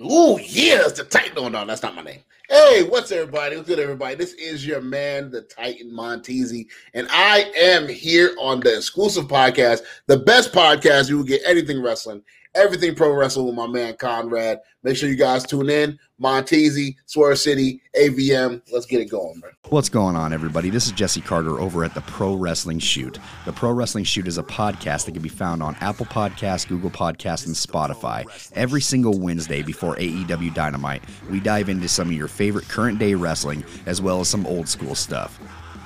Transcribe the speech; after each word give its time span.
Ooh, 0.00 0.38
yes, 0.42 0.92
the 0.92 1.04
Titan. 1.04 1.34
No, 1.34 1.48
no, 1.48 1.66
that's 1.66 1.82
not 1.82 1.94
my 1.94 2.02
name. 2.02 2.20
Hey, 2.48 2.84
what's 2.84 3.12
everybody? 3.12 3.56
What's 3.56 3.68
good, 3.68 3.78
everybody? 3.78 4.14
This 4.14 4.32
is 4.32 4.66
your 4.66 4.80
man, 4.80 5.30
the 5.30 5.42
Titan 5.42 5.92
Montezi, 5.92 6.66
and 6.94 7.06
I 7.10 7.52
am 7.56 7.86
here 7.86 8.34
on 8.40 8.60
the 8.60 8.76
exclusive 8.76 9.26
podcast, 9.26 9.82
the 10.06 10.16
best 10.16 10.52
podcast. 10.52 11.10
You 11.10 11.18
will 11.18 11.24
get 11.24 11.42
anything 11.46 11.82
wrestling, 11.82 12.22
everything 12.54 12.94
pro 12.94 13.12
wrestling 13.12 13.46
with 13.46 13.54
my 13.54 13.66
man 13.66 13.96
Conrad. 13.96 14.60
Make 14.82 14.96
sure 14.96 15.08
you 15.08 15.16
guys 15.16 15.44
tune 15.44 15.68
in. 15.68 15.98
Montezi, 16.20 16.96
Swerve 17.06 17.38
City, 17.38 17.80
AVM. 17.98 18.60
Let's 18.72 18.86
get 18.86 19.00
it 19.00 19.10
going, 19.10 19.40
man. 19.40 19.52
What's 19.68 19.88
going 19.88 20.16
on, 20.16 20.32
everybody? 20.32 20.68
This 20.68 20.86
is 20.86 20.92
Jesse 20.92 21.20
Carter 21.20 21.58
over 21.58 21.84
at 21.84 21.94
the 21.94 22.02
Pro 22.02 22.34
Wrestling 22.34 22.78
Shoot. 22.78 23.18
The 23.46 23.52
Pro 23.52 23.70
Wrestling 23.72 24.04
Shoot 24.04 24.26
is 24.28 24.38
a 24.38 24.42
podcast 24.42 25.06
that 25.06 25.12
can 25.12 25.22
be 25.22 25.28
found 25.28 25.62
on 25.62 25.76
Apple 25.80 26.06
Podcasts, 26.06 26.68
Google 26.68 26.90
Podcasts, 26.90 27.46
and 27.46 27.54
Spotify. 27.54 28.24
Every 28.54 28.80
single 28.80 29.18
Wednesday 29.18 29.62
before 29.62 29.96
AEW 29.96 30.54
Dynamite, 30.54 31.02
we 31.30 31.40
dive 31.40 31.68
into 31.68 31.88
some 31.88 32.08
of 32.08 32.14
your 32.14 32.28
favorite 32.28 32.68
current 32.68 32.98
day 32.98 33.14
wrestling 33.14 33.64
as 33.86 34.02
well 34.02 34.20
as 34.20 34.28
some 34.28 34.46
old 34.46 34.68
school 34.68 34.94
stuff. 34.94 35.40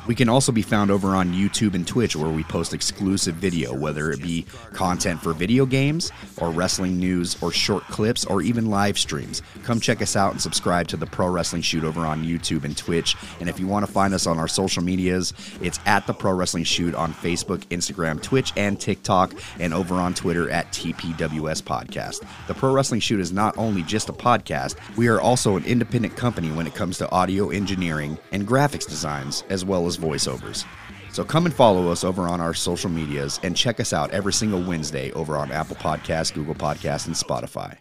We 0.07 0.15
can 0.15 0.29
also 0.29 0.53
be 0.53 0.63
found 0.63 0.91
over 0.91 1.17
on 1.17 1.33
YouTube 1.33 1.75
and 1.75 1.87
Twitch 1.87 2.15
where 2.15 2.31
we 2.31 2.45
post 2.45 2.75
exclusive 2.75 3.37
video, 3.37 3.75
whether 3.75 4.11
it 4.11 4.23
be 4.23 4.45
content 4.73 5.23
for 5.23 5.33
video 5.33 5.65
games 5.65 6.13
or 6.39 6.51
wrestling 6.51 6.99
news 6.99 7.43
or 7.43 7.51
short 7.51 7.85
clips 7.85 8.25
or 8.27 8.43
even 8.43 8.69
live 8.69 8.99
streams. 8.99 9.41
Come 9.63 9.81
check 9.81 10.03
us 10.03 10.15
out 10.15 10.33
and 10.33 10.41
subscribe 10.41 10.89
to 10.89 10.99
the 10.99 11.07
Pro 11.07 11.29
Wrestling 11.29 11.63
Shoot 11.63 11.85
over 11.85 12.05
on 12.05 12.23
YouTube 12.23 12.65
and 12.65 12.77
Twitch. 12.77 13.17
And 13.41 13.49
if 13.49 13.59
you 13.59 13.67
want 13.67 13.87
to 13.87 13.91
find 13.93 14.13
us 14.13 14.27
on 14.27 14.39
our 14.39 14.49
social 14.49 14.83
medias, 14.83 15.33
it's 15.63 15.81
at 15.87 16.07
the 16.07 16.13
Pro 16.13 16.35
Wrestling 16.35 16.65
Shoot 16.65 16.95
on 16.95 17.15
Facebook, 17.15 17.65
Instagram, 17.69 18.23
Twitch, 18.23 18.53
and 18.57 18.79
TikTok, 18.79 19.33
and 19.59 19.73
over 19.73 19.95
on 19.95 20.13
Twitter 20.13 20.51
at 20.51 20.71
TPWS 20.73 21.63
Podcast. 21.63 22.27
The 22.47 22.55
Pro 22.55 22.73
Wrestling 22.73 23.01
Shoot 23.01 23.21
is 23.21 23.33
not 23.33 23.57
only 23.57 23.83
just 23.83 24.11
a 24.11 24.13
podcast, 24.13 24.77
we 24.97 25.09
are 25.09 25.21
also 25.21 25.57
an 25.57 25.65
independent 25.65 26.17
company 26.17 26.51
when 26.51 26.67
it 26.67 26.75
comes 26.75 26.99
to 26.99 27.11
audio 27.11 27.49
engineering 27.49 28.19
and 28.33 28.47
graphics 28.47 28.87
designs, 28.87 29.45
as 29.49 29.65
well 29.65 29.87
as 29.87 29.94
voiceovers. 29.97 30.65
So 31.13 31.25
come 31.25 31.47
and 31.47 31.55
follow 31.55 31.93
us 31.93 32.03
over 32.03 32.27
on 32.27 32.41
our 32.41 32.55
social 32.55 32.91
medias 32.91 33.39
and 33.45 33.57
check 33.57 33.79
us 33.79 33.93
out 33.93 34.11
every 34.11 34.33
single 34.33 34.61
Wednesday 34.61 35.13
over 35.13 35.37
on 35.37 35.53
Apple 35.53 35.77
Podcasts, 35.77 36.35
Google 36.35 36.57
Podcasts, 36.57 37.07
and 37.07 37.15
Spotify. 37.15 37.79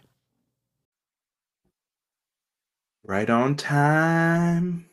Right 3.02 3.28
on 3.28 3.56
time. 3.56 4.86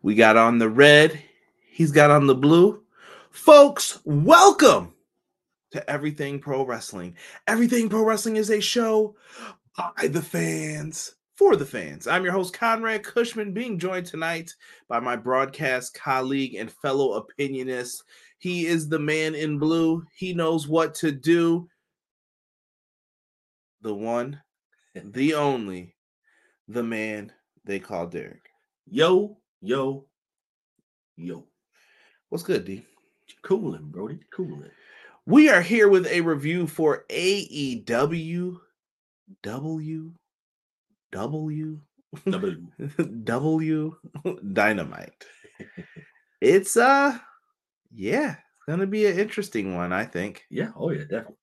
We 0.00 0.14
got 0.14 0.36
on 0.36 0.58
the 0.58 0.68
red. 0.70 1.20
He's 1.68 1.90
got 1.90 2.12
on 2.12 2.28
the 2.28 2.36
blue. 2.36 2.84
Folks, 3.30 3.98
welcome 4.04 4.94
to 5.72 5.90
Everything 5.90 6.38
Pro 6.38 6.64
Wrestling. 6.64 7.16
Everything 7.48 7.88
Pro 7.88 8.04
Wrestling 8.04 8.36
is 8.36 8.50
a 8.50 8.60
show 8.60 9.16
by 9.76 10.06
the 10.06 10.22
fans 10.22 11.15
for 11.36 11.54
the 11.54 11.66
fans. 11.66 12.06
I'm 12.06 12.24
your 12.24 12.32
host, 12.32 12.54
Conrad 12.54 13.04
Cushman, 13.04 13.52
being 13.52 13.78
joined 13.78 14.06
tonight 14.06 14.50
by 14.88 15.00
my 15.00 15.16
broadcast 15.16 15.94
colleague 15.94 16.54
and 16.54 16.72
fellow 16.72 17.20
opinionist. 17.20 18.02
He 18.38 18.66
is 18.66 18.88
the 18.88 18.98
man 18.98 19.34
in 19.34 19.58
blue. 19.58 20.04
He 20.16 20.32
knows 20.32 20.66
what 20.66 20.94
to 20.96 21.12
do. 21.12 21.68
The 23.82 23.94
one, 23.94 24.40
the 24.94 25.34
only, 25.34 25.94
the 26.68 26.82
man 26.82 27.32
they 27.64 27.78
call 27.78 28.06
Derek. 28.06 28.48
Yo, 28.86 29.36
yo, 29.60 30.06
yo. 31.16 31.44
What's 32.30 32.44
good, 32.44 32.64
D? 32.64 32.84
Cooling, 33.42 33.88
Brody. 33.88 34.20
Cooling. 34.32 34.70
We 35.26 35.50
are 35.50 35.60
here 35.60 35.88
with 35.88 36.06
a 36.06 36.20
review 36.20 36.66
for 36.66 37.04
AEW 37.10 38.58
W 39.42 40.12
W 41.12 41.80
W. 42.30 42.66
W 43.24 43.96
Dynamite. 44.52 45.24
It's 46.38 46.76
uh 46.76 47.18
yeah, 47.94 48.36
gonna 48.68 48.86
be 48.86 49.06
an 49.06 49.18
interesting 49.18 49.74
one, 49.74 49.90
I 49.90 50.04
think. 50.04 50.44
Yeah. 50.50 50.68
Oh 50.76 50.90
yeah, 50.90 51.04
definitely. 51.04 51.36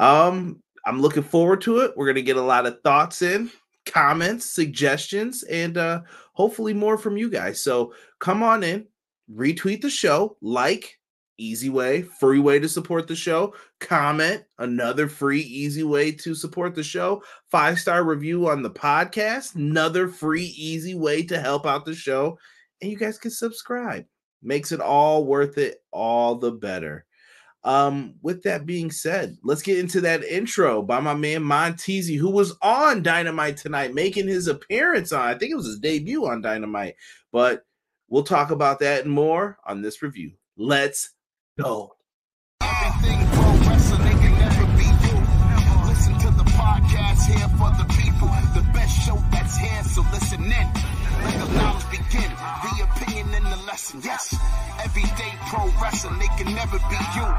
Um, 0.00 0.62
I'm 0.84 1.00
looking 1.00 1.22
forward 1.22 1.60
to 1.62 1.78
it. 1.78 1.92
We're 1.96 2.08
gonna 2.08 2.20
get 2.20 2.36
a 2.36 2.42
lot 2.42 2.66
of 2.66 2.80
thoughts 2.82 3.22
in, 3.22 3.52
comments, 3.86 4.46
suggestions, 4.46 5.44
and 5.44 5.78
uh 5.78 6.02
hopefully 6.32 6.74
more 6.74 6.98
from 6.98 7.16
you 7.16 7.30
guys. 7.30 7.62
So 7.62 7.94
come 8.18 8.42
on 8.42 8.64
in, 8.64 8.88
retweet 9.32 9.80
the 9.80 9.90
show, 9.90 10.36
like, 10.42 10.98
easy 11.38 11.68
way, 11.68 12.02
free 12.02 12.38
way 12.38 12.58
to 12.58 12.68
support 12.68 13.06
the 13.06 13.16
show. 13.16 13.54
Comment, 13.80 14.42
another 14.58 15.08
free, 15.08 15.40
easy 15.40 15.82
way 15.82 16.12
to 16.12 16.34
support 16.34 16.74
the 16.74 16.82
show. 16.82 17.22
Five 17.50 17.78
star 17.78 18.04
review 18.04 18.48
on 18.48 18.62
the 18.62 18.70
podcast, 18.70 19.54
another 19.54 20.08
free, 20.08 20.54
easy 20.56 20.94
way 20.94 21.22
to 21.24 21.40
help 21.40 21.66
out 21.66 21.84
the 21.84 21.94
show. 21.94 22.38
And 22.80 22.90
you 22.90 22.96
guys 22.96 23.18
can 23.18 23.30
subscribe. 23.30 24.04
Makes 24.42 24.72
it 24.72 24.80
all 24.80 25.24
worth 25.24 25.58
it, 25.58 25.82
all 25.90 26.36
the 26.36 26.52
better. 26.52 27.06
Um, 27.64 28.16
with 28.20 28.42
that 28.42 28.66
being 28.66 28.90
said, 28.90 29.38
let's 29.42 29.62
get 29.62 29.78
into 29.78 30.02
that 30.02 30.22
intro 30.22 30.82
by 30.82 31.00
my 31.00 31.14
man 31.14 31.42
Montezi, 31.42 32.18
who 32.18 32.30
was 32.30 32.54
on 32.60 33.02
Dynamite 33.02 33.56
tonight, 33.56 33.94
making 33.94 34.28
his 34.28 34.48
appearance 34.48 35.12
on. 35.12 35.26
I 35.26 35.38
think 35.38 35.50
it 35.50 35.56
was 35.56 35.66
his 35.66 35.78
debut 35.78 36.26
on 36.26 36.42
Dynamite, 36.42 36.96
but 37.32 37.64
we'll 38.08 38.22
talk 38.22 38.50
about 38.50 38.80
that 38.80 39.04
and 39.04 39.14
more 39.14 39.56
on 39.64 39.80
this 39.80 40.02
review. 40.02 40.32
Let's 40.58 41.13
go. 41.58 41.94
Everything 42.60 43.26
pro 43.28 43.50
wrestling, 43.68 44.02
they 44.04 44.10
can 44.10 44.38
never 44.38 44.66
be 44.76 44.84
you. 44.84 45.16
Listen 45.86 46.18
to 46.18 46.30
the 46.36 46.48
podcast 46.50 47.26
here 47.26 47.48
for 47.58 47.70
the 47.78 47.86
people. 47.94 48.28
The 48.54 48.66
best 48.72 49.06
show 49.06 49.16
that's 49.30 49.56
here, 49.56 49.82
so 49.84 50.02
listen 50.12 50.44
in. 50.44 50.50
Let 50.50 51.46
the 51.46 51.54
knowledge 51.54 51.90
begin. 51.90 52.30
The 52.30 52.88
opinion 52.90 53.34
and 53.34 53.46
the 53.46 53.66
lesson. 53.66 54.00
Yes, 54.02 54.36
everyday 54.82 55.32
pro 55.48 55.66
wrestling, 55.80 56.18
they 56.18 56.28
can 56.38 56.54
never 56.54 56.78
be 56.78 56.96
you. 57.16 57.34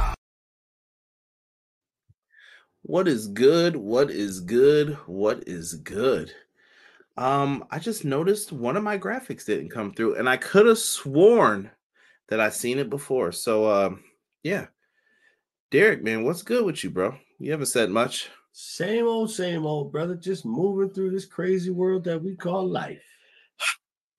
What 2.83 3.07
is 3.07 3.27
good? 3.27 3.75
What 3.75 4.11
is 4.11 4.41
good? 4.41 4.97
What 5.07 5.47
is 5.47 5.73
good? 5.73 6.31
Um, 7.17 7.65
I 7.71 7.79
just 7.79 8.05
noticed 8.05 8.51
one 8.51 8.77
of 8.77 8.83
my 8.83 8.97
graphics 8.97 9.45
didn't 9.45 9.69
come 9.69 9.93
through, 9.93 10.15
and 10.15 10.29
I 10.29 10.37
could 10.37 10.67
have 10.67 10.77
sworn 10.77 11.71
that 12.29 12.39
I've 12.39 12.55
seen 12.55 12.79
it 12.79 12.89
before. 12.89 13.31
So 13.31 13.69
um, 13.69 14.03
yeah. 14.43 14.67
Derek, 15.71 16.03
man, 16.03 16.23
what's 16.23 16.43
good 16.43 16.63
with 16.63 16.83
you, 16.83 16.89
bro? 16.89 17.15
You 17.39 17.51
haven't 17.51 17.65
said 17.65 17.89
much. 17.89 18.29
Same 18.53 19.05
old, 19.05 19.31
same 19.31 19.65
old, 19.65 19.91
brother. 19.91 20.15
Just 20.15 20.45
moving 20.45 20.89
through 20.89 21.11
this 21.11 21.25
crazy 21.25 21.71
world 21.71 22.05
that 22.05 22.23
we 22.23 22.35
call 22.35 22.65
life. 22.65 23.01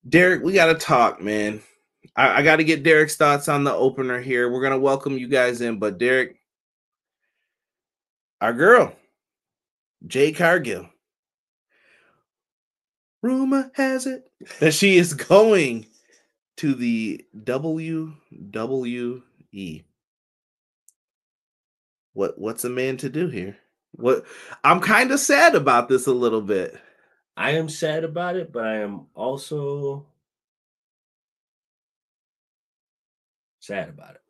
Derek, 0.09 0.43
we 0.43 0.53
gotta 0.53 0.75
talk, 0.75 1.22
man. 1.22 1.62
I, 2.15 2.39
I 2.39 2.43
gotta 2.43 2.65
get 2.65 2.83
Derek's 2.83 3.16
thoughts 3.16 3.49
on 3.49 3.65
the 3.65 3.72
opener 3.72 4.21
here. 4.21 4.50
We're 4.50 4.62
gonna 4.62 4.78
welcome 4.78 5.16
you 5.16 5.28
guys 5.28 5.61
in, 5.62 5.78
but 5.78 5.99
Derek, 5.99 6.37
our 8.41 8.53
girl, 8.53 8.95
Jade 10.06 10.37
Cargill. 10.37 10.89
Rumor 13.22 13.71
has 13.75 14.06
it 14.06 14.31
that 14.61 14.75
she 14.75 14.99
is 14.99 15.15
going 15.28 15.87
to 16.56 16.75
the 16.75 17.25
WWE. 17.44 18.15
What 22.12 22.39
what's 22.39 22.65
a 22.65 22.71
man 22.71 22.97
to 22.99 23.09
do 23.09 23.28
here? 23.28 23.56
What 23.93 24.25
I'm 24.65 24.81
kind 24.81 25.11
of 25.11 25.21
sad 25.21 25.55
about 25.55 25.89
this 25.89 26.06
a 26.06 26.12
little 26.12 26.41
bit. 26.41 26.78
I 27.37 27.50
am 27.53 27.69
sad 27.69 28.05
about 28.05 28.37
it, 28.37 28.53
but 28.53 28.65
I 28.65 28.77
am 28.77 29.06
also 29.15 30.06
sad 33.61 33.91
about 33.91 34.15
it. 34.15 34.22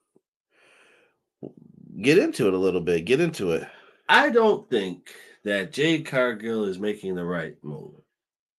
Get 2.03 2.19
into 2.19 2.49
it 2.49 2.55
a 2.55 2.59
little 2.59 2.81
bit. 2.81 3.05
Get 3.05 3.21
into 3.21 3.53
it. 3.53 3.69
I 4.09 4.31
don't 4.31 4.69
think 4.69 5.11
that 5.45 5.73
Jade 5.73 6.07
Cargill 6.07 6.65
is 6.65 6.79
making 6.79 7.15
the 7.15 7.25
right 7.25 7.57
move. 7.63 7.95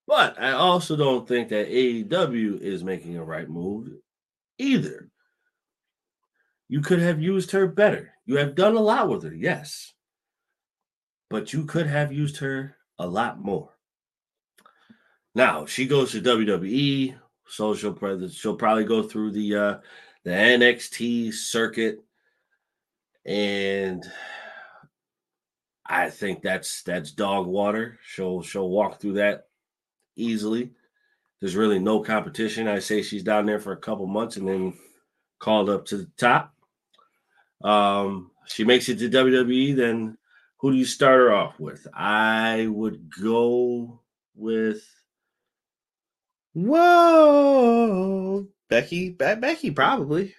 But 0.08 0.42
I 0.42 0.54
also 0.54 0.96
don't 0.96 1.28
think 1.28 1.50
that 1.50 1.70
AEW 1.70 2.62
is 2.62 2.84
making 2.84 3.18
a 3.18 3.24
right 3.24 3.50
move 3.50 3.90
either. 4.58 5.10
You 6.70 6.82
could 6.82 7.00
have 7.00 7.22
used 7.22 7.52
her 7.52 7.68
better. 7.68 8.14
You 8.26 8.38
have 8.38 8.56
done 8.56 8.76
a 8.76 8.82
lot 8.82 9.10
with 9.10 9.24
her, 9.24 9.34
yes. 9.34 9.94
But 11.30 11.52
you 11.52 11.66
could 11.66 11.88
have 11.88 12.14
used 12.14 12.38
her 12.38 12.78
a 12.98 13.06
lot 13.06 13.40
more. 13.40 13.72
Now 15.36 15.66
she 15.66 15.86
goes 15.86 16.14
to 16.14 16.22
WWE, 16.22 17.16
so 17.48 17.76
she'll 17.76 18.30
she'll 18.30 18.56
probably 18.56 18.86
go 18.86 19.04
through 19.04 19.32
the 19.32 19.56
uh 19.56 19.78
the 20.24 20.32
NXT 20.32 21.34
circuit, 21.34 22.00
and 23.26 24.04
I 25.86 26.10
think 26.10 26.42
that's 26.42 26.82
that's 26.84 27.12
dog 27.12 27.46
water. 27.46 28.00
She'll 28.04 28.42
she'll 28.42 28.70
walk 28.70 29.00
through 29.00 29.14
that 29.14 29.48
easily. 30.18 30.72
There's 31.40 31.56
really 31.56 31.80
no 31.80 32.02
competition. 32.02 32.68
I 32.68 32.80
say 32.80 33.02
she's 33.02 33.24
down 33.24 33.46
there 33.46 33.60
for 33.60 33.72
a 33.72 33.78
couple 33.78 34.08
months 34.08 34.38
and 34.38 34.48
then 34.48 34.74
called 35.40 35.70
up 35.70 35.86
to 35.88 35.98
the 35.98 36.10
top. 36.18 36.54
Um, 37.64 38.32
she 38.48 38.64
makes 38.64 38.90
it 38.90 38.98
to 39.00 39.10
WWE, 39.10 39.76
then 39.76 40.18
Who 40.58 40.72
do 40.72 40.78
you 40.78 40.86
start 40.86 41.20
her 41.20 41.32
off 41.34 41.60
with? 41.60 41.86
I 41.94 42.68
would 42.68 43.10
go 43.22 44.02
with 44.36 44.84
Whoa, 47.18 48.48
Becky, 48.70 49.10
Be- 49.12 49.36
Becky, 49.36 49.72
probably. 49.72 50.34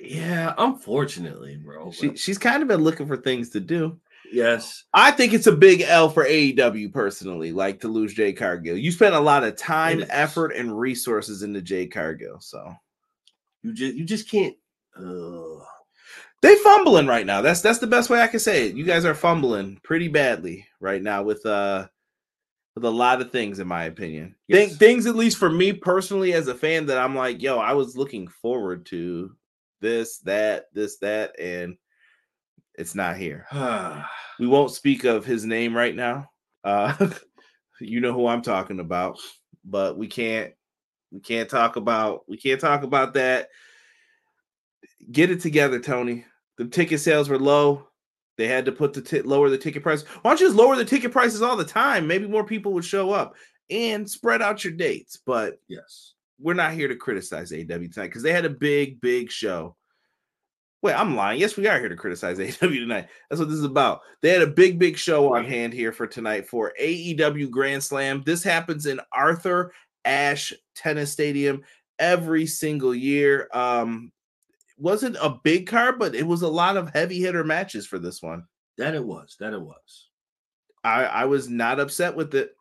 yeah. 0.00 0.54
Unfortunately, 0.56 1.56
bro. 1.56 1.90
She 1.92 2.16
she's 2.16 2.38
kind 2.38 2.62
of 2.62 2.68
been 2.68 2.82
looking 2.82 3.06
for 3.06 3.16
things 3.16 3.50
to 3.50 3.60
do. 3.60 3.98
Yes, 4.32 4.84
I 4.92 5.10
think 5.10 5.32
it's 5.32 5.46
a 5.46 5.52
big 5.52 5.82
L 5.82 6.08
for 6.08 6.24
AEW 6.24 6.92
personally, 6.92 7.52
like 7.52 7.80
to 7.80 7.88
lose 7.88 8.14
Jade 8.14 8.36
Cargill. 8.36 8.76
You 8.76 8.90
spent 8.92 9.14
a 9.14 9.20
lot 9.20 9.44
of 9.44 9.56
time, 9.56 10.04
effort, 10.10 10.48
and 10.48 10.78
resources 10.78 11.42
into 11.42 11.62
Jade 11.62 11.92
Cargill, 11.92 12.40
so 12.40 12.74
you 13.62 13.72
just 13.72 13.94
you 13.94 14.04
just 14.04 14.30
can't. 14.30 14.56
Uh, 14.96 15.64
they 16.42 16.54
fumbling 16.56 17.06
right 17.06 17.26
now. 17.26 17.42
That's 17.42 17.60
that's 17.60 17.78
the 17.78 17.86
best 17.86 18.10
way 18.10 18.20
I 18.20 18.28
can 18.28 18.40
say 18.40 18.68
it. 18.68 18.76
You 18.76 18.84
guys 18.84 19.04
are 19.04 19.14
fumbling 19.14 19.80
pretty 19.82 20.08
badly 20.08 20.66
right 20.80 21.02
now 21.02 21.22
with 21.22 21.44
uh 21.46 21.88
with 22.76 22.84
a 22.84 22.90
lot 22.90 23.20
of 23.20 23.32
things, 23.32 23.58
in 23.58 23.66
my 23.66 23.84
opinion. 23.84 24.36
Think 24.50 24.74
things, 24.74 25.06
at 25.06 25.16
least 25.16 25.38
for 25.38 25.50
me 25.50 25.72
personally, 25.72 26.34
as 26.34 26.46
a 26.46 26.54
fan, 26.54 26.86
that 26.86 26.98
I'm 26.98 27.16
like, 27.16 27.42
yo, 27.42 27.58
I 27.58 27.72
was 27.72 27.96
looking 27.96 28.28
forward 28.28 28.84
to 28.86 29.34
this, 29.80 30.18
that, 30.18 30.66
this, 30.74 30.98
that, 30.98 31.34
and 31.40 31.78
it's 32.78 32.94
not 32.94 33.16
here. 33.16 33.46
We 34.38 34.46
won't 34.46 34.70
speak 34.70 35.04
of 35.04 35.24
his 35.24 35.46
name 35.46 35.74
right 35.74 35.96
now. 35.96 36.28
Uh 36.62 37.08
you 37.80 38.00
know 38.00 38.12
who 38.12 38.26
I'm 38.26 38.42
talking 38.42 38.80
about, 38.80 39.18
but 39.64 39.96
we 39.96 40.08
can't 40.08 40.52
we 41.10 41.20
can't 41.20 41.48
talk 41.48 41.76
about 41.76 42.28
we 42.28 42.36
can't 42.36 42.60
talk 42.60 42.82
about 42.82 43.14
that. 43.14 43.48
Get 45.10 45.30
it 45.30 45.40
together, 45.40 45.80
Tony. 45.80 46.26
The 46.58 46.66
ticket 46.66 47.00
sales 47.00 47.30
were 47.30 47.38
low. 47.38 47.88
They 48.36 48.48
had 48.48 48.66
to 48.66 48.72
put 48.72 48.92
the 48.92 49.00
ti- 49.00 49.22
lower 49.22 49.48
the 49.48 49.58
ticket 49.58 49.82
price. 49.82 50.02
Why 50.02 50.30
don't 50.30 50.40
you 50.40 50.46
just 50.46 50.56
lower 50.56 50.76
the 50.76 50.84
ticket 50.84 51.12
prices 51.12 51.42
all 51.42 51.56
the 51.56 51.64
time? 51.64 52.06
Maybe 52.06 52.26
more 52.26 52.44
people 52.44 52.72
would 52.74 52.84
show 52.84 53.10
up 53.10 53.34
and 53.70 54.08
spread 54.08 54.42
out 54.42 54.64
your 54.64 54.74
dates. 54.74 55.18
But 55.24 55.58
yes. 55.68 56.12
we're 56.38 56.54
not 56.54 56.72
here 56.72 56.88
to 56.88 56.96
criticize 56.96 57.52
AW 57.52 57.56
tonight 57.56 57.92
because 57.96 58.22
they 58.22 58.32
had 58.32 58.44
a 58.44 58.50
big, 58.50 59.00
big 59.00 59.30
show. 59.30 59.76
Wait, 60.82 60.94
I'm 60.94 61.16
lying. 61.16 61.40
Yes, 61.40 61.56
we 61.56 61.66
are 61.66 61.78
here 61.78 61.88
to 61.88 61.96
criticize 61.96 62.38
AEW 62.38 62.78
tonight. 62.78 63.08
That's 63.28 63.40
what 63.40 63.48
this 63.48 63.58
is 63.58 63.64
about. 63.64 64.00
They 64.22 64.30
had 64.30 64.42
a 64.42 64.46
big, 64.46 64.78
big 64.78 64.96
show 64.96 65.34
on 65.34 65.44
hand 65.44 65.72
here 65.72 65.92
for 65.92 66.06
tonight 66.06 66.48
for 66.48 66.72
AEW 66.80 67.50
Grand 67.50 67.82
Slam. 67.82 68.22
This 68.24 68.42
happens 68.42 68.86
in 68.86 69.00
Arthur 69.12 69.72
Ashe 70.04 70.52
Tennis 70.74 71.12
Stadium 71.12 71.62
every 71.98 72.46
single 72.46 72.94
year. 72.94 73.48
Um, 73.52 74.12
wasn't 74.78 75.16
a 75.20 75.38
big 75.42 75.66
card, 75.66 75.98
but 75.98 76.14
it 76.14 76.26
was 76.26 76.42
a 76.42 76.48
lot 76.48 76.76
of 76.76 76.90
heavy 76.90 77.20
hitter 77.20 77.44
matches 77.44 77.86
for 77.86 77.98
this 77.98 78.22
one. 78.22 78.44
That 78.78 78.94
it 78.94 79.04
was. 79.04 79.36
That 79.40 79.54
it 79.54 79.60
was. 79.60 80.08
I, 80.84 81.04
I 81.04 81.24
was 81.24 81.48
not 81.48 81.80
upset 81.80 82.14
with 82.14 82.34
it. 82.34 82.55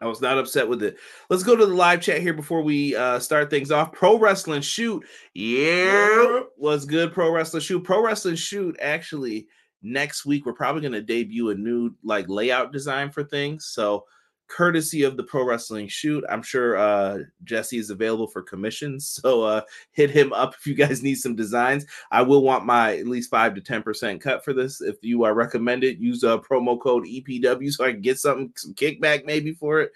I 0.00 0.06
was 0.06 0.20
not 0.20 0.38
upset 0.38 0.68
with 0.68 0.82
it. 0.82 0.96
Let's 1.30 1.42
go 1.42 1.56
to 1.56 1.66
the 1.66 1.74
live 1.74 2.02
chat 2.02 2.20
here 2.20 2.34
before 2.34 2.62
we 2.62 2.94
uh, 2.94 3.18
start 3.18 3.48
things 3.48 3.70
off. 3.70 3.92
Pro 3.92 4.18
Wrestling 4.18 4.60
Shoot. 4.60 5.04
Yeah, 5.34 6.40
was 6.58 6.84
good. 6.84 7.12
Pro 7.12 7.30
Wrestling 7.30 7.62
Shoot. 7.62 7.84
Pro 7.84 8.02
Wrestling 8.02 8.36
Shoot 8.36 8.76
actually 8.80 9.48
next 9.84 10.24
week 10.24 10.46
we're 10.46 10.54
probably 10.54 10.80
going 10.80 10.92
to 10.92 11.02
debut 11.02 11.50
a 11.50 11.54
new 11.54 11.94
like 12.02 12.28
layout 12.28 12.72
design 12.72 13.10
for 13.10 13.22
things. 13.22 13.66
So 13.66 14.04
courtesy 14.48 15.02
of 15.02 15.16
the 15.16 15.22
Pro 15.22 15.44
Wrestling 15.44 15.88
Shoot, 15.88 16.24
I'm 16.28 16.42
sure 16.42 16.76
uh, 16.76 17.18
Jesse 17.44 17.78
is 17.78 17.90
available 17.90 18.26
for 18.26 18.42
commissions. 18.42 19.20
So 19.24 19.42
uh, 19.42 19.62
hit 19.92 20.10
him 20.10 20.34
up 20.34 20.54
if 20.54 20.66
you 20.66 20.74
guys 20.74 21.02
need 21.02 21.14
some 21.14 21.34
designs. 21.34 21.86
I 22.10 22.20
will 22.20 22.42
want 22.42 22.66
my 22.66 22.98
at 22.98 23.06
least 23.06 23.30
five 23.30 23.54
to 23.54 23.60
ten 23.62 23.82
percent 23.82 24.20
cut 24.20 24.44
for 24.44 24.52
this. 24.52 24.82
If 24.82 24.96
you 25.02 25.24
are 25.24 25.32
recommended, 25.32 25.98
use 25.98 26.24
a 26.24 26.38
promo 26.38 26.78
code 26.78 27.06
EPW 27.06 27.72
so 27.72 27.86
I 27.86 27.92
can 27.92 28.02
get 28.02 28.18
something 28.18 28.52
some 28.56 28.74
kickback 28.74 29.24
maybe 29.24 29.54
for 29.54 29.80
it. 29.80 29.92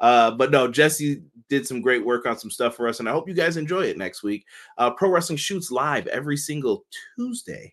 Uh, 0.00 0.32
but 0.32 0.50
no, 0.50 0.66
Jesse 0.66 1.22
did 1.48 1.64
some 1.64 1.80
great 1.80 2.04
work 2.04 2.26
on 2.26 2.36
some 2.36 2.50
stuff 2.50 2.74
for 2.74 2.88
us, 2.88 2.98
and 2.98 3.08
I 3.08 3.12
hope 3.12 3.28
you 3.28 3.34
guys 3.34 3.56
enjoy 3.56 3.82
it 3.82 3.98
next 3.98 4.24
week. 4.24 4.46
Uh, 4.78 4.90
Pro 4.90 5.10
Wrestling 5.10 5.36
shoots 5.36 5.70
live 5.70 6.08
every 6.08 6.36
single 6.36 6.84
Tuesday 7.16 7.72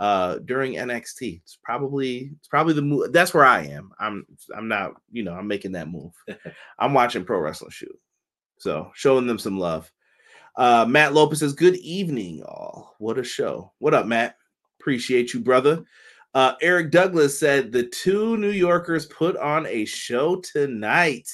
uh 0.00 0.38
during 0.46 0.72
NXT. 0.72 1.42
It's 1.42 1.58
probably 1.62 2.32
it's 2.38 2.48
probably 2.48 2.72
the 2.72 2.82
move. 2.82 3.12
That's 3.12 3.34
where 3.34 3.44
I 3.44 3.64
am. 3.66 3.92
I'm 4.00 4.26
I'm 4.56 4.66
not, 4.66 4.94
you 5.12 5.22
know, 5.22 5.34
I'm 5.34 5.46
making 5.46 5.72
that 5.72 5.88
move. 5.88 6.12
I'm 6.78 6.94
watching 6.94 7.24
Pro 7.24 7.38
Wrestling 7.38 7.70
shoot. 7.70 7.96
So 8.58 8.90
showing 8.94 9.26
them 9.26 9.38
some 9.38 9.58
love. 9.58 9.92
Uh 10.56 10.86
Matt 10.88 11.12
Lopez 11.12 11.40
says, 11.40 11.52
Good 11.52 11.76
evening, 11.76 12.42
all. 12.42 12.96
What 12.98 13.18
a 13.18 13.24
show. 13.24 13.72
What 13.78 13.94
up, 13.94 14.06
Matt? 14.06 14.36
Appreciate 14.80 15.34
you, 15.34 15.40
brother. 15.40 15.84
Uh 16.32 16.54
Eric 16.62 16.90
Douglas 16.90 17.38
said 17.38 17.70
the 17.70 17.84
two 17.84 18.38
New 18.38 18.50
Yorkers 18.50 19.04
put 19.06 19.36
on 19.36 19.66
a 19.66 19.84
show 19.84 20.36
tonight. 20.36 21.28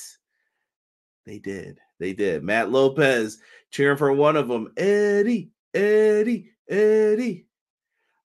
They 1.24 1.38
did. 1.38 1.78
They 2.00 2.12
did. 2.12 2.42
Matt 2.42 2.72
Lopez 2.72 3.38
cheering 3.70 3.96
for 3.96 4.12
one 4.12 4.36
of 4.36 4.48
them. 4.48 4.72
Eddie, 4.76 5.50
Eddie, 5.72 6.50
Eddie. 6.68 7.46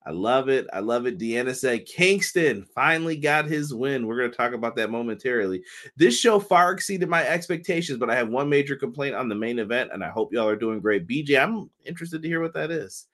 I 0.03 0.11
love 0.11 0.49
it. 0.49 0.67
I 0.73 0.79
love 0.79 1.05
it. 1.05 1.19
Deanna 1.19 1.55
said 1.55 1.85
Kingston 1.85 2.65
finally 2.73 3.15
got 3.15 3.45
his 3.45 3.73
win. 3.73 4.07
We're 4.07 4.17
going 4.17 4.31
to 4.31 4.37
talk 4.37 4.53
about 4.53 4.75
that 4.77 4.89
momentarily. 4.89 5.63
This 5.95 6.19
show 6.19 6.39
far 6.39 6.71
exceeded 6.71 7.07
my 7.07 7.23
expectations, 7.27 7.99
but 7.99 8.09
I 8.09 8.15
have 8.15 8.29
one 8.29 8.49
major 8.49 8.75
complaint 8.75 9.13
on 9.13 9.29
the 9.29 9.35
main 9.35 9.59
event, 9.59 9.91
and 9.93 10.03
I 10.03 10.09
hope 10.09 10.33
y'all 10.33 10.47
are 10.47 10.55
doing 10.55 10.79
great. 10.79 11.07
BJ, 11.07 11.41
I'm 11.41 11.69
interested 11.85 12.23
to 12.23 12.27
hear 12.27 12.41
what 12.41 12.53
that 12.55 12.71
is. 12.71 13.07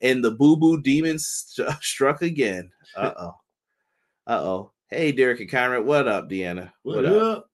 And 0.00 0.24
the 0.24 0.30
Boo 0.30 0.56
Boo 0.56 0.80
Demon 0.80 1.18
st- 1.18 1.70
struck 1.82 2.22
again. 2.22 2.70
Uh 2.96 3.12
oh. 3.18 3.34
Uh 4.26 4.40
oh. 4.40 4.72
Hey, 4.88 5.12
Derek 5.12 5.40
and 5.40 5.50
Conrad. 5.50 5.84
What 5.84 6.08
up, 6.08 6.30
Deanna? 6.30 6.72
What, 6.82 7.04
up? 7.04 7.50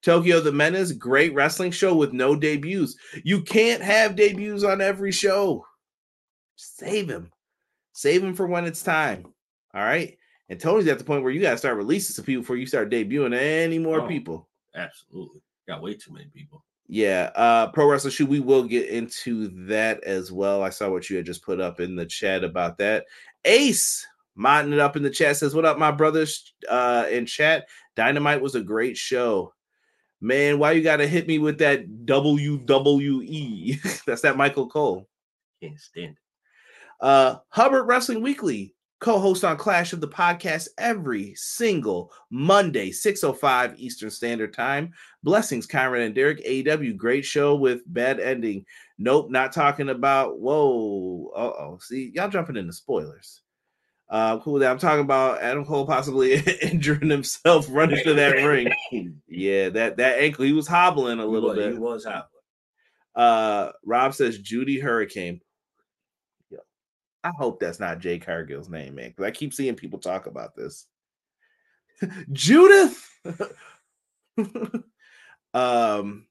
Tokyo 0.00 0.40
the 0.40 0.52
Menace, 0.52 0.92
great 0.92 1.34
wrestling 1.34 1.72
show 1.72 1.94
with 1.94 2.12
no 2.12 2.36
debuts. 2.36 2.94
You 3.24 3.42
can't 3.42 3.82
have 3.82 4.14
debuts 4.14 4.62
on 4.62 4.80
every 4.80 5.10
show. 5.10 5.66
Save 6.54 7.10
him. 7.10 7.32
Save 7.96 8.22
him 8.22 8.34
for 8.34 8.46
when 8.46 8.66
it's 8.66 8.82
time. 8.82 9.24
All 9.72 9.82
right. 9.82 10.18
And 10.50 10.60
Tony's 10.60 10.86
at 10.86 10.98
the 10.98 11.04
point 11.04 11.22
where 11.22 11.32
you 11.32 11.40
got 11.40 11.52
to 11.52 11.56
start 11.56 11.78
releasing 11.78 12.12
some 12.12 12.26
people 12.26 12.42
before 12.42 12.56
you 12.56 12.66
start 12.66 12.90
debuting 12.90 13.34
any 13.34 13.78
more 13.78 14.02
Oh. 14.02 14.06
people. 14.06 14.50
Absolutely. 14.74 15.40
Got 15.66 15.80
way 15.80 15.94
too 15.94 16.12
many 16.12 16.26
people. 16.26 16.62
Yeah. 16.88 17.30
Uh 17.34 17.68
Pro 17.68 17.88
Wrestling 17.90 18.12
Shoot, 18.12 18.28
we 18.28 18.40
will 18.40 18.64
get 18.64 18.90
into 18.90 19.48
that 19.66 20.04
as 20.04 20.30
well. 20.30 20.62
I 20.62 20.68
saw 20.68 20.90
what 20.90 21.08
you 21.08 21.16
had 21.16 21.24
just 21.24 21.42
put 21.42 21.58
up 21.58 21.80
in 21.80 21.96
the 21.96 22.04
chat 22.04 22.44
about 22.44 22.76
that. 22.78 23.06
Ace 23.46 24.06
modding 24.38 24.74
it 24.74 24.78
up 24.78 24.96
in 24.96 25.02
the 25.02 25.08
chat 25.08 25.38
says, 25.38 25.54
What 25.54 25.64
up, 25.64 25.78
my 25.78 25.90
brothers? 25.90 26.52
Uh 26.68 27.06
in 27.10 27.24
chat. 27.24 27.66
Dynamite 27.96 28.42
was 28.42 28.56
a 28.56 28.60
great 28.60 28.98
show. 28.98 29.54
Man, 30.20 30.58
why 30.58 30.72
you 30.72 30.82
gotta 30.82 31.06
hit 31.08 31.26
me 31.26 31.38
with 31.38 31.56
that 31.60 31.88
WWE? 32.04 33.82
That's 34.06 34.20
that 34.20 34.36
Michael 34.36 34.68
Cole. 34.68 35.08
Can't 35.62 35.80
stand 35.80 36.10
it. 36.10 36.16
Uh, 37.00 37.36
Hubbard 37.50 37.86
Wrestling 37.86 38.22
Weekly, 38.22 38.74
co-host 39.00 39.44
on 39.44 39.56
Clash 39.58 39.92
of 39.92 40.00
the 40.00 40.08
Podcast 40.08 40.68
every 40.78 41.34
single 41.34 42.12
Monday, 42.30 42.90
6:05 42.90 43.74
Eastern 43.78 44.10
Standard 44.10 44.54
Time. 44.54 44.92
Blessings, 45.22 45.66
Conrad 45.66 46.02
and 46.02 46.14
Derek. 46.14 46.42
AEW, 46.44 46.96
great 46.96 47.24
show 47.24 47.54
with 47.56 47.82
bad 47.86 48.20
ending. 48.20 48.64
Nope, 48.98 49.30
not 49.30 49.52
talking 49.52 49.90
about. 49.90 50.38
Whoa, 50.40 51.30
uh 51.36 51.40
oh. 51.40 51.78
See, 51.82 52.12
y'all 52.14 52.30
jumping 52.30 52.56
into 52.56 52.72
spoilers. 52.72 53.42
Uh, 54.08 54.38
cool. 54.38 54.62
I'm 54.64 54.78
talking 54.78 55.00
about 55.04 55.42
Adam 55.42 55.64
Cole 55.64 55.84
possibly 55.84 56.34
injuring 56.62 57.10
himself 57.10 57.66
running 57.68 58.02
to 58.04 58.14
that 58.14 58.36
ring. 58.36 58.68
Yeah, 59.28 59.68
that 59.70 59.96
that 59.96 60.18
ankle. 60.20 60.44
He 60.44 60.52
was 60.52 60.68
hobbling 60.68 61.18
a 61.18 61.22
He 61.22 61.28
little 61.28 61.50
was- 61.50 61.58
bit. 61.58 61.72
He 61.72 61.78
was 61.78 62.04
hobbling. 62.04 62.30
Uh, 63.16 63.72
Rob 63.84 64.14
says 64.14 64.38
Judy 64.38 64.78
Hurricane. 64.78 65.40
I 67.26 67.32
hope 67.36 67.60
that's 67.60 67.80
not 67.80 67.98
Jade 67.98 68.24
Cargill's 68.24 68.68
name, 68.68 68.94
man, 68.94 69.10
because 69.10 69.24
I 69.24 69.30
keep 69.30 69.52
seeing 69.52 69.74
people 69.74 69.98
talk 69.98 70.26
about 70.26 70.54
this. 70.54 70.86
Judith. 72.32 73.08
um, 75.54 76.26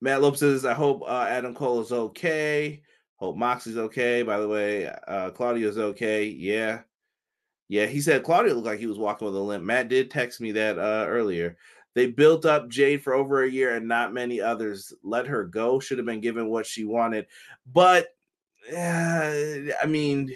Matt 0.00 0.22
Lopez 0.22 0.40
says, 0.40 0.64
I 0.64 0.74
hope 0.74 1.02
uh, 1.06 1.26
Adam 1.28 1.54
Cole 1.54 1.80
is 1.80 1.92
okay. 1.92 2.82
Hope 3.16 3.36
Moxley's 3.36 3.76
okay. 3.76 4.22
By 4.22 4.38
the 4.40 4.48
way, 4.48 4.90
uh, 5.06 5.30
Claudio's 5.30 5.78
okay. 5.78 6.24
Yeah. 6.24 6.80
Yeah, 7.68 7.86
he 7.86 8.00
said 8.00 8.24
Claudio 8.24 8.54
looked 8.54 8.66
like 8.66 8.80
he 8.80 8.86
was 8.86 8.98
walking 8.98 9.26
with 9.26 9.36
a 9.36 9.40
limp. 9.40 9.62
Matt 9.62 9.88
did 9.88 10.10
text 10.10 10.40
me 10.40 10.52
that 10.52 10.78
uh, 10.78 11.04
earlier. 11.06 11.56
They 11.94 12.06
built 12.06 12.44
up 12.44 12.68
Jade 12.68 13.02
for 13.02 13.14
over 13.14 13.42
a 13.44 13.50
year 13.50 13.76
and 13.76 13.86
not 13.86 14.12
many 14.12 14.40
others. 14.40 14.92
Let 15.04 15.26
her 15.26 15.44
go. 15.44 15.78
Should 15.78 15.98
have 15.98 16.06
been 16.06 16.20
given 16.20 16.48
what 16.48 16.66
she 16.66 16.84
wanted. 16.84 17.26
But 17.72 18.08
uh, 18.72 19.72
I 19.82 19.86
mean, 19.86 20.30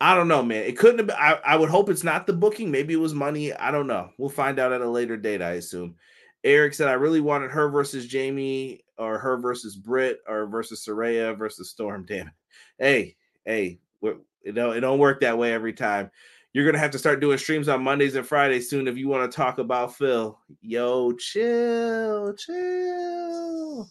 I 0.00 0.14
don't 0.14 0.28
know, 0.28 0.42
man. 0.42 0.64
It 0.64 0.76
couldn't 0.78 0.98
have 0.98 1.06
been. 1.06 1.16
I, 1.16 1.38
I 1.44 1.56
would 1.56 1.70
hope 1.70 1.88
it's 1.88 2.04
not 2.04 2.26
the 2.26 2.32
booking. 2.32 2.70
Maybe 2.70 2.94
it 2.94 2.98
was 2.98 3.14
money. 3.14 3.52
I 3.54 3.70
don't 3.70 3.86
know. 3.86 4.10
We'll 4.18 4.28
find 4.28 4.58
out 4.58 4.72
at 4.72 4.82
a 4.82 4.88
later 4.88 5.16
date, 5.16 5.40
I 5.40 5.52
assume. 5.52 5.96
Eric 6.44 6.74
said, 6.74 6.88
I 6.88 6.92
really 6.92 7.20
wanted 7.20 7.50
her 7.50 7.68
versus 7.68 8.06
Jamie 8.06 8.84
or 8.98 9.18
her 9.18 9.38
versus 9.38 9.74
Britt 9.74 10.20
or 10.28 10.46
versus 10.46 10.84
Saraya 10.86 11.36
versus 11.36 11.70
Storm. 11.70 12.04
Damn 12.08 12.28
it. 12.28 12.34
Hey, 12.78 13.16
hey, 13.44 13.80
it 14.02 14.54
don't, 14.54 14.76
it 14.76 14.80
don't 14.80 14.98
work 14.98 15.20
that 15.20 15.38
way 15.38 15.52
every 15.52 15.72
time. 15.72 16.10
You're 16.52 16.64
gonna 16.64 16.78
have 16.78 16.92
to 16.92 16.98
start 16.98 17.20
doing 17.20 17.36
streams 17.36 17.68
on 17.68 17.82
Mondays 17.82 18.14
and 18.14 18.26
Fridays 18.26 18.70
soon 18.70 18.88
if 18.88 18.96
you 18.96 19.08
want 19.08 19.30
to 19.30 19.36
talk 19.36 19.58
about 19.58 19.94
Phil. 19.94 20.38
Yo, 20.62 21.12
chill, 21.12 22.32
chill. 22.32 23.90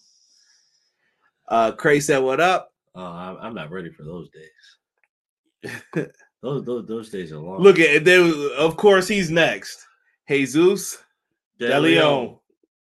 Uh, 1.47 1.71
Cray 1.71 1.99
said, 1.99 2.19
"What 2.19 2.39
up?" 2.39 2.71
Oh, 2.95 3.03
I'm, 3.03 3.37
I'm 3.37 3.53
not 3.53 3.71
ready 3.71 3.91
for 3.91 4.03
those 4.03 4.29
days. 4.29 6.07
Those 6.41 6.63
those, 6.63 6.85
those 6.85 7.09
days 7.09 7.31
are 7.31 7.39
long. 7.39 7.59
Look 7.59 7.79
at 7.79 8.05
there. 8.05 8.23
Of 8.55 8.77
course, 8.77 9.07
he's 9.07 9.31
next. 9.31 9.83
Jesus 10.29 10.99
De 11.57 11.79
Leon. 11.79 12.37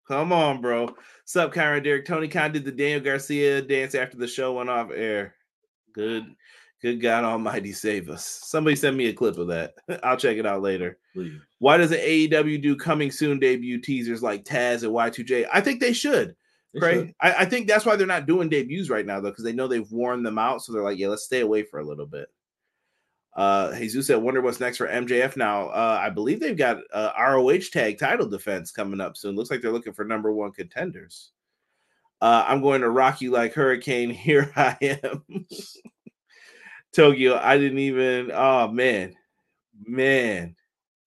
Come 0.08 0.32
on, 0.32 0.61
bro. 0.61 0.94
Sup, 1.25 1.54
Kyron 1.54 1.84
Derek. 1.84 2.04
Tony 2.04 2.26
Khan 2.26 2.50
did 2.50 2.64
the 2.64 2.73
Daniel 2.73 3.00
Garcia 3.00 3.62
dance 3.62 3.94
after 3.94 4.16
the 4.16 4.26
show 4.26 4.54
went 4.54 4.70
off 4.70 4.90
air. 4.92 5.37
Good, 5.92 6.34
good 6.82 7.00
God 7.00 7.23
Almighty 7.25 7.73
save 7.73 8.11
us. 8.11 8.26
Somebody 8.26 8.76
send 8.76 8.96
me 8.96 9.06
a 9.06 9.12
clip 9.12 9.38
of 9.38 9.46
that. 9.46 9.75
I'll 10.02 10.16
check 10.16 10.37
it 10.37 10.46
out 10.46 10.61
later. 10.61 10.99
Please. 11.14 11.38
Why 11.58 11.76
doesn't 11.76 12.00
AEW 12.00 12.61
do 12.61 12.76
coming 12.76 13.11
soon 13.11 13.38
debut 13.38 13.80
teasers 13.80 14.23
like 14.23 14.44
Taz 14.44 14.82
and 14.82 14.92
Y2J? 14.92 15.46
I 15.52 15.61
think 15.61 15.80
they 15.80 15.92
should. 15.92 16.34
Craig. 16.78 17.14
I, 17.21 17.35
I 17.35 17.45
think 17.45 17.66
that's 17.66 17.87
why 17.87 17.97
they're 17.97 18.07
not 18.07 18.26
doing 18.26 18.49
debuts 18.49 18.90
right 18.90 19.07
now, 19.07 19.21
though, 19.21 19.31
because 19.31 19.45
they 19.45 19.52
know 19.52 19.69
they've 19.69 19.90
worn 19.90 20.23
them 20.23 20.38
out. 20.38 20.62
So 20.62 20.73
they're 20.73 20.83
like, 20.83 20.99
yeah, 20.99 21.09
let's 21.09 21.25
stay 21.25 21.40
away 21.40 21.62
for 21.62 21.81
a 21.81 21.85
little 21.85 22.07
bit. 22.07 22.28
Uh, 23.37 23.76
Jesus 23.76 24.07
said, 24.07 24.23
"Wonder 24.23 24.40
what's 24.40 24.61
next 24.61 24.76
for 24.76 24.87
MJF 24.87 25.37
now." 25.37 25.69
Uh, 25.69 25.99
I 26.00 26.09
believe 26.11 26.38
they've 26.38 26.57
got 26.57 26.78
uh, 26.93 27.11
ROH 27.19 27.71
tag 27.73 27.99
title 27.99 28.28
defense 28.28 28.71
coming 28.71 29.00
up 29.00 29.16
soon. 29.16 29.35
Looks 29.35 29.50
like 29.50 29.61
they're 29.61 29.73
looking 29.73 29.93
for 29.93 30.04
number 30.04 30.33
one 30.33 30.52
contenders. 30.52 31.33
Uh, 32.21 32.45
I'm 32.47 32.62
going 32.62 32.81
to 32.83 32.90
rock 32.90 33.21
you 33.21 33.33
like 33.33 33.52
Hurricane. 33.52 34.11
Here 34.11 34.52
I 34.54 34.76
am, 34.81 35.25
Tokyo. 36.95 37.37
I 37.37 37.59
didn't 37.59 37.81
even. 37.81 38.31
Oh 38.33 38.69
man, 38.69 39.14
man, 39.85 40.54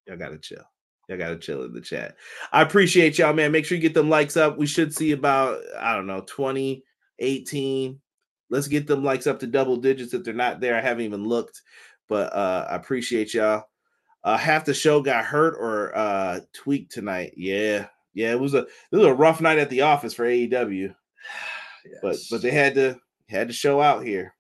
y'all 0.06 0.18
gotta 0.18 0.38
chill. 0.38 0.66
Y'all 1.08 1.18
gotta 1.18 1.38
chill 1.38 1.64
in 1.64 1.74
the 1.74 1.82
chat. 1.82 2.16
I 2.52 2.62
appreciate 2.62 3.18
y'all, 3.18 3.34
man. 3.34 3.52
Make 3.52 3.66
sure 3.66 3.76
you 3.78 3.82
get 3.82 3.94
them 3.94 4.10
likes 4.10 4.36
up. 4.36 4.58
We 4.58 4.68
should 4.68 4.94
see 4.94 5.14
about 5.14 5.60
I 5.80 5.96
don't 5.96 6.08
know 6.08 6.22
20, 6.22 6.84
18. 7.20 8.00
Let's 8.50 8.68
get 8.68 8.88
them 8.88 9.04
likes 9.04 9.28
up 9.28 9.40
to 9.40 9.48
double 9.48 9.78
digits. 9.78 10.14
If 10.14 10.24
they're 10.24 10.34
not 10.34 10.60
there, 10.60 10.78
I 10.78 10.82
haven't 10.82 11.06
even 11.06 11.26
looked 11.26 11.62
but 12.08 12.34
uh 12.34 12.68
I 12.70 12.76
appreciate 12.76 13.34
y'all. 13.34 13.66
Uh 14.24 14.38
half 14.38 14.66
the 14.66 14.74
show 14.74 15.02
got 15.02 15.26
hurt 15.26 15.56
or 15.56 15.96
uh 15.98 16.40
tweaked 16.54 16.92
tonight. 16.92 17.34
Yeah, 17.36 17.88
yeah, 18.14 18.32
it 18.32 18.40
was 18.40 18.54
a 18.54 18.60
it 18.60 18.96
was 18.96 19.06
a 19.06 19.14
rough 19.14 19.42
night 19.42 19.60
at 19.60 19.70
the 19.70 19.82
office 19.82 20.14
for 20.14 20.26
AEW, 20.26 20.94
but 22.02 22.18
but 22.30 22.42
they 22.42 22.52
had 22.52 22.76
to 22.76 22.98
had 23.30 23.48
to 23.48 23.54
show 23.54 23.82
out 23.82 24.04
here. 24.04 24.34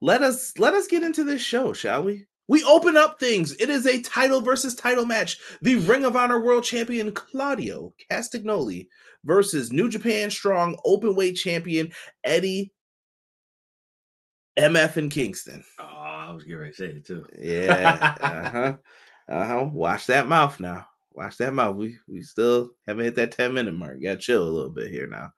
Let 0.00 0.22
us 0.22 0.58
let 0.58 0.74
us 0.74 0.88
get 0.88 1.02
into 1.02 1.24
this 1.24 1.42
show, 1.42 1.72
shall 1.72 2.02
we? 2.04 2.26
We 2.48 2.64
open 2.64 2.96
up 2.96 3.20
things. 3.20 3.54
It 3.60 3.70
is 3.70 3.86
a 3.86 4.02
title 4.02 4.40
versus 4.40 4.74
title 4.74 5.06
match. 5.06 5.38
The 5.62 5.76
Ring 5.76 6.04
of 6.04 6.16
Honor 6.16 6.40
World 6.40 6.64
Champion 6.64 7.12
Claudio 7.12 7.94
Castagnoli 8.10 8.88
versus 9.24 9.72
New 9.72 9.88
Japan 9.88 10.30
Strong 10.30 10.76
Openweight 10.84 11.36
Champion 11.36 11.92
Eddie 12.24 12.72
MF 14.58 14.96
in 14.96 15.08
Kingston. 15.08 15.64
Oh, 15.78 15.84
I 15.84 16.30
was 16.32 16.44
getting 16.44 16.58
ready 16.58 16.72
to 16.72 16.76
say 16.76 16.86
it 16.86 17.06
too. 17.06 17.26
Yeah. 17.38 18.16
uh-huh. 18.20 18.74
Uh-huh. 19.28 19.68
Watch 19.72 20.06
that 20.06 20.28
mouth 20.28 20.58
now. 20.60 20.86
Watch 21.12 21.36
that 21.38 21.54
mouth. 21.54 21.76
We 21.76 21.96
we 22.08 22.22
still 22.22 22.70
haven't 22.86 23.04
hit 23.04 23.14
that 23.16 23.32
10 23.32 23.54
minute 23.54 23.74
mark. 23.74 24.02
Gotta 24.02 24.18
chill 24.18 24.42
a 24.42 24.48
little 24.50 24.70
bit 24.70 24.90
here 24.90 25.06
now. 25.06 25.32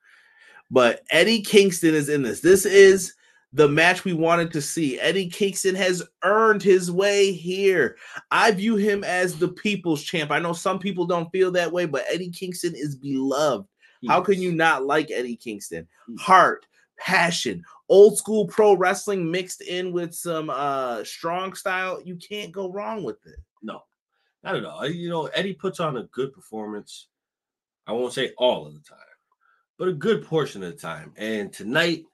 But 0.70 1.02
Eddie 1.10 1.42
Kingston 1.42 1.94
is 1.94 2.08
in 2.08 2.22
this. 2.22 2.40
This 2.40 2.64
is 2.64 3.14
the 3.54 3.68
match 3.68 4.04
we 4.04 4.12
wanted 4.12 4.50
to 4.50 4.60
see. 4.60 4.98
Eddie 4.98 5.28
Kingston 5.28 5.76
has 5.76 6.02
earned 6.24 6.60
his 6.60 6.90
way 6.90 7.30
here. 7.30 7.96
I 8.32 8.50
view 8.50 8.74
him 8.74 9.04
as 9.04 9.38
the 9.38 9.48
people's 9.48 10.02
champ. 10.02 10.32
I 10.32 10.40
know 10.40 10.52
some 10.52 10.80
people 10.80 11.06
don't 11.06 11.30
feel 11.30 11.52
that 11.52 11.70
way, 11.70 11.86
but 11.86 12.04
Eddie 12.10 12.30
Kingston 12.30 12.74
is 12.74 12.96
beloved. 12.96 13.66
How 14.08 14.20
can 14.20 14.42
you 14.42 14.52
not 14.52 14.84
like 14.84 15.10
Eddie 15.10 15.36
Kingston? 15.36 15.86
Yes. 16.08 16.20
Heart, 16.20 16.66
passion, 16.98 17.62
old 17.88 18.18
school 18.18 18.46
pro 18.48 18.74
wrestling 18.74 19.30
mixed 19.30 19.62
in 19.62 19.92
with 19.92 20.12
some 20.12 20.50
uh 20.50 21.04
strong 21.04 21.54
style. 21.54 22.02
You 22.04 22.16
can't 22.16 22.52
go 22.52 22.70
wrong 22.70 23.02
with 23.02 23.24
it. 23.24 23.36
No, 23.62 23.82
not 24.42 24.56
at 24.56 24.64
all. 24.64 24.86
You 24.86 25.08
know, 25.08 25.26
Eddie 25.26 25.54
puts 25.54 25.80
on 25.80 25.96
a 25.96 26.02
good 26.12 26.34
performance. 26.34 27.06
I 27.86 27.92
won't 27.92 28.12
say 28.12 28.32
all 28.36 28.66
of 28.66 28.74
the 28.74 28.80
time, 28.80 28.98
but 29.78 29.88
a 29.88 29.92
good 29.92 30.24
portion 30.24 30.62
of 30.62 30.72
the 30.72 30.78
time. 30.78 31.12
And 31.16 31.50
tonight, 31.52 32.04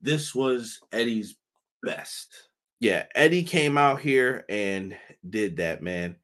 this 0.00 0.34
was 0.34 0.80
Eddie's 0.92 1.36
best. 1.82 2.48
Yeah, 2.80 3.04
Eddie 3.14 3.44
came 3.44 3.78
out 3.78 4.00
here 4.00 4.44
and 4.48 4.96
did 5.28 5.56
that, 5.56 5.82
man. 5.82 6.16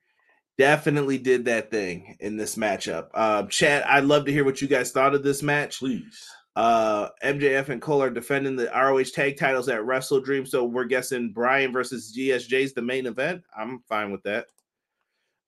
Definitely 0.58 1.18
did 1.18 1.46
that 1.46 1.70
thing 1.70 2.16
in 2.20 2.36
this 2.36 2.56
matchup. 2.56 3.08
Uh, 3.14 3.44
Chad, 3.44 3.82
I'd 3.84 4.04
love 4.04 4.26
to 4.26 4.32
hear 4.32 4.44
what 4.44 4.60
you 4.60 4.68
guys 4.68 4.92
thought 4.92 5.14
of 5.14 5.22
this 5.22 5.42
match. 5.42 5.78
Please. 5.78 6.28
Uh, 6.54 7.08
MJF 7.24 7.70
and 7.70 7.80
Cole 7.80 8.02
are 8.02 8.10
defending 8.10 8.56
the 8.56 8.66
ROH 8.66 9.04
tag 9.14 9.38
titles 9.38 9.70
at 9.70 9.84
Wrestle 9.84 10.20
Dream, 10.20 10.44
so 10.44 10.64
we're 10.64 10.84
guessing 10.84 11.32
Brian 11.32 11.72
versus 11.72 12.14
GSJ 12.16 12.52
is 12.52 12.74
the 12.74 12.82
main 12.82 13.06
event. 13.06 13.42
I'm 13.56 13.80
fine 13.88 14.12
with 14.12 14.22
that. 14.24 14.46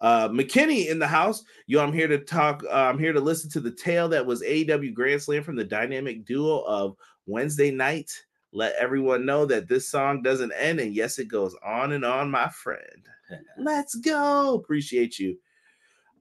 Uh, 0.01 0.29
McKinney 0.29 0.89
in 0.89 0.99
the 0.99 1.07
house. 1.07 1.45
Yo, 1.67 1.83
I'm 1.83 1.93
here 1.93 2.09
to 2.09 2.19
talk. 2.19 2.65
Uh, 2.65 2.73
I'm 2.73 2.99
here 2.99 3.13
to 3.13 3.21
listen 3.21 3.51
to 3.51 3.61
the 3.61 3.71
tale 3.71 4.09
that 4.09 4.25
was 4.25 4.43
AEW 4.43 4.95
Grand 4.95 5.23
Slam 5.23 5.43
from 5.43 5.57
the 5.57 5.65
dynamic 5.65 6.25
duo 6.25 6.61
of 6.61 6.97
Wednesday 7.27 7.71
night. 7.71 8.11
Let 8.53 8.75
everyone 8.77 9.27
know 9.27 9.47
that 9.47 9.69
this 9.69 9.89
song 9.89 10.23
doesn't 10.23 10.53
end, 10.53 10.79
and 10.79 10.95
yes, 10.95 11.19
it 11.19 11.27
goes 11.27 11.57
on 11.65 11.93
and 11.93 12.05
on, 12.05 12.31
my 12.31 12.49
friend. 12.51 13.09
Let's 13.59 13.97
go. 13.97 14.55
Appreciate 14.55 15.19
you. 15.19 15.39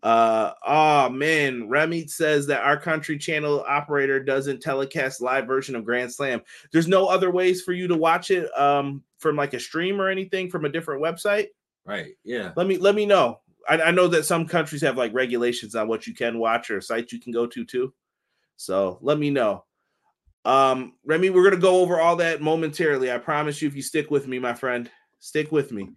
Uh 0.03 0.51
oh 0.65 1.09
man, 1.09 1.69
Remy 1.69 2.07
says 2.07 2.45
that 2.47 2.61
our 2.61 2.77
country 2.77 3.17
channel 3.17 3.63
operator 3.65 4.21
doesn't 4.21 4.61
telecast 4.61 5.21
live 5.21 5.47
version 5.47 5.77
of 5.77 5.85
Grand 5.85 6.11
Slam. 6.11 6.41
There's 6.73 6.89
no 6.89 7.05
other 7.07 7.31
ways 7.31 7.61
for 7.61 7.71
you 7.71 7.87
to 7.87 7.95
watch 7.95 8.29
it 8.29 8.51
um 8.59 9.01
from 9.17 9.37
like 9.37 9.53
a 9.53 9.59
stream 9.61 10.01
or 10.01 10.09
anything 10.09 10.49
from 10.49 10.65
a 10.65 10.69
different 10.69 11.01
website. 11.01 11.47
Right. 11.85 12.15
Yeah. 12.25 12.51
Let 12.57 12.67
me 12.67 12.77
let 12.77 12.95
me 12.95 13.05
know. 13.05 13.39
I, 13.69 13.81
I 13.81 13.91
know 13.91 14.09
that 14.09 14.25
some 14.25 14.45
countries 14.45 14.81
have 14.81 14.97
like 14.97 15.13
regulations 15.13 15.73
on 15.73 15.87
what 15.87 16.05
you 16.05 16.13
can 16.13 16.37
watch 16.37 16.69
or 16.69 16.81
sites 16.81 17.13
you 17.13 17.21
can 17.21 17.31
go 17.31 17.47
to 17.47 17.63
too. 17.63 17.93
So 18.57 18.99
let 19.01 19.17
me 19.17 19.29
know. 19.29 19.63
Um, 20.45 20.93
Remy, 21.05 21.29
we're 21.29 21.43
gonna 21.49 21.61
go 21.61 21.81
over 21.81 21.99
all 21.99 22.17
that 22.17 22.41
momentarily. 22.41 23.11
I 23.11 23.17
promise 23.17 23.61
you, 23.61 23.67
if 23.67 23.75
you 23.75 23.81
stick 23.81 24.11
with 24.11 24.27
me, 24.27 24.39
my 24.39 24.53
friend, 24.53 24.89
stick 25.19 25.51
with 25.51 25.71
me. 25.71 25.91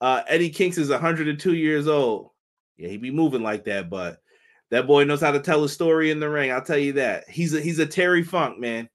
Uh, 0.00 0.22
Eddie 0.26 0.50
Kinks 0.50 0.78
is 0.78 0.90
102 0.90 1.54
years 1.54 1.86
old. 1.86 2.30
Yeah, 2.76 2.88
he 2.88 2.96
be 2.96 3.12
moving 3.12 3.42
like 3.42 3.64
that, 3.64 3.88
but 3.88 4.18
that 4.70 4.86
boy 4.86 5.04
knows 5.04 5.20
how 5.20 5.30
to 5.30 5.38
tell 5.38 5.62
a 5.62 5.68
story 5.68 6.10
in 6.10 6.18
the 6.18 6.28
ring. 6.28 6.50
I'll 6.50 6.62
tell 6.62 6.78
you 6.78 6.94
that. 6.94 7.28
He's 7.28 7.54
a 7.54 7.60
he's 7.60 7.78
a 7.78 7.86
Terry 7.86 8.24
Funk 8.24 8.58
man. 8.58 8.88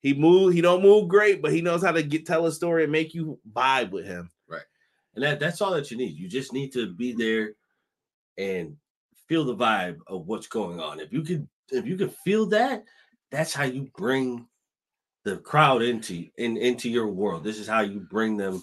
He 0.00 0.14
move, 0.14 0.52
he 0.52 0.60
don't 0.60 0.82
move 0.82 1.08
great, 1.08 1.42
but 1.42 1.52
he 1.52 1.60
knows 1.60 1.82
how 1.82 1.92
to 1.92 2.02
get 2.02 2.26
tell 2.26 2.46
a 2.46 2.52
story 2.52 2.82
and 2.82 2.92
make 2.92 3.14
you 3.14 3.40
vibe 3.52 3.90
with 3.90 4.04
him. 4.04 4.30
Right, 4.46 4.62
and 5.14 5.24
that, 5.24 5.40
that's 5.40 5.60
all 5.60 5.72
that 5.72 5.90
you 5.90 5.96
need. 5.96 6.16
You 6.16 6.28
just 6.28 6.52
need 6.52 6.72
to 6.74 6.92
be 6.94 7.12
there 7.12 7.54
and 8.36 8.76
feel 9.26 9.44
the 9.44 9.56
vibe 9.56 9.98
of 10.06 10.26
what's 10.26 10.48
going 10.48 10.80
on. 10.80 11.00
If 11.00 11.12
you 11.12 11.22
could 11.22 11.48
if 11.70 11.86
you 11.86 11.96
could 11.96 12.14
feel 12.24 12.46
that, 12.46 12.84
that's 13.30 13.54
how 13.54 13.64
you 13.64 13.88
bring 13.96 14.46
the 15.24 15.36
crowd 15.38 15.82
into 15.82 16.26
in 16.36 16.56
into 16.56 16.88
your 16.88 17.08
world. 17.08 17.44
This 17.44 17.58
is 17.58 17.68
how 17.68 17.80
you 17.80 18.00
bring 18.00 18.36
them 18.36 18.62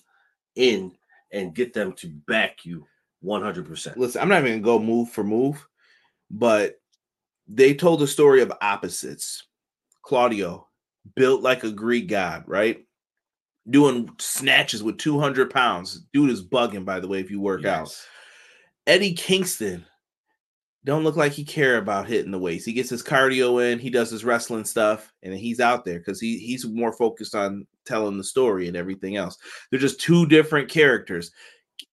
in 0.56 0.92
and 1.32 1.56
get 1.56 1.74
them 1.74 1.94
to 1.94 2.08
back 2.08 2.66
you 2.66 2.86
100%. 3.24 3.98
listen, 3.98 4.22
I'm 4.22 4.30
not 4.30 4.40
even 4.40 4.62
gonna 4.62 4.80
go 4.80 4.84
move 4.84 5.10
for 5.10 5.24
move, 5.24 5.66
but 6.32 6.80
they 7.48 7.74
told 7.74 8.00
the 8.00 8.08
story 8.08 8.42
of 8.42 8.52
opposites. 8.62 9.44
Claudio, 10.02 10.68
built 11.16 11.42
like 11.42 11.64
a 11.64 11.72
Greek 11.72 12.08
god, 12.08 12.44
right? 12.48 12.86
Doing 13.70 14.10
snatches 14.18 14.82
with 14.82 14.98
200 14.98 15.52
pounds. 15.52 16.06
Dude 16.14 16.32
is 16.32 16.44
bugging, 16.44 16.86
by 16.86 17.00
the 17.00 17.08
way, 17.08 17.20
if 17.20 17.30
you 17.30 17.40
work 17.40 17.66
out. 17.66 17.96
Eddie 18.88 19.14
Kingston 19.14 19.86
don't 20.86 21.04
look 21.04 21.18
like 21.18 21.34
he 21.34 21.44
care 21.44 21.78
about 21.78 22.08
hitting 22.08 22.32
the 22.32 22.40
weights. 22.40 22.66
He 22.66 22.74
gets 22.74 22.90
his 22.90 23.04
cardio 23.04 23.72
in, 23.72 23.80
he 23.80 23.90
does 23.90 24.10
his 24.10 24.24
wrestling 24.24 24.64
stuff, 24.64 25.12
and 25.24 25.34
he's 25.34 25.60
out 25.60 25.84
there 25.84 26.00
because 26.00 26.22
he 26.22 26.38
he's 26.38 26.66
more 26.66 26.94
focused 26.94 27.36
on 27.36 27.68
telling 27.86 28.18
the 28.18 28.24
story 28.24 28.68
and 28.68 28.78
everything 28.78 29.18
else. 29.18 29.38
They're 29.70 29.80
just 29.80 30.00
two 30.00 30.26
different 30.26 30.70
characters. 30.70 31.32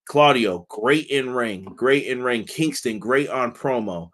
Claudio, 0.05 0.65
great 0.69 1.07
in 1.07 1.29
ring, 1.29 1.65
great 1.75 2.05
in 2.05 2.23
ring. 2.23 2.45
Kingston, 2.45 2.97
great 2.99 3.29
on 3.29 3.51
promo. 3.51 4.09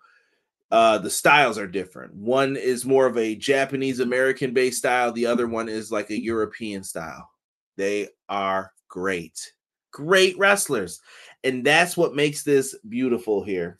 Uh, 0.71 0.97
the 0.97 1.09
styles 1.09 1.59
are 1.59 1.67
different. 1.67 2.15
One 2.15 2.55
is 2.55 2.83
more 2.83 3.05
of 3.05 3.15
a 3.15 3.35
Japanese 3.35 3.99
American 3.99 4.53
based 4.53 4.79
style, 4.79 5.11
the 5.11 5.27
other 5.27 5.47
one 5.47 5.69
is 5.69 5.91
like 5.91 6.09
a 6.09 6.19
European 6.19 6.83
style. 6.83 7.29
They 7.77 8.09
are 8.27 8.71
great, 8.87 9.53
great 9.91 10.35
wrestlers. 10.39 10.99
And 11.43 11.63
that's 11.63 11.95
what 11.95 12.15
makes 12.15 12.41
this 12.41 12.75
beautiful 12.89 13.43
here. 13.43 13.77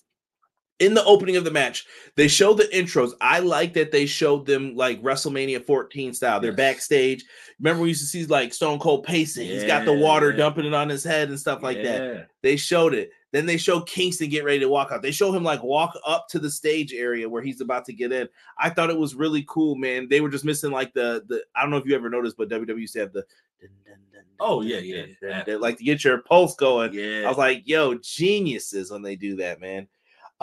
In 0.84 0.94
the 0.94 1.04
opening 1.06 1.36
of 1.38 1.44
the 1.44 1.52
match, 1.52 1.86
they 2.16 2.28
show 2.28 2.54
the 2.54 2.63
intros. 2.66 3.12
I 3.22 3.40
like 3.40 3.74
that 3.74 3.92
they 3.92 4.06
showed 4.06 4.46
them 4.46 4.75
like 4.75 5.02
WrestleMania 5.02 5.66
14 5.66 6.13
style. 6.13 6.40
They're 6.40 6.52
Yes. 6.52 6.58
backstage. 6.58 7.25
Remember, 7.60 7.84
we 7.84 7.90
used 7.90 8.02
to 8.02 8.08
see 8.08 8.25
like 8.25 8.54
Stone 8.54 8.80
Cold 8.80 9.04
pacing. 9.04 9.48
He's 9.48 9.63
got 9.63 9.86
the 9.86 9.94
water 9.94 10.32
dumping 10.32 10.66
it 10.66 10.74
on 10.74 10.90
his 10.90 11.04
head 11.04 11.30
and 11.30 11.40
stuff 11.40 11.63
like 11.63 11.82
that. 11.84 12.28
They 12.42 12.56
showed 12.56 12.94
it. 12.94 13.12
Then 13.32 13.48
they 13.48 13.58
show 13.58 13.82
Kingston 13.82 14.30
get 14.30 14.44
ready 14.44 14.60
to 14.60 14.70
walk 14.70 14.92
out. 14.92 15.02
They 15.02 15.10
show 15.12 15.32
him 15.32 15.44
like 15.44 15.63
walk 15.63 15.98
up 16.06 16.28
to 16.30 16.38
the 16.40 16.52
stage 16.52 16.94
area 16.94 17.28
where 17.28 17.42
he's 17.42 17.62
about 17.62 17.84
to 17.86 17.94
get 17.94 18.12
in. 18.12 18.30
I 18.60 18.70
thought 18.70 18.92
it 18.92 18.98
was 18.98 19.16
really 19.16 19.44
cool, 19.48 19.75
man. 19.75 20.08
They 20.08 20.22
were 20.22 20.30
just 20.30 20.46
missing 20.46 20.72
like 20.72 20.94
the 20.94 21.24
the. 21.28 21.44
I 21.56 21.62
don't 21.62 21.72
know 21.72 21.78
if 21.78 21.86
you 21.88 21.96
ever 21.96 22.10
noticed, 22.12 22.38
but 22.38 22.50
WWE 22.50 22.82
used 22.82 22.94
to 22.94 23.00
have 23.00 23.12
the. 23.13 23.24
dun, 23.60 23.70
dun, 23.86 23.96
dun, 24.13 24.22
Oh, 24.40 24.62
yeah, 24.62 24.78
yeah, 24.78 25.06
yeah. 25.22 25.44
dun, 25.46 25.62
like 25.62 25.78
to 25.80 25.84
get 25.84 26.04
your 26.04 26.20
pulse 26.20 26.56
going. 26.56 26.94
Yeah. 26.94 27.24
I 27.25 27.30
was 27.30 27.38
like, 27.40 27.63
yo, 27.66 27.96
geniuses 27.96 28.92
when 28.92 29.02
they 29.02 29.16
do 29.16 29.36
that, 29.38 29.60
man. 29.60 29.88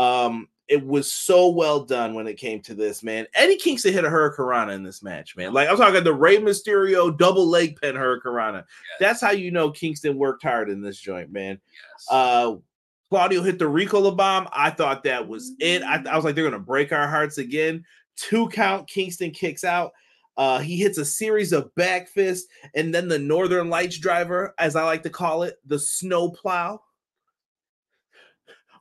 Um, 0.00 0.48
it 0.66 0.86
was 0.86 1.12
so 1.12 1.48
well 1.48 1.84
done 1.84 2.14
when 2.14 2.28
it 2.28 2.36
came 2.38 2.60
to 2.62 2.74
this, 2.74 3.02
man. 3.02 3.26
Eddie 3.34 3.56
Kingston 3.56 3.92
hit 3.92 4.04
a 4.04 4.08
Hurricanrana 4.08 4.72
in 4.72 4.84
this 4.84 5.02
match, 5.02 5.36
man. 5.36 5.52
Like 5.52 5.68
I'm 5.68 5.76
talking 5.76 6.04
the 6.04 6.14
Rey 6.14 6.38
Mysterio 6.38 7.16
double 7.16 7.46
leg 7.46 7.78
pen 7.80 7.96
Hurricanrana. 7.96 8.64
That's 9.00 9.20
how 9.20 9.32
you 9.32 9.50
know 9.50 9.70
Kingston 9.72 10.16
worked 10.16 10.44
hard 10.44 10.70
in 10.70 10.80
this 10.80 10.98
joint, 10.98 11.32
man. 11.32 11.60
Yes. 11.72 12.06
Uh 12.08 12.54
Claudio 13.10 13.42
hit 13.42 13.58
the 13.58 13.64
Ricola 13.64 14.16
bomb. 14.16 14.48
I 14.52 14.70
thought 14.70 15.02
that 15.02 15.26
was 15.26 15.52
it. 15.58 15.82
I, 15.82 16.00
I 16.08 16.14
was 16.14 16.24
like, 16.24 16.36
they're 16.36 16.44
gonna 16.44 16.60
break 16.60 16.92
our 16.92 17.08
hearts 17.08 17.38
again. 17.38 17.84
Two 18.16 18.48
count, 18.48 18.88
Kingston 18.88 19.32
kicks 19.32 19.64
out. 19.64 19.90
Uh, 20.36 20.60
he 20.60 20.76
hits 20.76 20.96
a 20.96 21.04
series 21.04 21.52
of 21.52 21.74
back 21.74 22.08
fists, 22.08 22.48
and 22.76 22.94
then 22.94 23.08
the 23.08 23.18
Northern 23.18 23.68
Lights 23.68 23.98
driver, 23.98 24.54
as 24.58 24.76
I 24.76 24.84
like 24.84 25.02
to 25.02 25.10
call 25.10 25.42
it, 25.42 25.58
the 25.66 25.78
snow 25.78 26.30
plow. 26.30 26.80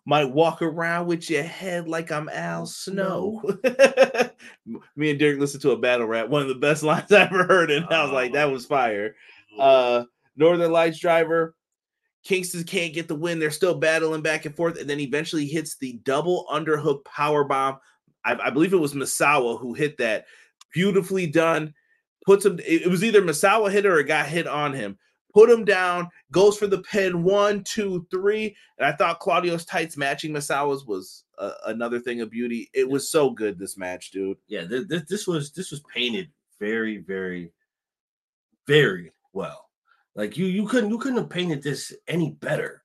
Might 0.09 0.31
walk 0.31 0.63
around 0.63 1.05
with 1.05 1.29
your 1.29 1.43
head 1.43 1.87
like 1.87 2.11
I'm 2.11 2.29
Al 2.29 2.65
Snow. 2.65 3.43
Me 4.95 5.11
and 5.11 5.19
Derek 5.19 5.37
listened 5.39 5.61
to 5.61 5.69
a 5.69 5.77
battle 5.77 6.07
rap, 6.07 6.29
one 6.29 6.41
of 6.41 6.47
the 6.47 6.55
best 6.55 6.81
lines 6.89 7.11
I 7.11 7.25
ever 7.25 7.43
heard, 7.43 7.69
and 7.69 7.85
I 7.91 8.01
was 8.05 8.11
like, 8.11 8.33
that 8.33 8.49
was 8.49 8.65
fire. 8.65 9.15
Uh, 9.59 10.05
Northern 10.35 10.71
Lights 10.71 10.97
driver, 10.97 11.53
Kingston 12.23 12.63
can't 12.63 12.91
get 12.91 13.07
the 13.07 13.13
win. 13.13 13.37
They're 13.37 13.51
still 13.51 13.75
battling 13.75 14.23
back 14.23 14.47
and 14.47 14.55
forth, 14.55 14.79
and 14.79 14.89
then 14.89 14.99
eventually 14.99 15.45
hits 15.45 15.77
the 15.77 15.99
double 16.03 16.47
underhook 16.51 17.05
power 17.05 17.43
bomb. 17.43 17.77
I, 18.25 18.33
I 18.33 18.49
believe 18.49 18.73
it 18.73 18.77
was 18.77 18.95
Misawa 18.95 19.59
who 19.59 19.75
hit 19.75 19.99
that. 19.99 20.25
Beautifully 20.73 21.27
done. 21.27 21.75
Puts 22.25 22.47
him. 22.47 22.57
It, 22.65 22.81
it 22.81 22.87
was 22.87 23.03
either 23.03 23.21
Misawa 23.21 23.71
hit 23.71 23.85
or 23.85 23.99
it 23.99 24.05
got 24.05 24.25
hit 24.25 24.47
on 24.47 24.73
him. 24.73 24.97
Put 25.33 25.49
him 25.49 25.63
down. 25.63 26.09
Goes 26.31 26.57
for 26.57 26.67
the 26.67 26.81
pin. 26.81 27.23
One, 27.23 27.63
two, 27.63 28.07
three. 28.09 28.55
And 28.77 28.87
I 28.87 28.91
thought 28.93 29.19
Claudio's 29.19 29.65
tights 29.65 29.95
matching 29.95 30.31
Misawa's 30.31 30.85
was 30.85 31.23
uh, 31.37 31.53
another 31.67 31.99
thing 31.99 32.21
of 32.21 32.31
beauty. 32.31 32.69
It 32.73 32.89
was 32.89 33.09
so 33.09 33.29
good 33.29 33.57
this 33.57 33.77
match, 33.77 34.11
dude. 34.11 34.37
yeah, 34.47 34.65
th- 34.65 34.87
th- 34.87 35.05
this 35.07 35.27
was 35.27 35.51
this 35.51 35.71
was 35.71 35.81
painted 35.93 36.29
very, 36.59 36.97
very, 36.97 37.53
very 38.67 39.11
well. 39.33 39.69
Like 40.15 40.37
you, 40.37 40.47
you 40.47 40.67
couldn't 40.67 40.89
you 40.89 40.97
couldn't 40.97 41.19
have 41.19 41.29
painted 41.29 41.63
this 41.63 41.93
any 42.07 42.31
better. 42.31 42.83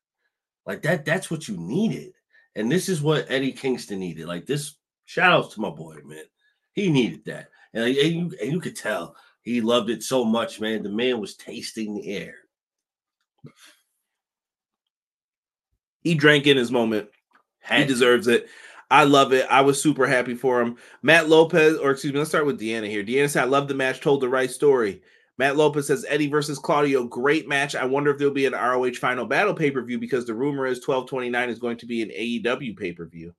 Like 0.67 0.83
that, 0.83 1.05
that's 1.05 1.31
what 1.31 1.49
you 1.49 1.57
needed, 1.57 2.13
and 2.55 2.71
this 2.71 2.89
is 2.89 3.03
what 3.03 3.27
Eddie 3.29 3.53
Kingston 3.53 3.99
needed. 3.99 4.27
Like 4.27 4.47
this, 4.47 4.77
shout 5.05 5.33
outs 5.33 5.55
to 5.55 5.61
my 5.61 5.71
boy, 5.71 5.97
man. 6.05 6.25
He 6.73 6.91
needed 6.91 7.25
that, 7.27 7.49
and, 7.73 7.85
and 7.85 7.97
you 7.97 8.33
and 8.41 8.53
you 8.53 8.61
could 8.61 8.77
tell 8.77 9.17
he 9.45 9.61
loved 9.61 9.91
it 9.91 10.03
so 10.03 10.25
much, 10.25 10.61
man. 10.61 10.83
The 10.83 10.89
man 10.89 11.21
was 11.21 11.37
tasting 11.37 11.95
the 11.95 12.09
air. 12.09 12.35
He 16.01 16.15
drank 16.15 16.47
in 16.47 16.57
his 16.57 16.71
moment. 16.71 17.09
He 17.71 17.85
deserves 17.85 18.27
it. 18.27 18.49
I 18.91 19.05
love 19.05 19.33
it. 19.33 19.47
I 19.51 19.63
was 19.63 19.81
super 19.81 20.07
happy 20.07 20.35
for 20.35 20.61
him. 20.61 20.77
Matt 21.03 21.29
Lopez, 21.29 21.79
or 21.79 21.91
excuse 21.91 22.13
me, 22.13 22.19
let's 22.19 22.31
start 22.31 22.47
with 22.47 22.61
Deanna 22.61 22.89
here. 22.89 23.03
Deanna 23.03 23.29
said, 23.29 23.43
I 23.43 23.47
love 23.47 23.69
the 23.69 23.75
match, 23.75 24.01
told 24.01 24.21
the 24.21 24.29
right 24.29 24.51
story. 24.51 25.03
Matt 25.37 25.57
Lopez 25.57 25.89
says 25.89 26.07
Eddie 26.09 26.29
versus 26.29 26.59
Claudio, 26.59 27.05
great 27.05 27.49
match. 27.49 27.75
I 27.75 27.85
wonder 27.85 28.11
if 28.11 28.19
there'll 28.19 28.33
be 28.33 28.47
an 28.47 28.53
ROH 28.53 28.93
final 28.93 29.27
battle 29.27 29.55
pay 29.55 29.71
per 29.71 29.83
view 29.83 29.99
because 29.99 30.27
the 30.27 30.35
rumor 30.35 30.67
is 30.67 30.87
1229 30.87 31.51
is 31.51 31.59
going 31.59 31.77
to 31.79 31.87
be 31.87 32.03
an 32.03 32.11
AEW 32.11 32.77
pay 32.77 32.93
per 32.93 33.07
view. 33.07 33.35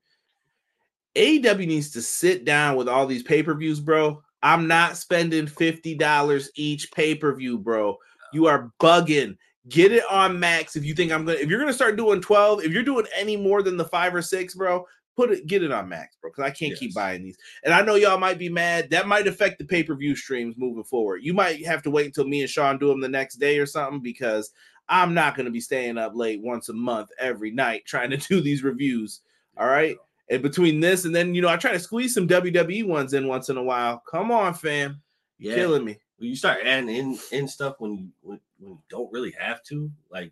AEW 1.16 1.68
needs 1.68 1.92
to 1.92 2.02
sit 2.02 2.44
down 2.44 2.76
with 2.76 2.90
all 2.90 3.08
these 3.08 3.24
pay 3.24 3.42
per 3.42 3.54
views, 3.54 3.80
bro. 3.80 4.22
I'm 4.46 4.68
not 4.68 4.96
spending 4.96 5.48
$50 5.48 6.50
each 6.54 6.92
pay 6.92 7.16
per 7.16 7.34
view, 7.36 7.58
bro. 7.58 7.98
You 8.32 8.46
are 8.46 8.72
bugging. 8.80 9.38
Get 9.70 9.92
it 9.92 10.04
on 10.08 10.40
max 10.40 10.76
if 10.76 10.86
you 10.86 10.94
think 10.94 11.12
I'm 11.12 11.26
gonna. 11.26 11.40
If 11.40 11.50
you're 11.50 11.60
gonna 11.60 11.74
start 11.74 11.98
doing 11.98 12.22
12, 12.22 12.64
if 12.64 12.72
you're 12.72 12.84
doing 12.84 13.08
any 13.16 13.36
more 13.36 13.64
than 13.64 13.76
the 13.76 13.86
five 13.86 14.14
or 14.14 14.22
six, 14.22 14.54
bro, 14.54 14.86
put 15.16 15.32
it, 15.32 15.48
get 15.48 15.64
it 15.64 15.72
on 15.72 15.90
max, 15.90 16.16
bro. 16.22 16.30
Because 16.30 16.44
I 16.44 16.52
can't 16.52 16.78
keep 16.78 16.94
buying 16.94 17.24
these. 17.24 17.38
And 17.64 17.74
I 17.74 17.82
know 17.82 17.96
y'all 17.96 18.20
might 18.20 18.38
be 18.38 18.48
mad. 18.48 18.92
That 18.92 19.08
might 19.08 19.26
affect 19.26 19.58
the 19.58 19.66
pay 19.66 19.82
per 19.82 19.96
view 19.96 20.16
streams 20.16 20.60
moving 20.60 20.84
forward. 20.84 21.22
You 21.24 21.34
might 21.34 21.66
have 21.66 21.82
to 21.82 21.90
wait 21.90 22.06
until 22.06 22.28
me 22.28 22.42
and 22.42 22.50
Sean 22.50 22.78
do 22.78 22.90
them 22.90 23.02
the 23.02 23.10
next 23.10 23.38
day 23.38 23.58
or 23.58 23.66
something 23.66 24.00
because 24.00 24.52
I'm 24.88 25.16
not 25.16 25.36
gonna 25.36 25.50
be 25.50 25.60
staying 25.60 25.98
up 25.98 26.12
late 26.14 26.40
once 26.40 26.70
a 26.70 26.74
month 26.74 27.10
every 27.20 27.50
night 27.50 27.86
trying 27.86 28.12
to 28.12 28.18
do 28.30 28.42
these 28.42 28.64
reviews. 28.64 29.22
All 29.58 29.66
right. 29.66 29.98
And 30.30 30.42
between 30.42 30.80
this 30.80 31.06
and 31.06 31.16
then, 31.16 31.36
you 31.36 31.42
know, 31.42 31.50
I 31.50 31.58
try 31.58 31.72
to 31.72 31.80
squeeze 31.80 32.14
some 32.14 32.28
WWE 32.28 32.86
ones 32.88 33.14
in 33.14 33.28
once 33.28 33.50
in 33.50 33.58
a 33.58 33.64
while. 33.64 34.02
Come 34.10 34.32
on, 34.32 34.54
fam. 34.54 35.02
yeah, 35.38 35.56
Killing 35.56 35.86
me. 35.86 35.98
when 36.18 36.30
you 36.30 36.36
start 36.36 36.60
adding 36.66 36.90
in 36.90 37.20
in 37.32 37.48
stuff 37.48 37.76
when 37.80 37.96
you 37.96 38.08
when, 38.22 38.40
when 38.58 38.72
you 38.72 38.80
don't 38.90 39.12
really 39.12 39.36
have 39.40 39.64
to, 39.66 39.92
like 40.10 40.32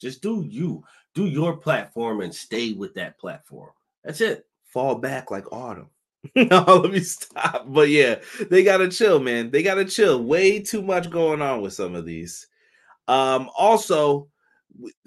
just, 0.00 0.22
do 0.22 0.44
you 0.48 0.82
do 1.16 1.26
your 1.26 1.56
platform 1.56 2.20
and 2.20 2.32
stay 2.32 2.74
with 2.74 2.94
that 2.94 3.18
platform. 3.18 3.70
That's 4.04 4.20
it. 4.20 4.46
fall 4.64 4.94
back 4.96 5.30
like 5.30 5.50
autumn. 5.50 5.88
no, 6.36 6.64
let 6.82 6.92
me 6.92 7.00
stop. 7.00 7.64
But 7.66 7.88
yeah, 7.88 8.16
they 8.50 8.62
gotta 8.62 8.88
chill, 8.88 9.18
man. 9.18 9.50
They 9.50 9.62
gotta 9.62 9.86
chill. 9.86 10.22
Way 10.22 10.60
too 10.60 10.82
much 10.82 11.08
going 11.10 11.40
on 11.40 11.62
with 11.62 11.72
some 11.72 11.94
of 11.94 12.04
these. 12.04 12.46
Um, 13.08 13.48
also, 13.56 14.28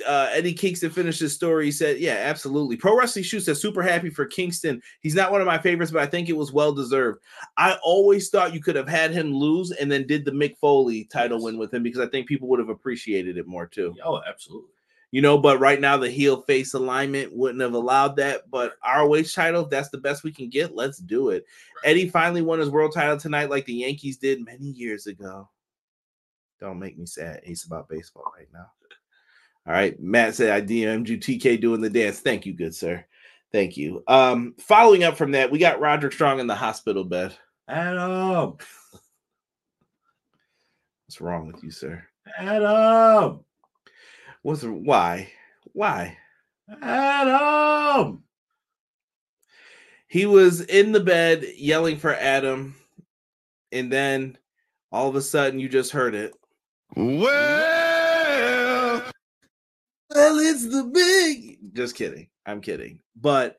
uh, 0.08 0.30
Eddie 0.32 0.54
Kingston 0.54 0.90
finished 0.90 1.20
his 1.20 1.34
story. 1.36 1.66
He 1.66 1.72
said, 1.72 2.00
Yeah, 2.00 2.16
absolutely. 2.16 2.76
Pro 2.78 2.98
Wrestling 2.98 3.24
Shoot 3.24 3.42
says 3.42 3.62
super 3.62 3.82
happy 3.82 4.10
for 4.10 4.26
Kingston. 4.26 4.82
He's 5.02 5.16
not 5.16 5.32
one 5.32 5.42
of 5.42 5.48
my 5.48 5.58
favorites, 5.60 5.92
but 5.92 6.02
I 6.02 6.06
think 6.08 6.30
it 6.30 6.38
was 6.38 6.52
well 6.54 6.74
deserved. 6.74 7.20
I 7.58 7.78
always 7.84 8.30
thought 8.30 8.54
you 8.54 8.62
could 8.62 8.76
have 8.76 8.88
had 8.90 9.12
him 9.12 9.34
lose 9.34 9.72
and 9.72 9.92
then 9.92 10.08
did 10.08 10.26
the 10.26 10.32
Mick 10.32 10.58
Foley 10.58 11.06
title 11.06 11.44
win 11.44 11.58
with 11.58 11.74
him 11.74 11.84
because 11.84 12.00
I 12.02 12.08
think 12.08 12.28
people 12.28 12.48
would 12.50 12.60
have 12.60 12.70
appreciated 12.70 13.38
it 13.38 13.48
more 13.48 13.68
too 13.68 13.96
Oh, 14.04 14.22
absolutely. 14.28 14.70
you 15.12 15.22
know, 15.22 15.38
but 15.38 15.60
right 15.60 15.80
now 15.82 15.98
the 15.98 16.10
heel 16.10 16.42
face 16.44 16.74
alignment 16.74 17.36
wouldn't 17.36 17.62
have 17.62 17.74
allowed 17.74 18.16
that. 18.18 18.50
But 18.50 18.74
ROH 18.86 19.24
title, 19.34 19.66
that's 19.66 19.90
the 19.90 19.98
best 19.98 20.24
we 20.24 20.32
can 20.32 20.50
get, 20.50 20.76
let's 20.76 20.98
do 21.00 21.30
it. 21.30 21.46
Eddie 21.84 22.10
finally 22.10 22.42
won 22.42 22.60
his 22.60 22.70
world 22.70 22.94
title 22.94 23.18
tonight, 23.18 23.50
like 23.50 23.66
the 23.66 23.74
Yankees 23.74 24.18
did 24.18 24.44
many 24.46 24.66
years 24.66 25.08
ago. 25.08 25.50
Don't 26.60 26.78
make 26.80 26.98
me 26.98 27.06
sad, 27.06 27.40
Ace 27.46 27.64
about 27.64 27.88
baseball 27.88 28.34
right 28.38 28.50
now. 28.52 28.70
All 29.70 29.76
right, 29.76 30.00
Matt 30.02 30.34
said 30.34 30.50
I 30.50 30.62
DM'd 30.66 31.10
you 31.10 31.20
TK 31.20 31.62
doing 31.62 31.80
the 31.80 31.92
dance. 31.92 32.22
Thank 32.22 32.48
you, 32.48 32.54
good 32.54 32.74
sir. 32.74 33.06
Thank 33.52 33.78
you. 33.78 34.04
Um, 34.08 34.56
following 34.58 35.04
up 35.04 35.16
from 35.16 35.34
that, 35.34 35.52
we 35.52 35.60
got 35.60 35.80
Roderick 35.80 36.14
Strong 36.14 36.40
in 36.40 36.48
the 36.48 36.56
hospital 36.56 37.04
bed. 37.04 37.36
Adam, 37.68 38.58
What's 41.06 41.22
wrong 41.22 41.46
with 41.46 41.64
you, 41.64 41.70
sir? 41.70 42.04
Adam, 42.40 43.42
What's 44.42 44.64
why? 44.64 45.32
Why? 45.74 46.18
Adam. 46.82 48.24
he 50.08 50.26
was 50.26 50.62
in 50.62 50.94
the 50.94 51.00
bed 51.00 51.46
yelling 51.56 52.00
for 52.00 52.16
Adam, 52.16 52.76
and 53.72 53.94
then 53.94 54.36
all 54.92 55.10
of 55.10 55.16
a 55.16 55.22
sudden 55.22 55.60
you 55.60 55.70
just 55.70 55.92
heard 55.92 56.16
it. 56.16 56.34
Well, 56.96 57.79
Well, 60.20 60.40
it's 60.40 60.68
the 60.68 60.84
big. 60.84 61.74
Just 61.74 61.96
kidding. 61.96 62.28
I'm 62.46 62.62
kidding. 62.62 63.00
But 63.16 63.58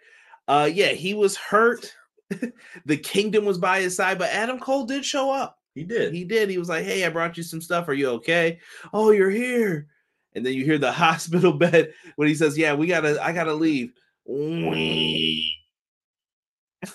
uh 0.49 0.69
yeah, 0.73 0.89
he 0.89 1.15
was 1.15 1.37
hurt. 1.37 1.93
the 2.85 2.97
kingdom 2.97 3.45
was 3.45 3.59
by 3.59 3.81
his 3.81 3.97
side, 3.97 4.19
but 4.19 4.31
Adam 4.31 4.59
Cole 4.59 4.85
did 4.85 5.05
show 5.05 5.31
up. 5.31 5.59
He 5.75 5.85
did. 5.85 6.13
He 6.13 6.25
did. 6.25 6.51
He 6.51 6.59
was 6.59 6.69
like, 6.69 6.85
"Hey, 6.85 7.05
I 7.05 7.09
brought 7.09 7.37
you 7.37 7.43
some 7.43 7.61
stuff. 7.61 7.89
Are 7.89 7.95
you 7.95 8.09
okay? 8.11 8.59
Oh, 8.93 9.11
you're 9.11 9.31
here." 9.31 9.87
And 10.35 10.45
then 10.45 10.55
you 10.55 10.65
hear 10.65 10.79
the 10.79 10.93
hospital 11.07 11.53
bed 11.53 11.93
when 12.17 12.29
he 12.29 12.35
says, 12.35 12.59
"Yeah, 12.59 12.75
we 12.75 12.87
gotta. 12.87 13.23
I 13.23 13.33
gotta 13.33 13.55
leave." 13.55 13.93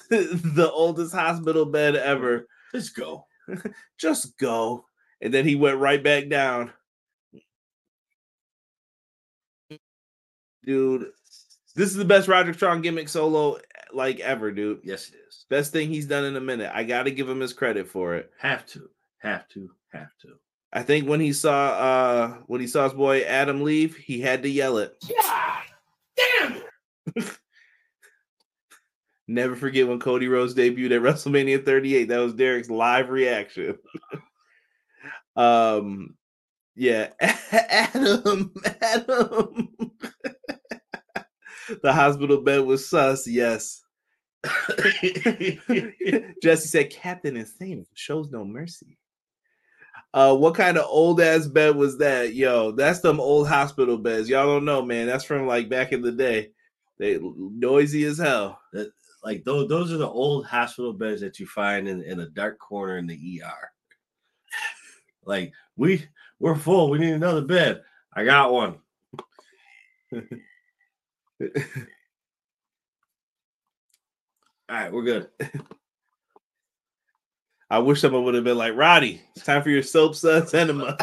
the 0.10 0.71
oldest 0.73 1.13
hospital 1.13 1.65
bed 1.65 1.95
ever. 1.95 2.47
Let's 2.73 2.89
go. 2.89 3.25
Just 3.97 4.38
go. 4.38 4.86
And 5.21 5.34
then 5.34 5.45
he 5.45 5.56
went 5.56 5.80
right 5.80 6.04
back 6.04 6.30
down. 6.30 6.71
Dude, 10.65 11.12
this 11.75 11.89
is 11.89 11.95
the 11.95 12.06
best 12.06 12.28
Roderick 12.28 12.56
Strong 12.56 12.82
gimmick 12.82 13.10
solo 13.10 13.60
like 13.93 14.19
ever, 14.19 14.51
dude. 14.51 14.82
Yes, 14.84 15.10
it 15.10 15.15
is. 15.28 15.45
Best 15.49 15.71
thing 15.71 15.89
he's 15.89 16.08
done 16.08 16.25
in 16.25 16.36
a 16.36 16.41
minute. 16.41 16.71
I 16.73 16.84
got 16.84 17.04
to 17.04 17.12
give 17.12 17.30
him 17.30 17.39
his 17.39 17.54
credit 17.54 17.88
for 17.88 18.15
it. 18.15 18.32
Have 18.39 18.65
to. 18.67 18.89
Have 19.19 19.47
to. 19.49 19.69
Have 19.91 20.10
to. 20.21 20.34
I 20.73 20.84
think 20.84 21.08
when 21.08 21.21
he 21.21 21.32
saw 21.32 21.67
uh 21.69 22.34
when 22.47 22.60
he 22.60 22.67
saw 22.67 22.84
his 22.84 22.93
boy 22.93 23.21
Adam 23.21 23.63
leave, 23.63 23.95
he 23.95 24.19
had 24.19 24.43
to 24.43 24.49
yell 24.49 24.78
it. 24.80 24.93
Yeah. 25.08 25.62
Damn 26.17 26.62
it. 27.15 27.38
Never 29.28 29.56
forget 29.56 29.88
when 29.88 29.99
Cody 29.99 30.28
Rhodes 30.28 30.54
debuted 30.54 30.95
at 30.95 31.01
WrestleMania 31.01 31.65
38. 31.65 32.10
That 32.10 32.19
was 32.19 32.34
Derek's 32.34 32.69
live 32.69 33.10
reaction. 33.10 33.78
um, 35.36 36.15
yeah, 36.75 37.10
Adam, 37.51 38.54
Adam. 38.82 39.69
The 41.82 41.93
hospital 41.93 42.41
bed 42.41 42.60
was 42.60 42.88
sus. 42.88 43.28
Yes. 43.28 43.84
Jesse 46.41 46.67
said, 46.67 46.89
"Captain 46.91 47.38
Insane 47.38 47.86
shows 47.93 48.30
no 48.30 48.45
mercy." 48.45 48.97
Uh, 50.13 50.34
what 50.36 50.56
kind 50.56 50.78
of 50.78 50.86
old 50.88 51.19
ass 51.19 51.45
bed 51.45 51.75
was 51.75 51.97
that? 51.97 52.34
Yo, 52.34 52.71
that's 52.71 53.01
them 53.01 53.19
old 53.19 53.49
hospital 53.49 53.97
beds. 53.97 54.30
Y'all 54.30 54.45
don't 54.45 54.63
know, 54.63 54.82
man. 54.82 55.08
That's 55.08 55.25
from 55.25 55.45
like 55.45 55.67
back 55.67 55.91
in 55.91 56.01
the 56.01 56.12
day. 56.12 56.51
They 56.97 57.19
noisy 57.21 58.06
as 58.06 58.17
hell. 58.17 58.60
like 59.23 59.43
those 59.43 59.67
those 59.67 59.91
are 59.91 59.97
the 59.97 60.08
old 60.08 60.45
hospital 60.45 60.93
beds 60.93 61.19
that 61.21 61.39
you 61.39 61.47
find 61.47 61.88
in, 61.88 62.01
in 62.04 62.21
a 62.21 62.30
dark 62.30 62.60
corner 62.60 62.97
in 62.97 63.08
the 63.08 63.41
ER. 63.43 63.71
Like 65.25 65.51
we 65.75 66.08
we're 66.39 66.56
full. 66.56 66.89
We 66.89 66.99
need 66.99 67.13
another 67.13 67.41
bed. 67.41 67.82
I 68.13 68.23
got 68.23 68.54
one. 68.54 68.78
All 71.41 71.49
right, 74.69 74.91
we're 74.91 75.03
good. 75.03 75.29
I 77.69 77.79
wish 77.79 78.01
someone 78.01 78.23
would 78.23 78.35
have 78.35 78.43
been 78.43 78.57
like, 78.57 78.75
Roddy, 78.75 79.21
it's 79.35 79.45
time 79.45 79.63
for 79.63 79.69
your 79.69 79.83
soap 79.83 80.15
suds 80.15 80.53
enema. 80.53 80.97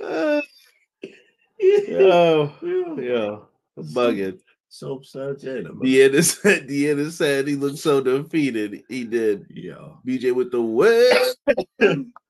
Uh, 0.00 0.40
yo, 1.58 2.52
yo, 2.62 3.48
bugging. 3.76 4.38
Soap 4.68 5.04
suds 5.04 5.44
enema. 5.44 5.84
Deanna 5.84 6.22
said, 6.22 6.68
Deanna 6.68 7.10
said 7.10 7.48
he 7.48 7.56
looked 7.56 7.78
so 7.78 8.00
defeated. 8.00 8.84
He 8.88 9.04
did. 9.04 9.46
Yo. 9.50 9.98
BJ 10.06 10.32
with 10.34 10.52
the 10.52 10.62
win. 10.62 12.12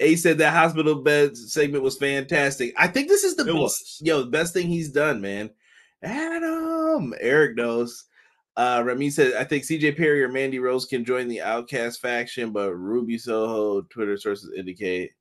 A 0.00 0.14
said 0.16 0.38
that 0.38 0.52
hospital 0.52 0.96
bed 0.96 1.36
segment 1.36 1.82
was 1.82 1.96
fantastic. 1.98 2.72
I 2.76 2.86
think 2.86 3.08
this 3.08 3.24
is 3.24 3.34
the 3.36 3.42
It 3.42 3.46
best, 3.46 3.56
was. 3.56 4.00
yo, 4.02 4.20
the 4.20 4.30
best 4.30 4.54
thing 4.54 4.68
he's 4.68 4.90
done, 4.90 5.20
man. 5.20 5.50
Adam, 6.02 7.14
Eric 7.20 7.56
knows. 7.56 8.04
Uh, 8.56 8.82
Remy 8.84 9.10
said, 9.10 9.34
I 9.34 9.44
think 9.44 9.64
CJ 9.64 9.96
Perry 9.96 10.22
or 10.22 10.28
Mandy 10.28 10.58
Rose 10.58 10.84
can 10.84 11.04
join 11.04 11.28
the 11.28 11.40
Outcast 11.40 12.00
faction, 12.00 12.52
but 12.52 12.74
Ruby 12.74 13.18
Soho, 13.18 13.82
Twitter 13.82 14.16
sources 14.16 14.52
indicate. 14.56 15.12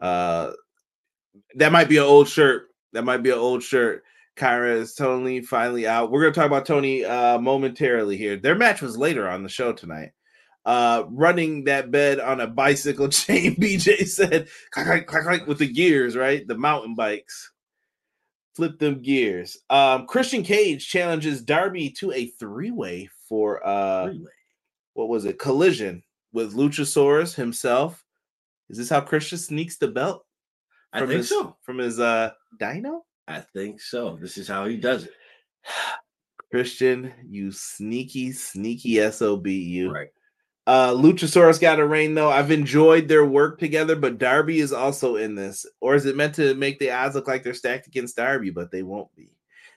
Uh, 0.00 0.52
that 1.56 1.72
might 1.72 1.88
be 1.88 1.96
an 1.96 2.02
old 2.04 2.28
shirt. 2.28 2.68
That 2.92 3.04
might 3.04 3.22
be 3.22 3.30
an 3.30 3.38
old 3.38 3.62
shirt. 3.62 4.02
Kyra 4.36 4.76
is 4.76 4.94
Tony 4.94 5.40
finally 5.40 5.86
out. 5.86 6.10
We're 6.10 6.22
gonna 6.22 6.34
talk 6.34 6.46
about 6.46 6.66
Tony 6.66 7.04
uh 7.04 7.38
momentarily 7.38 8.16
here. 8.16 8.36
Their 8.36 8.56
match 8.56 8.82
was 8.82 8.98
later 8.98 9.28
on 9.28 9.42
the 9.42 9.48
show 9.48 9.72
tonight. 9.72 10.10
Uh 10.64 11.04
running 11.08 11.64
that 11.64 11.90
bed 11.90 12.20
on 12.20 12.40
a 12.40 12.46
bicycle 12.46 13.08
chain, 13.10 13.56
BJ 13.56 14.06
said 14.06 14.48
clack, 14.70 14.86
clack, 14.86 15.06
clack, 15.06 15.24
clack, 15.24 15.46
with 15.46 15.58
the 15.58 15.70
gears, 15.70 16.16
right? 16.16 16.46
The 16.46 16.56
mountain 16.56 16.94
bikes. 16.94 17.52
Flip 18.56 18.78
them 18.78 19.02
gears. 19.02 19.58
Um 19.70 20.06
Christian 20.06 20.42
Cage 20.42 20.86
challenges 20.88 21.42
Darby 21.42 21.90
to 21.98 22.12
a 22.12 22.26
three-way 22.26 23.08
for 23.28 23.66
uh 23.66 24.04
Freeway. 24.06 24.30
what 24.94 25.08
was 25.08 25.24
it? 25.24 25.38
Collision 25.38 26.02
with 26.32 26.54
Luchasaurus 26.54 27.34
himself. 27.34 28.02
Is 28.70 28.78
this 28.78 28.88
how 28.88 29.00
Christian 29.00 29.38
sneaks 29.38 29.76
the 29.76 29.88
belt? 29.88 30.24
I 30.92 31.00
think 31.00 31.12
his, 31.12 31.28
so. 31.28 31.56
From 31.62 31.78
his 31.78 32.00
uh 32.00 32.30
dino? 32.58 33.04
I 33.26 33.40
think 33.40 33.80
so. 33.80 34.16
This 34.20 34.38
is 34.38 34.48
how 34.48 34.66
he 34.66 34.76
does 34.76 35.04
it. 35.04 35.12
Christian, 36.50 37.12
you 37.26 37.50
sneaky, 37.50 38.30
sneaky 38.30 39.10
SOB, 39.10 39.46
you. 39.48 39.90
Right. 39.92 40.08
Uh 40.66 40.92
Luchasaurus 40.92 41.60
got 41.60 41.78
a 41.78 41.86
reign 41.86 42.14
though. 42.14 42.30
I've 42.30 42.50
enjoyed 42.50 43.08
their 43.08 43.24
work 43.24 43.58
together, 43.58 43.96
but 43.96 44.18
Darby 44.18 44.60
is 44.60 44.72
also 44.72 45.16
in 45.16 45.34
this. 45.34 45.66
Or 45.80 45.94
is 45.94 46.06
it 46.06 46.16
meant 46.16 46.34
to 46.36 46.54
make 46.54 46.78
the 46.78 46.90
odds 46.90 47.14
look 47.14 47.28
like 47.28 47.42
they're 47.42 47.54
stacked 47.54 47.86
against 47.86 48.16
Darby, 48.16 48.50
but 48.50 48.70
they 48.70 48.82
won't 48.82 49.14
be. 49.14 49.30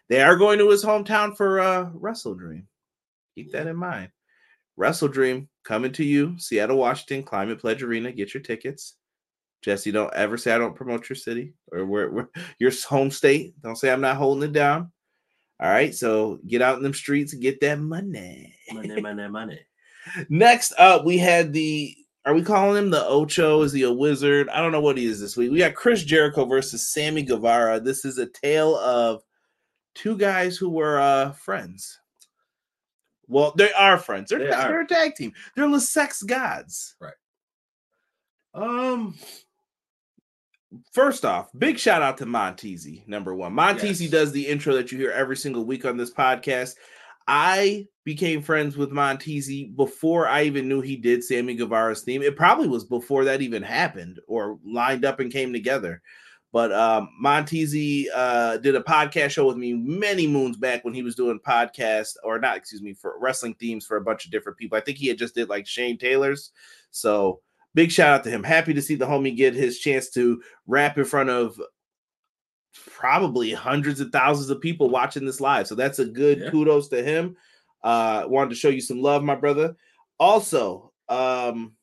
They 0.10 0.21
are 0.21 0.38
going 0.38 0.60
to 0.60 0.69
his 0.69 0.86
hometown 0.86 1.36
for 1.36 1.60
uh 1.60 1.89
Wrestle 1.93 2.36
Dream. 2.36 2.67
Keep 3.36 3.52
that 3.52 3.67
in 3.67 3.76
mind. 3.76 4.10
Wrestle 4.78 5.10
Dream 5.10 5.50
coming 5.63 5.91
to 5.93 6.04
you, 6.04 6.36
Seattle, 6.38 6.78
Washington, 6.78 7.23
Climate 7.23 7.60
Pledge 7.60 7.84
Arena. 7.84 8.12
Get 8.12 8.34
your 8.34 8.43
tickets. 8.43 8.93
Jesse, 9.63 9.91
don't 9.91 10.13
ever 10.13 10.38
say 10.38 10.54
I 10.54 10.58
don't 10.58 10.76
promote 10.76 11.10
your 11.10 11.15
city 11.15 11.54
or 11.71 11.86
where, 11.86 12.10
where 12.10 12.30
your 12.60 12.71
home 12.88 13.12
state. 13.12 13.60
Don't 13.62 13.76
say 13.76 13.91
I'm 13.91 14.02
not 14.02 14.17
holding 14.17 14.50
it 14.50 14.54
down. 14.54 14.91
All 15.60 15.69
right, 15.69 15.93
so 15.93 16.39
get 16.47 16.62
out 16.62 16.78
in 16.78 16.84
them 16.84 16.93
streets 16.93 17.34
and 17.34 17.41
get 17.41 17.60
that 17.62 17.80
money. 17.80 18.56
Money, 18.71 19.02
money, 19.02 19.28
money. 19.28 19.60
Next 20.29 20.73
up, 20.77 21.05
we 21.05 21.17
had 21.17 21.53
the. 21.53 21.95
Are 22.25 22.33
we 22.33 22.41
calling 22.43 22.77
him 22.83 22.89
the 22.89 23.05
Ocho? 23.05 23.61
Is 23.61 23.71
he 23.71 23.83
a 23.83 23.91
wizard? 23.91 24.49
I 24.49 24.61
don't 24.61 24.73
know 24.73 24.81
what 24.81 24.97
he 24.97 25.05
is 25.05 25.21
this 25.21 25.37
week. 25.37 25.49
We 25.49 25.59
got 25.59 25.75
Chris 25.75 26.03
Jericho 26.03 26.43
versus 26.43 26.85
Sammy 26.89 27.23
Guevara. 27.23 27.79
This 27.79 28.03
is 28.03 28.17
a 28.17 28.25
tale 28.27 28.75
of 28.77 29.23
two 29.95 30.17
guys 30.17 30.57
who 30.57 30.69
were 30.69 30.99
uh 30.99 31.31
friends. 31.31 31.97
Well, 33.29 33.53
they 33.57 33.71
are 33.73 33.97
friends. 33.97 34.29
They're, 34.29 34.39
They 34.39 34.49
are. 34.51 34.67
they're 34.69 34.81
a 34.81 34.87
tag 34.87 35.15
team. 35.15 35.31
They're 35.55 35.69
the 35.69 35.79
sex 35.81 36.21
gods. 36.23 36.95
Right. 36.99 37.13
Um, 38.53 39.15
First 40.93 41.23
off, 41.23 41.49
big 41.57 41.79
shout 41.79 42.01
out 42.01 42.17
to 42.17 42.25
Montezi, 42.25 43.07
number 43.07 43.33
one. 43.33 43.53
Montezi 43.53 44.01
Yes. 44.01 44.11
does 44.11 44.31
the 44.33 44.45
intro 44.45 44.73
that 44.75 44.91
you 44.91 44.97
hear 44.97 45.11
every 45.11 45.37
single 45.37 45.63
week 45.63 45.85
on 45.85 45.95
this 45.95 46.13
podcast. 46.13 46.75
I 47.27 47.87
became 48.05 48.41
friends 48.41 48.77
with 48.77 48.91
Montezi 48.91 49.75
before 49.75 50.27
I 50.27 50.43
even 50.43 50.69
knew 50.69 50.81
he 50.81 50.95
did 50.95 51.23
Sammy 51.23 51.55
Guevara's 51.55 52.03
theme. 52.03 52.21
It 52.21 52.37
probably 52.37 52.67
was 52.67 52.85
before 52.85 53.25
that 53.25 53.41
even 53.41 53.61
happened 53.61 54.19
or 54.27 54.59
lined 54.65 55.03
up 55.03 55.19
and 55.19 55.31
came 55.31 55.51
together. 55.51 56.01
But 56.53 56.71
um, 56.71 57.09
uh, 57.25 58.57
did 58.57 58.75
a 58.75 58.81
podcast 58.81 59.31
show 59.31 59.45
with 59.45 59.57
me 59.57 59.73
many 59.73 60.25
moons 60.25 60.55
back 60.55 60.85
when 60.85 60.93
he 60.93 61.03
was 61.03 61.15
doing 61.15 61.39
podcast 61.45 62.13
or 62.23 62.39
not, 62.39 62.55
excuse 62.55 62.81
me, 62.81 62.93
for 62.93 63.15
wrestling 63.19 63.55
themes 63.55 63.85
for 63.85 63.97
a 63.97 64.01
bunch 64.01 64.25
of 64.25 64.31
different 64.31 64.57
people. 64.57 64.77
I 64.77 64.81
think 64.81 64.97
he 64.97 65.07
had 65.07 65.17
just 65.17 65.35
did 65.35 65.49
like 65.49 65.67
Shane 65.67 65.97
Taylor's. 65.97 66.51
So 66.91 67.41
big 67.73 67.91
shout 67.91 68.13
out 68.13 68.23
to 68.23 68.29
him. 68.29 68.43
Happy 68.43 68.73
to 68.73 68.81
see 68.81 68.95
the 68.95 69.05
homie 69.05 69.35
get 69.35 69.53
his 69.53 69.79
chance 69.79 70.09
to 70.11 70.41
rap 70.65 70.97
in 70.97 71.05
front 71.05 71.29
of 71.29 71.59
probably 72.85 73.51
hundreds 73.53 73.99
of 73.99 74.11
thousands 74.11 74.49
of 74.49 74.61
people 74.61 74.89
watching 74.89 75.25
this 75.25 75.41
live. 75.41 75.67
So 75.67 75.75
that's 75.75 75.99
a 75.99 76.05
good 76.05 76.39
Yeah. 76.39 76.49
kudos 76.51 76.87
to 76.89 77.03
him. 77.03 77.35
Uh 77.83 78.25
wanted 78.27 78.49
to 78.51 78.55
show 78.55 78.69
you 78.69 78.81
some 78.81 79.01
love, 79.01 79.23
my 79.23 79.35
brother. 79.35 79.75
Also, 80.19 80.91
um 81.09 81.73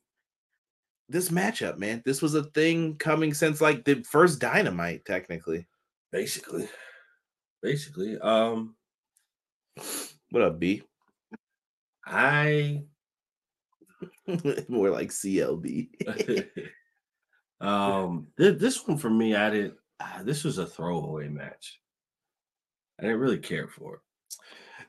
this 1.08 1.28
matchup, 1.28 1.76
man, 1.78 2.02
this 2.04 2.22
was 2.22 2.34
a 2.34 2.44
thing 2.44 2.96
coming 2.96 3.34
since 3.34 3.60
like 3.60 3.84
the 3.84 4.02
first 4.04 4.38
dynamite, 4.40 5.04
technically. 5.04 5.66
basically, 6.10 6.68
basically. 7.62 8.18
Um, 8.18 8.74
What 10.30 10.42
up, 10.42 10.58
B? 10.58 10.82
I 12.06 12.84
More 14.68 14.90
like 14.90 15.10
CLB. 15.10 15.88
um 17.60 18.26
th- 18.38 18.58
this 18.58 18.86
one 18.86 18.98
for 18.98 19.10
me, 19.10 19.34
I 19.36 19.50
didn't. 19.50 19.74
Uh, 20.00 20.22
this 20.22 20.44
was 20.44 20.58
a 20.58 20.66
throwaway 20.66 21.28
match. 21.28 21.80
I 22.98 23.02
didn't 23.02 23.20
really 23.20 23.38
care 23.38 23.68
for 23.68 23.94
it. 23.96 24.00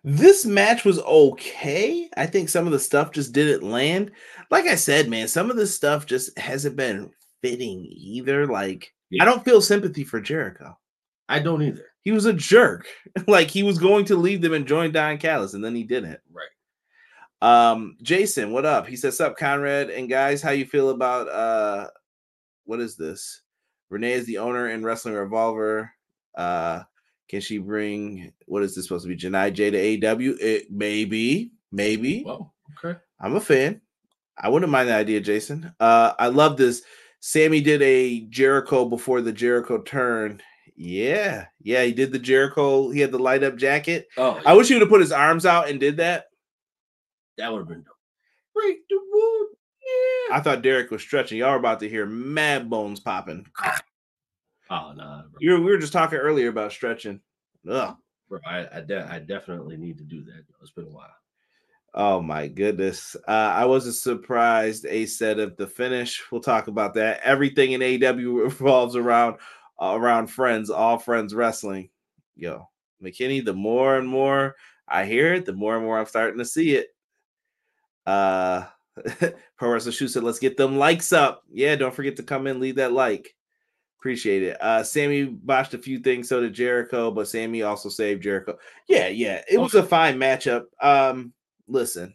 This 0.03 0.45
match 0.45 0.85
was 0.85 0.99
okay. 0.99 2.09
I 2.15 2.27
think 2.27 2.49
some 2.49 2.67
of 2.67 2.71
the 2.71 2.79
stuff 2.79 3.11
just 3.11 3.33
didn't 3.33 3.67
land. 3.67 4.11
Like 4.51 4.65
I 4.65 4.75
said, 4.75 5.09
man, 5.09 5.27
some 5.27 5.49
of 5.49 5.57
this 5.57 5.73
stuff 5.75 6.05
just 6.05 6.37
hasn't 6.37 6.75
been 6.75 7.09
fitting 7.41 7.87
either. 7.89 8.45
Like, 8.45 8.93
Yeah. 9.09 9.23
I 9.23 9.25
don't 9.25 9.43
feel 9.43 9.61
sympathy 9.61 10.03
for 10.03 10.21
Jericho. 10.21 10.77
I 11.27 11.39
don't 11.39 11.63
either. 11.63 11.87
He 12.01 12.11
was 12.11 12.25
a 12.25 12.33
jerk. 12.33 12.87
like 13.27 13.49
he 13.49 13.63
was 13.63 13.79
going 13.79 14.05
to 14.05 14.15
leave 14.15 14.41
them 14.41 14.53
and 14.53 14.67
join 14.67 14.91
Don 14.91 15.17
Callis, 15.17 15.55
and 15.55 15.65
then 15.65 15.75
he 15.75 15.83
didn't. 15.83 16.19
Right. 16.31 16.45
Um, 17.41 17.97
Jason, 18.01 18.51
what 18.51 18.65
up? 18.65 18.87
He 18.87 18.95
says, 18.95 19.17
"Sup, 19.17 19.35
Conrad 19.37 19.89
and 19.89 20.09
guys, 20.09 20.41
how 20.41 20.51
you 20.51 20.65
feel 20.65 20.89
about 20.91 21.27
uh, 21.29 21.89
what 22.65 22.79
is 22.79 22.95
this? 22.95 23.41
Renee 23.89 24.13
is 24.13 24.25
the 24.25 24.37
owner 24.39 24.69
in 24.69 24.83
Wrestling 24.83 25.13
Revolver. 25.15 25.91
Uh, 26.35 26.83
can 27.29 27.41
she 27.41 27.57
bring 27.57 28.31
what 28.45 28.63
is 28.63 28.75
this 28.75 28.85
supposed 28.85 29.03
to 29.05 29.09
be? 29.09 29.17
Janai 29.17 29.53
J 29.53 29.69
to 29.71 30.07
AW? 30.07 30.35
It 30.39 30.71
maybe, 30.71 31.51
maybe. 31.71 32.23
Well, 32.25 32.53
okay. 32.83 32.99
I'm 33.19 33.35
a 33.35 33.41
fan. 33.41 33.81
I 34.37 34.49
wouldn't 34.49 34.71
mind 34.71 34.89
the 34.89 34.95
idea, 34.95 35.21
Jason. 35.21 35.73
Uh, 35.79 36.13
I 36.19 36.27
love 36.27 36.57
this. 36.57 36.83
Sammy 37.21 37.61
did 37.61 37.81
a 37.81 38.21
Jericho 38.29 38.85
before 38.85 39.21
the 39.21 39.31
Jericho 39.31 39.81
turn. 39.81 40.41
Yeah, 40.75 41.45
yeah, 41.61 41.83
he 41.83 41.93
did 41.93 42.11
the 42.11 42.19
Jericho. 42.19 42.89
He 42.91 42.99
had 42.99 43.11
the 43.11 43.17
light 43.17 43.43
up 43.43 43.55
jacket. 43.55 44.07
Oh, 44.17 44.39
I 44.45 44.53
wish 44.53 44.67
he 44.67 44.73
would 44.75 44.81
have 44.81 44.89
put 44.89 44.99
his 44.99 45.13
arms 45.13 45.45
out 45.45 45.69
and 45.69 45.79
did 45.79 45.97
that. 45.97 46.25
that 47.37 47.51
would 47.51 47.59
have 47.59 47.67
been 47.67 47.83
dope. 47.83 47.95
Break 48.53 48.79
the. 48.89 48.95
Yeah. 48.95 49.44
I 50.31 50.41
thought 50.43 50.61
Derek 50.63 50.91
was 50.91 51.01
stretching. 51.01 51.37
Y'all 51.37 51.49
are 51.49 51.57
about 51.57 51.79
to 51.81 51.89
hear 51.89 52.05
mad 52.05 52.69
bones 52.69 52.99
popping. 52.99 53.47
Oh 54.69 54.93
no. 54.95 55.25
We 55.39 55.59
were 55.59 55.77
just 55.77 55.93
talking 55.93 56.17
earlier 56.17 56.49
about 56.49 56.71
stretching. 56.71 57.21
Ugh. 57.69 57.95
bro 58.27 58.39
I 58.47 58.77
I, 58.77 58.81
de- 58.81 59.07
I 59.11 59.19
definitely 59.19 59.77
need 59.77 59.99
to 59.99 60.03
do 60.03 60.23
that. 60.23 60.43
It's 60.59 60.71
been 60.71 60.85
a 60.85 60.89
while. 60.89 61.13
Oh 61.93 62.19
my 62.19 62.47
goodness. 62.47 63.15
Uh, 63.27 63.31
I 63.31 63.65
wasn't 63.65 63.95
surprised. 63.95 64.85
A 64.87 65.05
said 65.05 65.37
of 65.39 65.55
the 65.55 65.67
finish. 65.67 66.23
We'll 66.31 66.41
talk 66.41 66.67
about 66.67 66.95
that. 66.95 67.21
Everything 67.23 67.73
in 67.73 67.83
AW 67.83 68.15
revolves 68.43 68.95
around 68.95 69.37
uh, 69.79 69.93
around 69.95 70.27
friends, 70.27 70.69
all 70.69 70.97
friends 70.97 71.35
wrestling. 71.35 71.89
Yo, 72.35 72.67
McKinney, 73.03 73.45
the 73.45 73.53
more 73.53 73.97
and 73.97 74.07
more 74.07 74.55
I 74.87 75.05
hear 75.05 75.35
it, 75.35 75.45
the 75.45 75.53
more 75.53 75.75
and 75.75 75.85
more 75.85 75.99
I'm 75.99 76.07
starting 76.07 76.39
to 76.39 76.45
see 76.45 76.75
it. 76.75 76.87
Uh 78.05 78.65
Pro 79.57 79.69
Wrestler 79.69 79.91
Shoe 79.91 80.07
said, 80.07 80.23
let's 80.23 80.39
get 80.39 80.57
them 80.57 80.77
likes 80.77 81.11
up. 81.13 81.43
Yeah, 81.51 81.75
don't 81.75 81.93
forget 81.93 82.15
to 82.17 82.23
come 82.23 82.47
in, 82.47 82.59
leave 82.59 82.75
that 82.75 82.93
like. 82.93 83.35
Appreciate 83.99 84.43
it. 84.43 84.61
Uh 84.61 84.83
Sammy 84.83 85.23
botched 85.23 85.73
a 85.73 85.79
few 85.79 85.97
things, 85.97 86.29
so 86.29 86.39
did 86.39 86.53
Jericho, 86.53 87.09
but 87.09 87.27
Sammy 87.27 87.63
also 87.63 87.89
saved 87.89 88.21
Jericho. 88.21 88.55
Yeah, 88.87 89.07
yeah. 89.07 89.41
It 89.49 89.57
was 89.57 89.73
a 89.73 89.81
fine 89.81 90.17
matchup. 90.17 90.65
Um, 90.79 91.33
listen, 91.67 92.13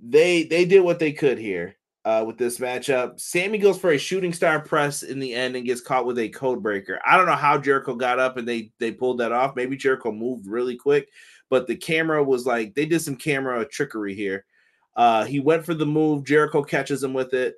they 0.00 0.44
they 0.44 0.64
did 0.64 0.80
what 0.80 1.00
they 1.00 1.10
could 1.10 1.36
here 1.38 1.74
uh 2.04 2.22
with 2.24 2.38
this 2.38 2.58
matchup. 2.58 3.18
Sammy 3.18 3.58
goes 3.58 3.76
for 3.76 3.90
a 3.90 3.98
shooting 3.98 4.32
star 4.32 4.60
press 4.60 5.02
in 5.02 5.18
the 5.18 5.34
end 5.34 5.56
and 5.56 5.66
gets 5.66 5.80
caught 5.80 6.06
with 6.06 6.18
a 6.20 6.28
code 6.28 6.62
breaker. 6.62 7.00
I 7.04 7.16
don't 7.16 7.26
know 7.26 7.32
how 7.32 7.58
Jericho 7.58 7.96
got 7.96 8.20
up 8.20 8.36
and 8.36 8.46
they 8.46 8.70
they 8.78 8.92
pulled 8.92 9.18
that 9.18 9.32
off. 9.32 9.56
Maybe 9.56 9.76
Jericho 9.76 10.12
moved 10.12 10.46
really 10.46 10.76
quick, 10.76 11.08
but 11.50 11.66
the 11.66 11.74
camera 11.74 12.22
was 12.22 12.46
like 12.46 12.76
they 12.76 12.86
did 12.86 13.02
some 13.02 13.16
camera 13.16 13.66
trickery 13.66 14.14
here. 14.14 14.44
Uh 14.98 15.24
he 15.24 15.40
went 15.40 15.64
for 15.64 15.72
the 15.72 15.86
move, 15.86 16.24
Jericho 16.26 16.62
catches 16.62 17.02
him 17.02 17.14
with 17.14 17.32
it. 17.32 17.54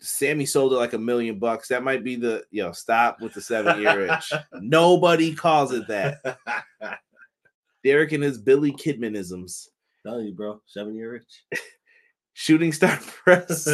Sammy 0.00 0.44
sold 0.44 0.72
it 0.74 0.76
like 0.76 0.92
a 0.92 0.98
million 0.98 1.38
bucks. 1.38 1.68
That 1.68 1.82
might 1.82 2.04
be 2.04 2.14
the 2.14 2.44
yo 2.50 2.70
stop 2.72 3.20
with 3.22 3.32
the 3.34 3.40
seven 3.40 3.80
year 3.80 4.06
itch. 4.06 4.32
Nobody 4.60 5.34
calls 5.34 5.72
it 5.72 5.88
that. 5.88 6.38
Derek 7.82 8.12
and 8.12 8.22
his 8.22 8.38
Billy 8.38 8.72
Kidmanisms. 8.72 9.68
Telling 10.06 10.26
you, 10.26 10.34
bro, 10.34 10.60
seven 10.66 10.94
year 10.94 11.16
itch. 11.16 11.44
Shooting 12.34 12.72
star 12.72 12.98
press 12.98 13.68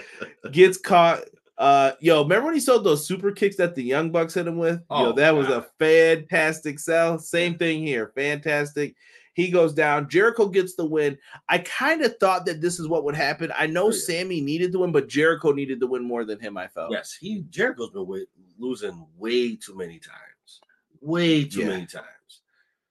gets 0.52 0.78
caught. 0.78 1.20
Uh, 1.58 1.92
yo, 2.00 2.22
remember 2.22 2.46
when 2.46 2.54
he 2.54 2.60
sold 2.60 2.84
those 2.84 3.06
super 3.06 3.32
kicks 3.32 3.56
that 3.56 3.74
the 3.74 3.82
Young 3.82 4.10
Bucks 4.10 4.34
hit 4.34 4.46
him 4.46 4.58
with? 4.58 4.76
yo, 4.78 4.84
Oh, 4.90 5.12
that 5.12 5.34
was 5.34 5.46
a 5.48 5.50
God. 5.50 5.66
fantastic 5.78 6.78
sell. 6.78 7.18
Same 7.18 7.58
thing 7.58 7.84
here, 7.86 8.12
fantastic. 8.14 8.94
He 9.34 9.50
goes 9.50 9.72
down. 9.74 10.08
Jericho 10.08 10.48
gets 10.48 10.74
the 10.74 10.84
win. 10.84 11.16
I 11.48 11.58
kind 11.58 12.02
of 12.02 12.16
thought 12.18 12.44
that 12.46 12.60
this 12.60 12.80
is 12.80 12.88
what 12.88 13.04
would 13.04 13.14
happen. 13.14 13.52
I 13.56 13.66
know 13.66 13.86
Oh, 13.86 13.90
yeah. 13.90 13.98
Sammy 13.98 14.40
needed 14.40 14.72
the 14.72 14.78
win, 14.80 14.92
but 14.92 15.08
Jericho 15.08 15.52
needed 15.52 15.78
the 15.80 15.86
win 15.86 16.02
more 16.04 16.24
than 16.24 16.40
him. 16.40 16.56
I 16.56 16.66
felt. 16.68 16.90
yes, 16.92 17.12
he 17.18 17.44
Jericho's 17.50 17.90
been 17.90 18.06
way, 18.06 18.26
losing 18.58 19.06
way 19.16 19.54
too 19.56 19.76
many 19.76 19.98
times. 19.98 20.60
Way 21.00 21.44
too 21.44 21.60
Yeah. 21.60 21.68
many 21.68 21.86
times. 21.86 22.04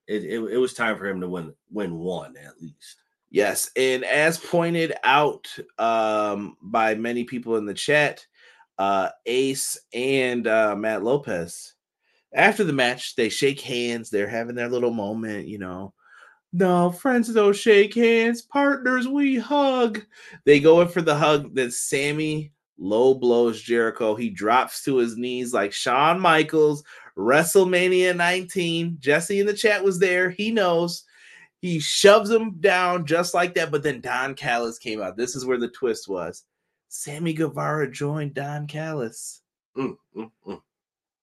It, 0.07 0.23
it 0.23 0.39
it 0.39 0.57
was 0.57 0.73
time 0.73 0.97
for 0.97 1.05
him 1.05 1.19
to 1.19 1.27
win 1.27 1.53
win 1.69 1.95
one 1.99 2.37
at 2.37 2.61
least. 2.61 2.95
Yes, 3.29 3.69
and 3.75 4.05
as 4.05 4.37
pointed 4.37 4.93
out 5.03 5.53
um, 5.77 6.55
by 6.61 6.95
many 6.95 7.25
people 7.25 7.57
in 7.57 7.65
the 7.65 7.73
chat, 7.73 8.25
uh, 8.77 9.09
Ace 9.25 9.77
and 9.93 10.47
uh, 10.47 10.77
Matt 10.77 11.03
Lopez, 11.03 11.73
after 12.33 12.63
the 12.63 12.71
match, 12.71 13.17
they 13.17 13.27
shake 13.27 13.59
hands. 13.59 14.09
They're 14.09 14.29
having 14.29 14.55
their 14.55 14.69
little 14.69 14.93
moment, 14.93 15.45
you 15.49 15.57
know. 15.59 15.93
No, 16.53 16.91
friends 16.91 17.33
don't 17.33 17.55
shake 17.55 17.93
hands. 17.93 18.41
Partners, 18.41 19.07
we 19.07 19.37
hug. 19.37 20.05
They 20.45 20.59
go 20.59 20.81
in 20.81 20.87
for 20.87 21.01
the 21.01 21.15
hug. 21.15 21.53
Then 21.53 21.71
Sammy 21.71 22.51
low 22.77 23.13
blows 23.13 23.61
Jericho. 23.61 24.15
He 24.15 24.29
drops 24.29 24.83
to 24.83 24.97
his 24.97 25.17
knees 25.17 25.53
like 25.53 25.73
Shawn 25.73 26.19
Michaels, 26.19 26.83
WrestleMania 27.17 28.15
19. 28.15 28.97
Jesse 28.99 29.39
in 29.39 29.45
the 29.45 29.53
chat 29.53 29.83
was 29.83 29.99
there. 29.99 30.29
He 30.29 30.51
knows. 30.51 31.03
He 31.59 31.79
shoves 31.79 32.29
him 32.29 32.55
down 32.59 33.05
just 33.05 33.33
like 33.33 33.55
that. 33.55 33.71
But 33.71 33.83
then 33.83 33.99
Don 33.99 34.35
Callis 34.35 34.77
came 34.77 35.01
out. 35.01 35.17
This 35.17 35.35
is 35.35 35.45
where 35.45 35.57
the 35.57 35.69
twist 35.69 36.07
was. 36.07 36.43
Sammy 36.87 37.33
Guevara 37.33 37.91
joined 37.91 38.35
Don 38.35 38.67
Callis. 38.67 39.41
Mm, 39.77 39.97
mm, 40.15 40.31
mm. 40.47 40.61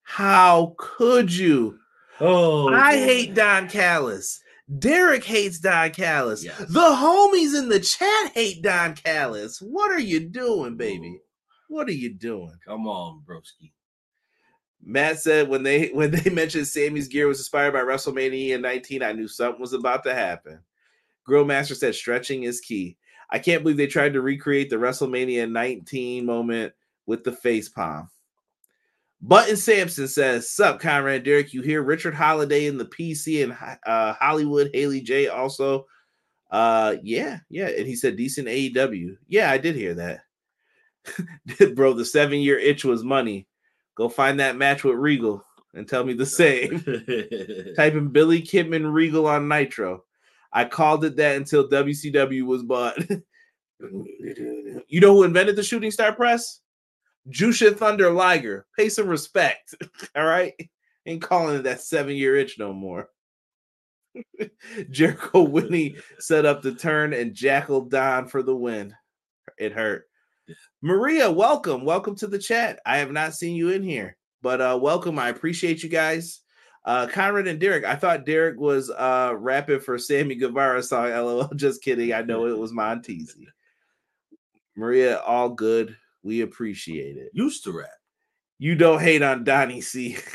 How 0.03 0.75
could 0.77 1.33
you? 1.33 1.79
Oh, 2.21 2.69
I 2.73 2.97
hate 2.97 3.35
Don 3.35 3.69
Callis. 3.69 4.41
Derek 4.79 5.25
hates 5.25 5.59
Don 5.59 5.91
Callis. 5.91 6.45
Yes. 6.45 6.59
The 6.59 6.81
homies 6.81 7.59
in 7.59 7.69
the 7.69 7.81
chat 7.81 8.33
hate 8.33 8.63
Don 8.63 8.95
Callis. 8.95 9.59
What 9.61 9.91
are 9.91 10.01
you 10.01 10.21
doing, 10.21 10.77
baby? 10.77 11.21
What 11.69 11.89
are 11.89 11.93
you 11.93 12.15
doing? 12.15 12.55
Come 12.67 12.87
on, 12.87 13.23
broski. 13.27 13.73
Matt 14.83 15.19
said 15.21 15.49
when 15.49 15.63
they 15.63 15.89
when 15.93 16.11
they 16.11 16.31
mentioned 16.31 16.67
Sammy's 16.67 17.09
gear 17.09 17.27
was 17.27 17.39
inspired 17.39 17.73
by 17.73 17.81
WrestleMania 17.81 18.61
19, 18.61 19.03
I 19.03 19.13
knew 19.13 19.29
something 19.29 19.61
was 19.61 19.73
about 19.73 20.05
to 20.05 20.15
happen. 20.15 20.61
Grill 21.25 21.45
Master 21.45 21.75
said 21.75 21.95
stretching 21.95 22.45
is 22.45 22.61
key. 22.61 22.97
I 23.31 23.39
can't 23.39 23.63
believe 23.63 23.79
they 23.79 23.87
tried 23.87 24.13
to 24.13 24.21
recreate 24.21 24.71
the 24.71 24.77
WrestleMania 24.77 25.51
19 25.51 26.27
moment 26.27 26.75
with 27.07 27.25
the 27.25 27.33
face 27.33 27.69
palm. 27.69 28.11
Button 29.21 29.57
Sampson 29.57 30.07
says, 30.07 30.51
Sup, 30.51 30.81
Conrad 30.81 31.25
Derek. 31.25 31.55
You 31.55 31.63
hear 31.63 31.83
Richard 31.83 32.15
Holliday 32.15 32.67
in 32.67 32.77
the 32.77 32.85
PC 32.85 33.43
and 33.43 33.79
uh, 33.87 34.13
Hollywood, 34.15 34.71
Haley 34.75 35.01
J 35.01 35.29
also. 35.29 35.87
Uh, 36.51 36.97
yeah, 37.03 37.39
yeah. 37.49 37.69
And 37.69 37.87
he 37.87 37.97
said 37.97 38.17
decent 38.17 38.49
AEW. 38.49 39.17
Yeah, 39.27 39.51
I 39.51 39.59
did 39.59 39.77
hear 39.77 39.95
that. 39.95 40.21
Bro, 41.75 41.95
the 41.95 42.05
seven 42.05 42.39
year 42.39 42.59
itch 42.59 42.85
was 42.85 43.03
money. 43.03 43.49
Go 43.97 44.09
find 44.09 44.41
that 44.41 44.57
match 44.57 44.85
with 44.85 44.97
Regal 44.97 45.45
and 45.75 45.89
tell 45.89 46.05
me 46.05 46.13
the 46.15 46.27
same. 46.27 46.81
Type 47.77 47.95
in 47.95 48.09
Billy 48.09 48.43
Kidman 48.43 48.93
Regal 48.93 49.27
on 49.27 49.49
Nitro. 49.49 50.05
I 50.53 50.65
called 50.65 51.05
it 51.05 51.17
that 51.17 51.37
until 51.37 51.69
WCW 51.69 52.45
was 52.45 52.63
bought. 52.63 52.97
you 53.81 55.01
know 55.01 55.15
who 55.15 55.25
invented 55.25 55.57
the 55.57 55.63
shooting 55.63 55.91
star 55.91 56.13
press? 56.13 56.61
Jushin 57.29 57.77
Thunder 57.77 58.11
Liger. 58.11 58.67
Pay 58.77 58.89
some 58.89 59.09
respect. 59.09 59.75
All 60.17 60.25
right. 60.25 60.55
Ain't 61.07 61.23
calling 61.23 61.57
it 61.57 61.63
that 61.63 61.81
seven 61.81 62.17
year 62.17 62.37
itch 62.37 62.59
no 62.59 62.73
more. 62.73 63.09
Jericho 64.91 65.43
Whitney 65.43 65.97
set 66.19 66.47
up 66.47 66.63
the 66.63 66.75
turn 66.75 67.13
and 67.13 67.35
Jackal 67.35 67.83
Don 67.83 68.29
for 68.29 68.43
the 68.43 68.55
win. 68.55 68.95
It 69.59 69.73
hurt. 69.73 70.07
Maria, 70.83 71.31
welcome. 71.31 71.85
Welcome 71.85 72.17
to 72.17 72.27
the 72.27 72.39
chat. 72.39 72.81
I 72.85 72.99
have 72.99 73.11
not 73.11 73.35
seen 73.35 73.57
you 73.57 73.71
in 73.71 73.83
here, 73.83 74.17
but 74.43 74.61
uh 74.61 74.79
welcome. 74.81 75.19
I 75.19 75.31
appreciate 75.31 75.83
you 75.83 75.89
guys. 75.89 76.41
Uh 76.85 77.07
Conrad 77.07 77.49
and 77.49 77.59
Derek. 77.59 77.85
I 77.85 77.97
thought 77.97 78.27
Derek 78.27 78.59
was 78.59 78.91
uh 78.91 79.35
rapping 79.37 79.81
for 79.81 79.99
Sammy 79.99 80.35
Guevara 80.35 80.83
song. 80.83 81.09
LOL. 81.11 81.49
Just 81.57 81.83
kidding. 81.83 82.13
I 82.13 82.23
know 82.23 82.47
it 82.47 82.59
was 82.59 82.73
Montezi. 82.73 83.47
Maria, 84.77 85.21
all 85.21 85.49
good. 85.51 85.97
We 86.25 86.41
appreciate 86.41 87.17
it. 87.19 87.31
Used 87.35 87.63
to 87.65 87.73
rap. 87.73 87.91
You 88.59 88.75
don't 88.75 89.01
hate 89.01 89.23
on 89.23 89.45
Donnie 89.45 89.83
C. 89.83 90.17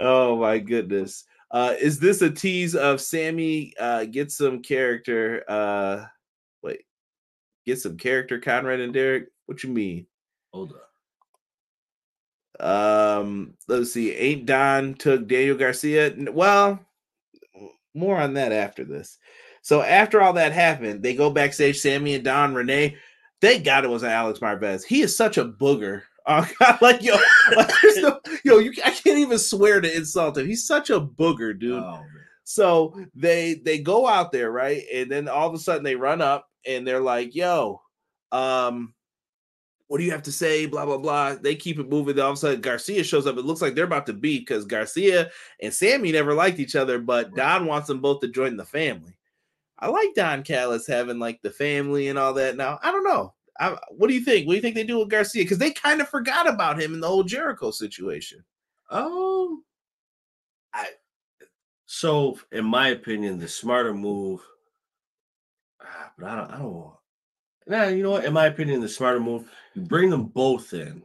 oh 0.00 0.36
my 0.38 0.58
goodness. 0.58 1.24
Uh 1.50 1.74
is 1.78 1.98
this 2.00 2.22
a 2.22 2.30
tease 2.30 2.74
of 2.74 3.00
Sammy 3.00 3.74
uh 3.78 4.06
get 4.06 4.32
some 4.32 4.62
character 4.62 5.44
uh 5.48 6.06
wait 6.62 6.80
get 7.66 7.78
some 7.78 7.98
character 7.98 8.40
Conrad 8.40 8.80
and 8.80 8.94
Derek? 8.94 9.26
What 9.46 9.62
you 9.62 9.70
mean? 9.70 10.06
Hold 10.54 10.72
up. 12.58 12.66
Um 12.66 13.54
let's 13.68 13.92
see. 13.92 14.12
Ain't 14.12 14.46
Don 14.46 14.94
took 14.94 15.28
Daniel 15.28 15.58
Garcia? 15.58 16.14
Well, 16.32 16.80
more 17.92 18.16
on 18.16 18.34
that 18.34 18.52
after 18.52 18.82
this. 18.84 19.18
So 19.64 19.80
after 19.80 20.20
all 20.20 20.34
that 20.34 20.52
happened, 20.52 21.02
they 21.02 21.14
go 21.14 21.30
backstage. 21.30 21.78
Sammy 21.78 22.14
and 22.14 22.22
Don 22.22 22.52
Renee. 22.54 22.98
Thank 23.40 23.64
God 23.64 23.82
it 23.84 23.88
wasn't 23.88 24.12
Alex 24.12 24.38
Marvez. 24.40 24.84
He 24.84 25.00
is 25.00 25.16
such 25.16 25.38
a 25.38 25.44
booger. 25.44 26.02
Oh 26.26 26.50
God, 26.58 26.80
like 26.80 27.02
yo, 27.02 27.16
like, 27.54 27.70
no- 27.96 28.18
yo, 28.44 28.56
you 28.56 28.72
I 28.82 28.92
can't 28.92 29.18
even 29.18 29.38
swear 29.38 29.82
to 29.82 29.94
insult 29.94 30.38
him. 30.38 30.46
He's 30.46 30.66
such 30.66 30.88
a 30.88 30.98
booger, 30.98 31.52
dude. 31.58 31.82
Oh. 31.82 32.02
So 32.44 32.98
they 33.14 33.60
they 33.62 33.78
go 33.78 34.08
out 34.08 34.32
there, 34.32 34.50
right? 34.50 34.84
And 34.90 35.12
then 35.12 35.28
all 35.28 35.46
of 35.46 35.54
a 35.54 35.58
sudden 35.58 35.84
they 35.84 35.96
run 35.96 36.22
up 36.22 36.48
and 36.66 36.86
they're 36.86 37.02
like, 37.02 37.34
yo, 37.34 37.82
um, 38.32 38.94
what 39.88 39.98
do 39.98 40.04
you 40.04 40.12
have 40.12 40.22
to 40.22 40.32
say? 40.32 40.64
Blah 40.64 40.86
blah 40.86 40.96
blah. 40.96 41.34
They 41.34 41.56
keep 41.56 41.78
it 41.78 41.90
moving. 41.90 42.16
Then 42.16 42.24
all 42.24 42.30
of 42.30 42.38
a 42.38 42.40
sudden 42.40 42.62
Garcia 42.62 43.04
shows 43.04 43.26
up. 43.26 43.36
It 43.36 43.44
looks 43.44 43.60
like 43.60 43.74
they're 43.74 43.84
about 43.84 44.06
to 44.06 44.14
beat 44.14 44.46
because 44.46 44.64
Garcia 44.64 45.30
and 45.60 45.74
Sammy 45.74 46.10
never 46.10 46.32
liked 46.32 46.58
each 46.58 46.74
other, 46.74 46.98
but 46.98 47.34
Don 47.34 47.66
wants 47.66 47.88
them 47.88 48.00
both 48.00 48.20
to 48.20 48.28
join 48.28 48.56
the 48.56 48.64
family. 48.64 49.14
I 49.78 49.88
like 49.88 50.14
Don 50.14 50.42
Callis 50.42 50.86
having 50.86 51.18
like 51.18 51.40
the 51.42 51.50
family 51.50 52.08
and 52.08 52.18
all 52.18 52.32
that. 52.34 52.56
Now 52.56 52.78
I 52.82 52.90
don't 52.92 53.04
know. 53.04 53.34
I, 53.60 53.76
what 53.90 54.08
do 54.08 54.14
you 54.14 54.20
think? 54.20 54.46
What 54.46 54.52
do 54.52 54.56
you 54.56 54.62
think 54.62 54.74
they 54.74 54.84
do 54.84 54.98
with 54.98 55.10
Garcia? 55.10 55.44
Because 55.44 55.58
they 55.58 55.70
kind 55.70 56.00
of 56.00 56.08
forgot 56.08 56.48
about 56.48 56.80
him 56.80 56.92
in 56.94 57.00
the 57.00 57.08
whole 57.08 57.22
Jericho 57.22 57.70
situation. 57.70 58.44
Um, 58.90 59.62
I 60.72 60.88
so 61.86 62.38
in 62.52 62.64
my 62.64 62.88
opinion, 62.88 63.38
the 63.38 63.48
smarter 63.48 63.94
move. 63.94 64.40
ah, 65.80 66.12
But 66.18 66.28
I 66.28 66.36
don't. 66.36 66.50
I 66.50 66.58
don't 66.58 66.74
want. 66.74 66.94
Nah, 67.66 67.86
you 67.86 68.02
know 68.02 68.10
what? 68.10 68.24
In 68.24 68.32
my 68.32 68.46
opinion, 68.46 68.80
the 68.80 68.88
smarter 68.88 69.20
move. 69.20 69.48
You 69.74 69.82
bring 69.82 70.10
them 70.10 70.24
both 70.26 70.74
in, 70.74 71.02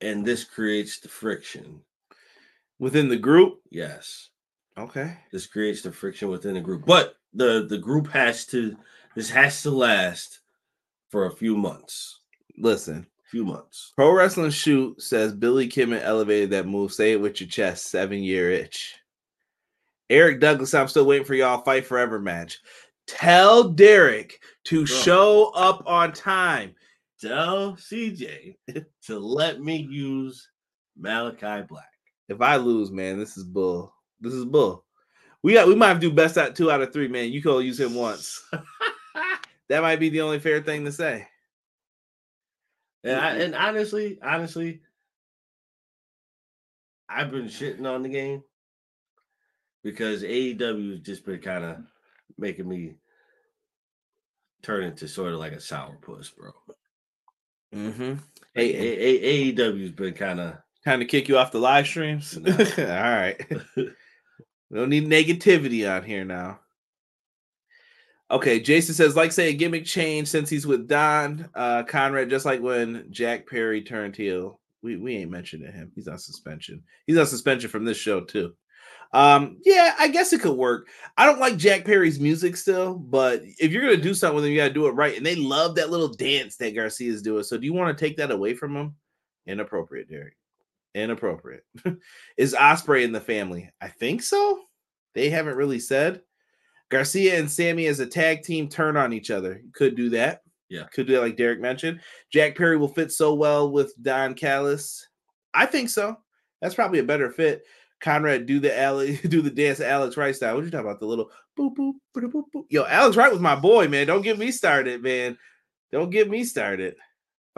and 0.00 0.24
this 0.24 0.44
creates 0.44 0.98
the 1.00 1.08
friction. 1.08 1.80
Within 2.78 3.08
the 3.08 3.16
group. 3.16 3.60
Yes, 3.70 4.30
Okay. 4.78 5.16
this 5.32 5.46
creates 5.46 5.82
the 5.82 5.92
friction 5.92 6.28
within 6.28 6.54
the 6.54 6.60
group, 6.60 6.84
but 6.86 7.16
the 7.34 7.66
the 7.68 7.78
group 7.78 8.08
has 8.08 8.46
to. 8.46 8.76
This 9.14 9.30
has 9.30 9.62
to 9.62 9.70
last 9.70 10.40
for 11.08 11.26
a 11.26 11.30
few 11.36 11.56
months. 11.56 12.20
Listen. 12.56 13.06
A 13.26 13.28
Few 13.30 13.44
months. 13.44 13.92
Pro 13.96 14.12
Wrestling 14.12 14.50
Shoot 14.50 15.02
says 15.02 15.34
Billy 15.34 15.68
Kidman 15.68 16.02
elevated 16.02 16.50
that 16.50 16.66
move. 16.66 16.92
Say 16.92 17.12
it 17.12 17.20
with 17.20 17.40
your 17.40 17.48
chest. 17.48 17.86
Seven 17.86 18.22
year 18.22 18.50
itch. 18.50 18.94
Eric 20.10 20.40
Douglas, 20.40 20.72
I'm 20.72 20.88
still 20.88 21.04
waiting 21.04 21.26
for 21.26 21.34
y'all 21.34 21.62
fight 21.62 21.84
forever 21.84 22.18
match. 22.18 22.58
Tell 23.06 23.64
Derek 23.68 24.40
to 24.64 24.86
Bro. 24.86 24.96
show 24.96 25.52
up 25.54 25.82
on 25.86 26.12
time. 26.12 26.74
Tell 27.20 27.72
CJ 27.74 28.56
to 29.06 29.18
let 29.18 29.60
me 29.60 29.76
use 29.76 30.48
Malachi 30.96 31.66
Black. 31.68 31.84
If 32.28 32.40
I 32.40 32.56
lose, 32.56 32.90
man, 32.90 33.18
this 33.18 33.36
is 33.36 33.44
bull. 33.44 33.92
This 34.20 34.34
is 34.34 34.44
bull. 34.44 34.84
We 35.42 35.54
got 35.54 35.68
we 35.68 35.74
might 35.74 35.88
have 35.88 36.00
to 36.00 36.08
do 36.08 36.14
best 36.14 36.36
out 36.36 36.56
two 36.56 36.70
out 36.70 36.80
of 36.82 36.92
three, 36.92 37.08
man. 37.08 37.30
You 37.30 37.40
can 37.40 37.52
only 37.52 37.66
use 37.66 37.80
him 37.80 37.94
once. 37.94 38.42
That 39.68 39.82
might 39.82 40.00
be 40.00 40.08
the 40.08 40.22
only 40.22 40.38
fair 40.38 40.62
thing 40.62 40.86
to 40.86 40.92
say. 40.92 41.28
And, 43.04 43.20
I, 43.20 43.30
and 43.36 43.54
honestly, 43.54 44.18
honestly, 44.22 44.80
I've 47.08 47.30
been 47.30 47.48
shitting 47.48 47.86
on 47.86 48.02
the 48.02 48.08
game 48.08 48.42
because 49.84 50.22
AEW 50.22 50.92
has 50.92 51.00
just 51.00 51.24
been 51.24 51.40
kind 51.40 51.64
of 51.64 51.76
making 52.38 52.68
me 52.68 52.94
turn 54.62 54.84
into 54.84 55.06
sort 55.06 55.32
of 55.34 55.38
like 55.38 55.52
a 55.52 55.56
sourpuss, 55.56 56.34
bro. 56.34 56.52
Mm-hmm. 57.74 58.14
Hey, 58.54 58.72
Hey, 58.72 58.96
A- 58.96 59.50
A- 59.50 59.52
AEW's 59.54 59.92
been 59.92 60.14
kind 60.14 60.40
of 60.40 60.54
kind 60.84 61.02
of 61.02 61.08
kick 61.08 61.28
you 61.28 61.36
off 61.36 61.52
the 61.52 61.58
live 61.58 61.86
streams. 61.86 62.38
Nah. 62.38 62.52
All 62.78 62.86
right. 62.86 63.40
We 64.70 64.78
don't 64.78 64.90
need 64.90 65.08
negativity 65.08 65.90
on 65.90 66.04
here 66.04 66.24
now. 66.24 66.60
Okay, 68.30 68.60
Jason 68.60 68.94
says, 68.94 69.16
like 69.16 69.32
say 69.32 69.48
a 69.48 69.54
gimmick 69.54 69.86
change 69.86 70.28
since 70.28 70.50
he's 70.50 70.66
with 70.66 70.86
Don 70.86 71.48
uh 71.54 71.82
Conrad, 71.84 72.28
just 72.28 72.44
like 72.44 72.60
when 72.60 73.06
Jack 73.10 73.48
Perry 73.48 73.82
turned 73.82 74.16
heel. 74.16 74.60
We 74.82 74.96
we 74.96 75.16
ain't 75.16 75.30
mentioning 75.30 75.72
him. 75.72 75.90
He's 75.94 76.08
on 76.08 76.18
suspension. 76.18 76.82
He's 77.06 77.16
on 77.16 77.26
suspension 77.26 77.70
from 77.70 77.84
this 77.84 77.96
show 77.96 78.20
too. 78.20 78.54
Um, 79.12 79.58
yeah, 79.64 79.94
I 79.98 80.08
guess 80.08 80.34
it 80.34 80.42
could 80.42 80.56
work. 80.56 80.88
I 81.16 81.24
don't 81.24 81.40
like 81.40 81.56
Jack 81.56 81.86
Perry's 81.86 82.20
music 82.20 82.56
still, 82.58 82.94
but 82.94 83.42
if 83.58 83.72
you're 83.72 83.82
gonna 83.82 83.96
do 83.96 84.12
something 84.12 84.36
with 84.36 84.44
him, 84.44 84.50
you 84.50 84.58
gotta 84.58 84.74
do 84.74 84.86
it 84.86 84.92
right. 84.92 85.16
And 85.16 85.24
they 85.24 85.34
love 85.34 85.74
that 85.76 85.90
little 85.90 86.08
dance 86.08 86.56
that 86.56 86.74
Garcia's 86.74 87.22
doing. 87.22 87.44
So 87.44 87.56
do 87.56 87.64
you 87.64 87.72
want 87.72 87.96
to 87.96 88.04
take 88.04 88.18
that 88.18 88.30
away 88.30 88.54
from 88.54 88.76
him? 88.76 88.94
Inappropriate, 89.46 90.10
Derek. 90.10 90.36
Inappropriate. 90.94 91.64
Is 92.36 92.54
Ospreay 92.54 93.04
in 93.04 93.12
the 93.12 93.20
family? 93.20 93.70
I 93.80 93.88
think 93.88 94.22
so. 94.22 94.60
They 95.14 95.30
haven't 95.30 95.56
really 95.56 95.80
said. 95.80 96.22
Garcia 96.90 97.38
and 97.38 97.50
Sammy 97.50 97.86
as 97.86 98.00
a 98.00 98.06
tag 98.06 98.42
team 98.42 98.68
turn 98.68 98.96
on 98.96 99.12
each 99.12 99.30
other. 99.30 99.62
Could 99.74 99.94
do 99.94 100.10
that. 100.10 100.42
Yeah. 100.68 100.84
Could 100.92 101.06
do 101.06 101.14
that 101.14 101.22
like 101.22 101.36
Derek 101.36 101.60
mentioned. 101.60 102.00
Jack 102.32 102.56
Perry 102.56 102.76
will 102.76 102.88
fit 102.88 103.12
so 103.12 103.34
well 103.34 103.70
with 103.70 103.94
Don 104.02 104.34
Callis. 104.34 105.06
I 105.54 105.66
think 105.66 105.90
so. 105.90 106.16
That's 106.60 106.74
probably 106.74 106.98
a 106.98 107.04
better 107.04 107.30
fit. 107.30 107.64
Conrad 108.00 108.46
do 108.46 108.60
the 108.60 108.78
alley, 108.78 109.16
do 109.28 109.42
the 109.42 109.50
dance 109.50 109.80
Alex 109.80 110.16
Wright 110.16 110.34
style. 110.34 110.54
What 110.54 110.64
you 110.64 110.70
talking 110.70 110.86
about? 110.86 111.00
The 111.00 111.06
little 111.06 111.30
boop 111.58 111.74
boop 111.76 111.94
boop 112.16 112.30
boop 112.30 112.44
boop. 112.54 112.64
Yo, 112.68 112.84
Alex 112.84 113.16
Wright 113.16 113.32
was 113.32 113.40
my 113.40 113.56
boy, 113.56 113.88
man. 113.88 114.06
Don't 114.06 114.22
get 114.22 114.38
me 114.38 114.50
started, 114.50 115.02
man. 115.02 115.36
Don't 115.90 116.10
get 116.10 116.30
me 116.30 116.44
started. 116.44 116.96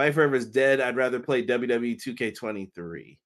Fight 0.01 0.15
Forever 0.15 0.35
is 0.35 0.47
dead. 0.47 0.81
I'd 0.81 0.97
rather 0.97 1.21
play 1.21 1.45
WWE 1.45 2.03
2K23. 2.03 3.19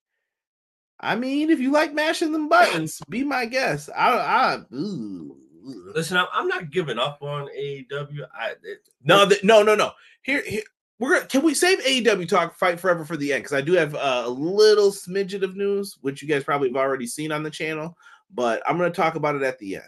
I 0.99 1.15
mean, 1.15 1.51
if 1.51 1.61
you 1.61 1.71
like 1.71 1.95
mashing 1.95 2.33
them 2.33 2.49
buttons, 2.49 3.01
be 3.09 3.23
my 3.23 3.47
guest. 3.47 3.91
I, 3.97 4.11
I, 4.11 4.75
ooh. 4.75 5.37
listen. 5.63 6.17
I'm, 6.17 6.27
I'm 6.33 6.49
not 6.49 6.73
giving 6.73 6.99
up 6.99 7.19
on 7.23 7.47
AEW. 7.57 8.27
I 8.37 8.55
it, 8.65 8.89
no, 9.05 9.25
th- 9.29 9.45
no, 9.45 9.63
no, 9.63 9.77
no. 9.77 9.93
Here, 10.23 10.43
here, 10.45 10.65
we're 10.99 11.15
gonna. 11.15 11.27
Can 11.29 11.43
we 11.43 11.55
save 11.55 11.79
AEW 11.85 12.27
talk 12.29 12.57
Fight 12.59 12.81
Forever 12.81 13.05
for 13.05 13.17
the 13.17 13.33
end? 13.33 13.45
Because 13.45 13.57
I 13.57 13.61
do 13.61 13.75
have 13.75 13.95
uh, 13.95 14.25
a 14.27 14.29
little 14.31 14.91
smidget 14.91 15.43
of 15.45 15.55
news, 15.55 15.97
which 16.01 16.23
you 16.23 16.29
guys 16.29 16.43
probably 16.43 16.71
have 16.71 16.77
already 16.77 17.07
seen 17.07 17.31
on 17.31 17.45
the 17.45 17.51
channel, 17.51 17.97
but 18.35 18.61
I'm 18.67 18.77
gonna 18.79 18.91
talk 18.91 19.15
about 19.15 19.37
it 19.37 19.43
at 19.43 19.61
the 19.61 19.77
end. 19.77 19.85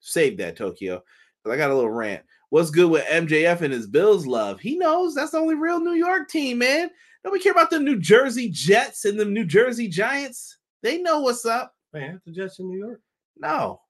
Save 0.00 0.38
that, 0.38 0.56
Tokyo. 0.56 1.02
'cause 1.44 1.52
I 1.52 1.58
got 1.58 1.70
a 1.70 1.74
little 1.74 1.90
rant. 1.90 2.22
What's 2.50 2.70
good 2.70 2.90
with 2.90 3.04
MJF 3.06 3.60
and 3.62 3.72
his 3.72 3.86
Bills 3.86 4.26
love? 4.26 4.60
He 4.60 4.76
knows 4.76 5.14
that's 5.14 5.30
the 5.32 5.38
only 5.38 5.54
real 5.54 5.80
New 5.80 5.92
York 5.94 6.28
team, 6.28 6.58
man. 6.58 6.90
Nobody 7.24 7.42
care 7.42 7.52
about 7.52 7.70
the 7.70 7.78
New 7.80 7.98
Jersey 7.98 8.48
Jets 8.48 9.04
and 9.04 9.18
the 9.18 9.24
New 9.24 9.44
Jersey 9.44 9.88
Giants. 9.88 10.58
They 10.82 10.98
know 10.98 11.20
what's 11.20 11.46
up. 11.46 11.74
man, 11.92 12.20
the 12.24 12.32
Jets 12.32 12.58
in 12.58 12.68
New 12.68 12.78
York. 12.78 13.00
No, 13.36 13.80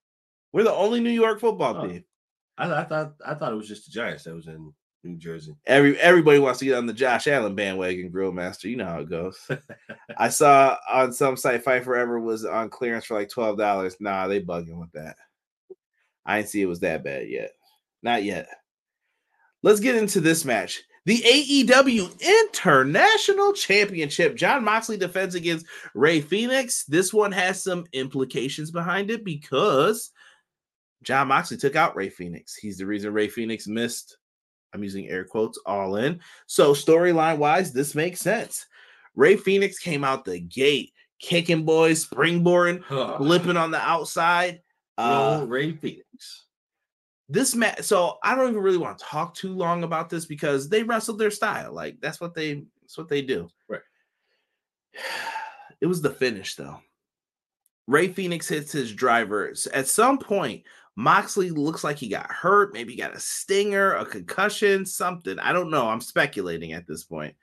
we're 0.52 0.64
the 0.64 0.72
only 0.72 1.00
New 1.00 1.10
York 1.10 1.40
football 1.40 1.76
Oh. 1.78 1.86
team. 1.88 2.04
I, 2.58 2.70
I 2.80 2.84
thought 2.84 3.14
I 3.26 3.34
thought 3.34 3.52
it 3.52 3.56
was 3.56 3.68
just 3.68 3.86
the 3.86 3.92
Giants 3.92 4.24
that 4.24 4.34
was 4.34 4.46
in 4.48 4.72
New 5.04 5.16
Jersey. 5.16 5.56
Every 5.66 5.98
everybody 5.98 6.38
wants 6.40 6.58
to 6.58 6.66
get 6.66 6.76
on 6.76 6.84
the 6.86 6.92
Josh 6.92 7.26
Allen 7.28 7.54
bandwagon, 7.54 8.10
Grill 8.10 8.32
Master. 8.32 8.68
You 8.68 8.76
know 8.76 8.84
how 8.86 9.00
it 9.00 9.08
goes. 9.08 9.38
I 10.18 10.28
saw 10.28 10.76
on 10.90 11.12
some 11.14 11.36
site 11.38 11.64
Fight 11.64 11.84
Forever 11.84 12.20
was 12.20 12.44
on 12.44 12.68
clearance 12.68 13.06
for 13.06 13.14
like 13.14 13.30
twelve 13.30 13.56
dollars. 13.56 13.96
Nah, 14.00 14.26
they 14.28 14.42
bugging 14.42 14.78
with 14.78 14.92
that. 14.92 15.16
I 16.26 16.38
didn't 16.38 16.50
see 16.50 16.60
it 16.60 16.66
was 16.66 16.80
that 16.80 17.02
bad 17.02 17.28
yet. 17.30 17.52
Not 18.02 18.24
yet. 18.24 18.48
Let's 19.62 19.80
get 19.80 19.96
into 19.96 20.20
this 20.20 20.44
match. 20.44 20.82
The 21.06 21.18
AEW 21.18 22.20
International 22.20 23.52
Championship. 23.52 24.36
Jon 24.36 24.64
Moxley 24.64 24.96
defends 24.96 25.34
against 25.34 25.66
Rey 25.94 26.20
Fenix. 26.20 26.84
This 26.84 27.12
one 27.12 27.32
has 27.32 27.62
some 27.62 27.86
implications 27.92 28.70
behind 28.70 29.10
it 29.10 29.24
because 29.24 30.10
Jon 31.02 31.28
Moxley 31.28 31.56
took 31.56 31.74
out 31.74 31.96
Rey 31.96 32.10
Fenix. 32.10 32.54
He's 32.54 32.78
the 32.78 32.86
reason 32.86 33.12
Rey 33.12 33.28
Fenix 33.28 33.66
missed. 33.66 34.18
I'm 34.72 34.84
using 34.84 35.08
air 35.08 35.24
quotes 35.24 35.58
all 35.66 35.96
in. 35.96 36.20
So, 36.46 36.74
storyline 36.74 37.38
wise, 37.38 37.72
this 37.72 37.94
makes 37.94 38.20
sense. 38.20 38.66
Rey 39.16 39.36
Fenix 39.36 39.78
came 39.78 40.04
out 40.04 40.24
the 40.24 40.38
gate, 40.38 40.92
kicking 41.18 41.64
boys, 41.64 42.06
springboarding, 42.06 42.84
flipping 43.16 43.56
on 43.56 43.70
the 43.70 43.80
outside. 43.80 44.60
Uh, 44.96 45.38
Roll 45.38 45.48
Rey 45.48 45.72
Fenix. 45.72 46.44
This 47.30 47.54
match 47.54 47.82
so 47.82 48.18
i 48.24 48.34
don't 48.34 48.50
even 48.50 48.60
really 48.60 48.76
want 48.76 48.98
to 48.98 49.04
talk 49.04 49.34
too 49.34 49.52
long 49.52 49.84
about 49.84 50.10
this 50.10 50.26
because 50.26 50.68
they 50.68 50.82
wrestled 50.82 51.20
their 51.20 51.30
style 51.30 51.72
like 51.72 51.96
that's 52.00 52.20
what 52.20 52.34
they 52.34 52.64
that's 52.82 52.98
what 52.98 53.08
they 53.08 53.22
do. 53.22 53.48
Right. 53.68 53.80
it 55.80 55.86
was 55.86 56.02
the 56.02 56.10
finish 56.10 56.56
though. 56.56 56.80
Rey 57.86 58.08
Fenix 58.08 58.48
hits 58.48 58.72
his 58.72 58.92
drivers 58.92 59.68
at 59.68 59.86
some 59.86 60.18
point 60.18 60.64
moxley 60.96 61.50
looks 61.50 61.84
like 61.84 61.96
he 61.96 62.08
got 62.08 62.30
hurt 62.30 62.74
maybe 62.74 62.96
got 62.96 63.14
a 63.14 63.20
stinger 63.20 63.94
a 63.94 64.04
concussion 64.04 64.84
something. 64.84 65.38
I 65.38 65.52
don't 65.52 65.70
know. 65.70 65.88
I'm 65.88 66.00
speculating 66.00 66.72
at 66.72 66.88
this 66.88 67.04
point. 67.04 67.20
point. 67.20 67.36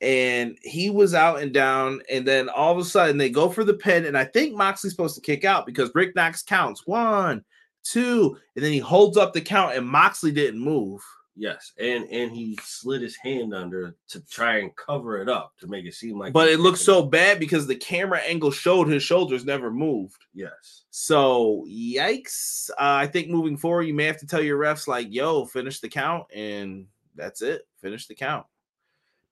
And 0.00 0.58
he 0.62 0.90
was 0.90 1.14
out 1.14 1.40
and 1.40 1.54
down 1.54 2.02
and 2.10 2.26
then 2.26 2.48
all 2.48 2.72
of 2.72 2.78
a 2.78 2.84
sudden 2.84 3.16
they 3.16 3.30
go 3.30 3.48
for 3.48 3.62
the 3.62 3.74
pin 3.74 4.06
and 4.06 4.18
i 4.18 4.24
think 4.24 4.56
moxley's 4.56 4.92
supposed 4.92 5.14
to 5.14 5.20
kick 5.20 5.44
out 5.44 5.66
because 5.66 5.92
rick 5.94 6.16
knox 6.16 6.42
counts. 6.42 6.84
One 6.84 7.44
two, 7.84 8.36
and 8.54 8.64
then 8.64 8.72
he 8.72 8.78
holds 8.78 9.16
up 9.16 9.32
the 9.32 9.40
count, 9.40 9.76
and 9.76 9.86
Moxley 9.86 10.32
didn't 10.32 10.60
move. 10.60 11.02
Yes, 11.36 11.72
and 11.78 12.04
and 12.10 12.32
he 12.32 12.58
slid 12.62 13.00
his 13.00 13.16
hand 13.16 13.54
under 13.54 13.94
to 14.08 14.20
try 14.26 14.58
and 14.58 14.74
cover 14.76 15.22
it 15.22 15.28
up 15.28 15.54
to 15.60 15.66
make 15.68 15.86
it 15.86 15.94
seem 15.94 16.18
like. 16.18 16.32
But 16.32 16.48
it 16.48 16.60
looked 16.60 16.78
so 16.78 17.02
bad 17.02 17.38
because 17.38 17.66
the 17.66 17.76
camera 17.76 18.18
angle 18.18 18.50
showed 18.50 18.88
his 18.88 19.02
shoulders 19.02 19.44
never 19.44 19.70
moved. 19.70 20.22
Yes, 20.34 20.84
So 20.90 21.64
yikes! 21.66 22.68
Uh, 22.72 22.74
I 22.78 23.06
think 23.06 23.28
moving 23.28 23.56
forward, 23.56 23.84
you 23.84 23.94
may 23.94 24.04
have 24.04 24.18
to 24.18 24.26
tell 24.26 24.42
your 24.42 24.58
refs 24.58 24.86
like, 24.86 25.06
"Yo, 25.10 25.46
finish 25.46 25.80
the 25.80 25.88
count," 25.88 26.26
and 26.34 26.86
that's 27.14 27.42
it. 27.42 27.66
Finish 27.80 28.06
the 28.06 28.14
count. 28.14 28.46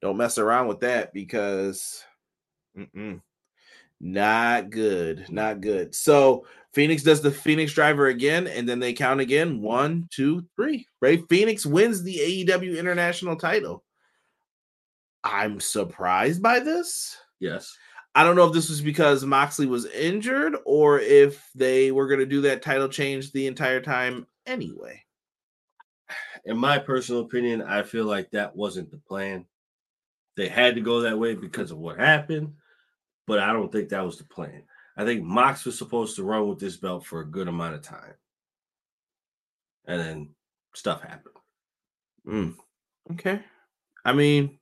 Don't 0.00 0.16
mess 0.16 0.38
around 0.38 0.68
with 0.68 0.80
that 0.80 1.12
because, 1.12 2.04
mm-mm. 2.76 3.20
Not 4.00 4.70
good, 4.70 5.26
not 5.30 5.60
good. 5.60 5.94
So 5.94 6.46
Phoenix 6.72 7.02
does 7.02 7.20
the 7.20 7.30
Phoenix 7.30 7.72
driver 7.72 8.06
again, 8.06 8.46
and 8.46 8.68
then 8.68 8.78
they 8.78 8.92
count 8.92 9.20
again. 9.20 9.60
One, 9.60 10.08
two, 10.12 10.46
three. 10.56 10.86
Right? 11.00 11.22
Phoenix 11.28 11.66
wins 11.66 12.02
the 12.02 12.46
AEW 12.46 12.78
International 12.78 13.36
title. 13.36 13.84
I'm 15.24 15.60
surprised 15.60 16.42
by 16.42 16.60
this. 16.60 17.16
yes. 17.40 17.76
I 18.14 18.24
don't 18.24 18.34
know 18.34 18.46
if 18.46 18.52
this 18.52 18.68
was 18.68 18.80
because 18.80 19.24
Moxley 19.24 19.66
was 19.66 19.86
injured 19.86 20.56
or 20.64 20.98
if 20.98 21.48
they 21.54 21.92
were 21.92 22.08
going 22.08 22.18
to 22.18 22.26
do 22.26 22.40
that 22.40 22.62
title 22.62 22.88
change 22.88 23.30
the 23.30 23.46
entire 23.46 23.80
time 23.80 24.26
anyway. 24.44 25.04
In 26.44 26.56
my 26.56 26.78
personal 26.78 27.20
opinion, 27.20 27.62
I 27.62 27.82
feel 27.82 28.06
like 28.06 28.30
that 28.30 28.56
wasn't 28.56 28.90
the 28.90 28.96
plan. 28.96 29.44
They 30.36 30.48
had 30.48 30.74
to 30.74 30.80
go 30.80 31.02
that 31.02 31.18
way 31.18 31.34
because 31.34 31.70
of 31.70 31.78
what 31.78 31.98
happened, 31.98 32.54
but 33.28 33.38
I 33.38 33.52
don't 33.52 33.70
think 33.70 33.90
that 33.90 34.04
was 34.04 34.18
the 34.18 34.24
plan. 34.24 34.64
I 34.96 35.04
think 35.04 35.22
Mox 35.22 35.64
was 35.64 35.78
supposed 35.78 36.16
to 36.16 36.24
run 36.24 36.48
with 36.48 36.58
this 36.58 36.76
belt 36.76 37.06
for 37.06 37.20
a 37.20 37.26
good 37.30 37.46
amount 37.46 37.76
of 37.76 37.82
time, 37.82 38.14
and 39.86 40.00
then 40.00 40.30
stuff 40.74 41.02
happened. 41.02 41.36
Mm, 42.26 42.56
Okay. 43.12 43.40
I 44.04 44.12
mean, 44.12 44.58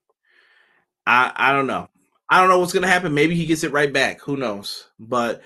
I 1.06 1.32
I 1.34 1.52
don't 1.52 1.66
know. 1.66 1.88
I 2.28 2.40
don't 2.40 2.48
know 2.50 2.58
what's 2.58 2.72
gonna 2.72 2.86
happen. 2.88 3.14
Maybe 3.14 3.34
he 3.36 3.46
gets 3.46 3.64
it 3.64 3.72
right 3.72 3.92
back. 3.92 4.20
Who 4.22 4.36
knows? 4.36 4.88
But 4.98 5.42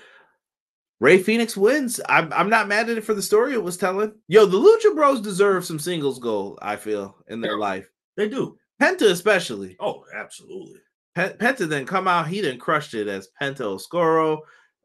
Rey 0.99 1.17
Fenix 1.19 1.55
wins. 1.55 1.99
I'm 2.09 2.31
I'm 2.33 2.49
not 2.49 2.67
mad 2.67 2.89
at 2.89 2.97
it 2.97 3.03
for 3.03 3.13
the 3.13 3.21
story 3.21 3.53
it 3.53 3.63
was 3.63 3.77
telling. 3.77 4.13
Yo, 4.27 4.45
the 4.45 4.57
Lucha 4.57 4.95
Bros 4.95 5.21
deserve 5.21 5.65
some 5.65 5.79
singles 5.79 6.19
gold. 6.19 6.59
I 6.61 6.75
feel 6.75 7.15
in 7.27 7.41
their 7.41 7.57
life. 7.57 7.87
They 8.17 8.27
do. 8.27 8.57
Penta 8.81 9.09
especially. 9.09 9.77
Oh, 9.79 10.03
absolutely. 10.15 10.79
Pe- 11.15 11.35
Penta 11.37 11.67
then 11.67 11.85
come 11.85 12.07
out. 12.07 12.27
He 12.27 12.41
done 12.41 12.57
crushed 12.57 12.93
it 12.93 13.07
as 13.07 13.29
Penta 13.41 13.61
Oscuro. 13.61 14.41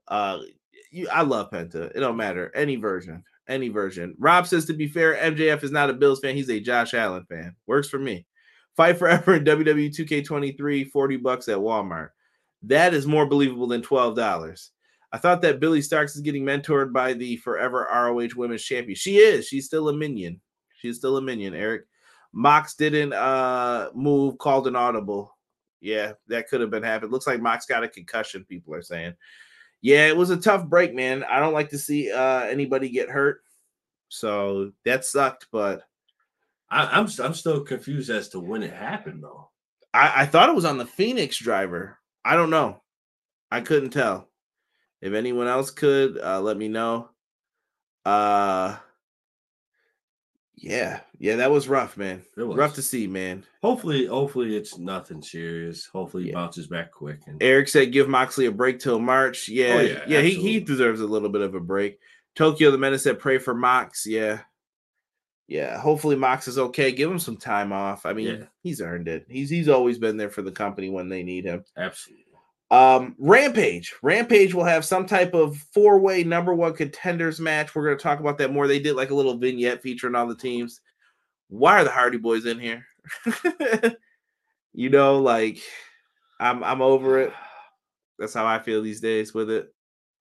Uh, 0.08 0.40
you, 0.90 1.08
I 1.12 1.22
love 1.22 1.50
Penta. 1.50 1.90
It 1.94 2.00
don't 2.00 2.16
matter 2.16 2.52
any 2.54 2.76
version, 2.76 3.22
any 3.48 3.68
version. 3.68 4.14
Rob 4.18 4.46
says 4.46 4.64
to 4.66 4.72
be 4.74 4.88
fair, 4.88 5.16
MJF 5.16 5.62
is 5.62 5.70
not 5.70 5.90
a 5.90 5.94
Bills 5.94 6.20
fan. 6.20 6.36
He's 6.36 6.50
a 6.50 6.60
Josh 6.60 6.94
Allen 6.94 7.24
fan. 7.28 7.54
Works 7.66 7.88
for 7.88 7.98
me. 7.98 8.26
Fight 8.76 8.98
forever 8.98 9.36
in 9.36 9.44
WWE 9.44 9.94
2K23, 9.96 10.90
40 10.90 11.16
bucks 11.16 11.48
at 11.48 11.58
Walmart. 11.58 12.10
That 12.62 12.94
is 12.94 13.06
more 13.06 13.26
believable 13.26 13.66
than 13.66 13.82
twelve 13.82 14.16
dollars. 14.16 14.72
I 15.12 15.18
thought 15.18 15.40
that 15.42 15.60
Billie 15.60 15.80
Starkz 15.80 16.16
is 16.16 16.20
getting 16.20 16.44
mentored 16.44 16.92
by 16.92 17.12
the 17.12 17.36
forever 17.36 17.86
ROH 17.90 18.30
Women's 18.36 18.64
Champion. 18.64 18.96
She 18.96 19.18
is. 19.18 19.46
She's 19.46 19.66
still 19.66 19.88
a 19.88 19.94
minion. 19.94 20.40
She's 20.78 20.96
still 20.96 21.16
a 21.16 21.22
minion. 21.22 21.54
Eric 21.54 21.84
Mox 22.32 22.74
didn't 22.74 23.12
uh 23.12 23.90
move, 23.94 24.38
called 24.38 24.66
an 24.66 24.76
audible. 24.76 25.35
Yeah, 25.80 26.12
that 26.28 26.48
could 26.48 26.60
have 26.60 26.70
been 26.70 26.82
happened. 26.82 27.12
Looks 27.12 27.26
like 27.26 27.40
Mox 27.40 27.66
got 27.66 27.84
a 27.84 27.88
concussion, 27.88 28.44
people 28.44 28.74
are 28.74 28.82
saying. 28.82 29.14
Yeah, 29.82 30.08
it 30.08 30.16
was 30.16 30.30
a 30.30 30.36
tough 30.36 30.66
break, 30.66 30.94
man. 30.94 31.22
I 31.24 31.38
don't 31.38 31.52
like 31.54 31.70
to 31.70 31.78
see 31.78 32.10
uh 32.10 32.40
anybody 32.44 32.88
get 32.88 33.10
hurt. 33.10 33.42
So 34.08 34.72
that 34.84 35.04
sucked, 35.04 35.46
but 35.52 35.82
I, 36.70 36.86
I'm 36.86 37.08
I'm 37.22 37.34
still 37.34 37.62
confused 37.62 38.10
as 38.10 38.28
to 38.30 38.40
when 38.40 38.62
it 38.62 38.72
happened 38.72 39.22
though. 39.22 39.50
I, 39.94 40.22
I 40.22 40.26
thought 40.26 40.48
it 40.48 40.54
was 40.54 40.64
on 40.64 40.78
the 40.78 40.86
Phoenix 40.86 41.38
driver. 41.38 41.98
I 42.24 42.34
don't 42.36 42.50
know. 42.50 42.82
I 43.50 43.60
couldn't 43.60 43.90
tell. 43.90 44.28
If 45.00 45.12
anyone 45.12 45.46
else 45.46 45.70
could, 45.70 46.18
uh 46.18 46.40
let 46.40 46.56
me 46.56 46.68
know. 46.68 47.10
Uh 48.04 48.76
yeah, 50.54 51.00
yeah, 51.18 51.36
that 51.36 51.50
was 51.50 51.68
rough, 51.68 51.96
man. 51.96 52.22
It 52.36 52.42
was. 52.42 52.56
Rough 52.56 52.74
to 52.74 52.82
see, 52.82 53.06
man. 53.06 53.44
Hopefully, 53.62 54.06
hopefully 54.06 54.56
it's 54.56 54.78
nothing 54.78 55.22
serious. 55.22 55.86
Hopefully 55.86 56.24
he 56.24 56.28
Yeah. 56.30 56.34
bounces 56.36 56.66
back 56.66 56.92
quick. 56.92 57.20
And 57.26 57.42
Eric 57.42 57.68
said 57.68 57.92
give 57.92 58.08
Moxley 58.08 58.46
a 58.46 58.52
break 58.52 58.78
till 58.78 58.98
March. 58.98 59.48
Yeah, 59.48 59.80
yeah, 59.80 60.04
yeah, 60.06 60.20
he, 60.20 60.34
he 60.34 60.60
deserves 60.60 61.00
a 61.00 61.06
little 61.06 61.28
bit 61.28 61.42
of 61.42 61.54
a 61.54 61.60
break. 61.60 61.98
Tokyo 62.34 62.70
the 62.70 62.78
Menace 62.78 63.04
said 63.04 63.18
pray 63.18 63.38
for 63.38 63.54
Mox. 63.54 64.06
Yeah. 64.06 64.40
Yeah. 65.48 65.78
Hopefully 65.78 66.16
Mox 66.16 66.48
is 66.48 66.58
okay. 66.58 66.92
Give 66.92 67.10
him 67.10 67.18
some 67.18 67.36
time 67.36 67.72
off. 67.72 68.04
I 68.04 68.12
mean, 68.12 68.26
Yeah. 68.26 68.44
he's 68.62 68.80
earned 68.80 69.08
it. 69.08 69.26
He's 69.28 69.48
he's 69.48 69.68
always 69.68 69.98
been 69.98 70.16
there 70.16 70.30
for 70.30 70.42
the 70.42 70.52
company 70.52 70.90
when 70.90 71.08
they 71.08 71.22
need 71.22 71.44
him. 71.44 71.64
absolutely. 71.76 72.22
Um, 72.68 73.14
Rampage. 73.20 73.94
Rampage 74.02 74.52
will 74.52 74.64
have 74.64 74.84
some 74.84 75.06
type 75.06 75.34
of 75.34 75.56
four-way 75.72 76.24
number 76.24 76.52
one 76.52 76.72
contenders 76.74 77.38
match. 77.38 77.72
We're 77.74 77.84
gonna 77.84 77.96
talk 77.96 78.18
about 78.18 78.38
that 78.38 78.52
more. 78.52 78.66
They 78.66 78.80
did 78.80 78.96
like 78.96 79.10
a 79.10 79.14
little 79.14 79.38
vignette 79.38 79.82
featuring 79.82 80.16
all 80.16 80.26
the 80.26 80.34
teams. 80.34 80.80
Why 81.48 81.80
are 81.80 81.84
the 81.84 81.90
Hardy 81.90 82.18
Boys 82.18 82.46
in 82.46 82.58
here? 82.58 82.84
you 84.72 84.90
know, 84.90 85.20
like 85.20 85.58
I'm 86.40 86.62
I'm 86.64 86.82
over 86.82 87.20
it. 87.20 87.32
That's 88.18 88.34
how 88.34 88.46
I 88.46 88.58
feel 88.60 88.82
these 88.82 89.00
days 89.00 89.34
with 89.34 89.50
it. 89.50 89.68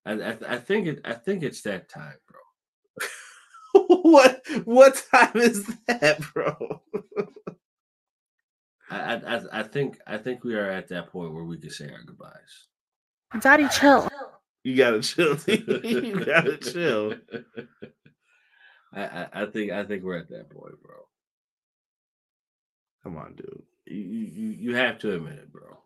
I, 0.06 0.12
I, 0.14 0.38
I 0.50 0.58
think 0.58 0.88
it. 0.88 1.00
I 1.06 1.14
think 1.14 1.44
it's 1.44 1.62
that 1.64 1.90
time, 1.90 2.18
bro. 2.28 2.40
what 4.04 4.42
what 4.66 5.04
time 5.12 5.36
is 5.38 5.66
that, 5.88 6.20
bro? 6.34 6.82
I, 8.90 8.98
I 9.16 9.36
I- 9.38 9.60
I 9.60 9.64
think 9.64 9.98
I 10.06 10.18
think 10.18 10.44
we 10.44 10.56
are 10.56 10.70
at 10.70 10.90
that 10.90 11.08
point 11.08 11.34
where 11.34 11.44
we 11.44 11.58
can 11.58 11.70
say 11.72 11.90
our 11.90 12.04
goodbyes. 12.06 12.68
Daddy, 13.40 13.68
chill. 13.70 14.08
You 14.64 14.76
gotta 14.76 15.02
chill. 15.02 15.38
you 15.48 16.24
gotta 16.26 16.58
chill. 16.58 17.16
I, 18.94 19.04
I 19.06 19.28
I 19.34 19.46
think 19.48 19.72
I 19.72 19.84
think 19.86 20.04
we're 20.04 20.18
at 20.18 20.30
that 20.30 20.50
point, 20.50 20.76
bro. 20.84 20.96
Come 23.06 23.18
on, 23.18 23.36
dude. 23.36 23.62
You 23.86 23.96
you 24.02 24.48
you- 24.50 24.76
have 24.76 24.98
to 25.00 25.14
admit 25.14 25.34
it, 25.36 25.52
bro. 25.54 25.78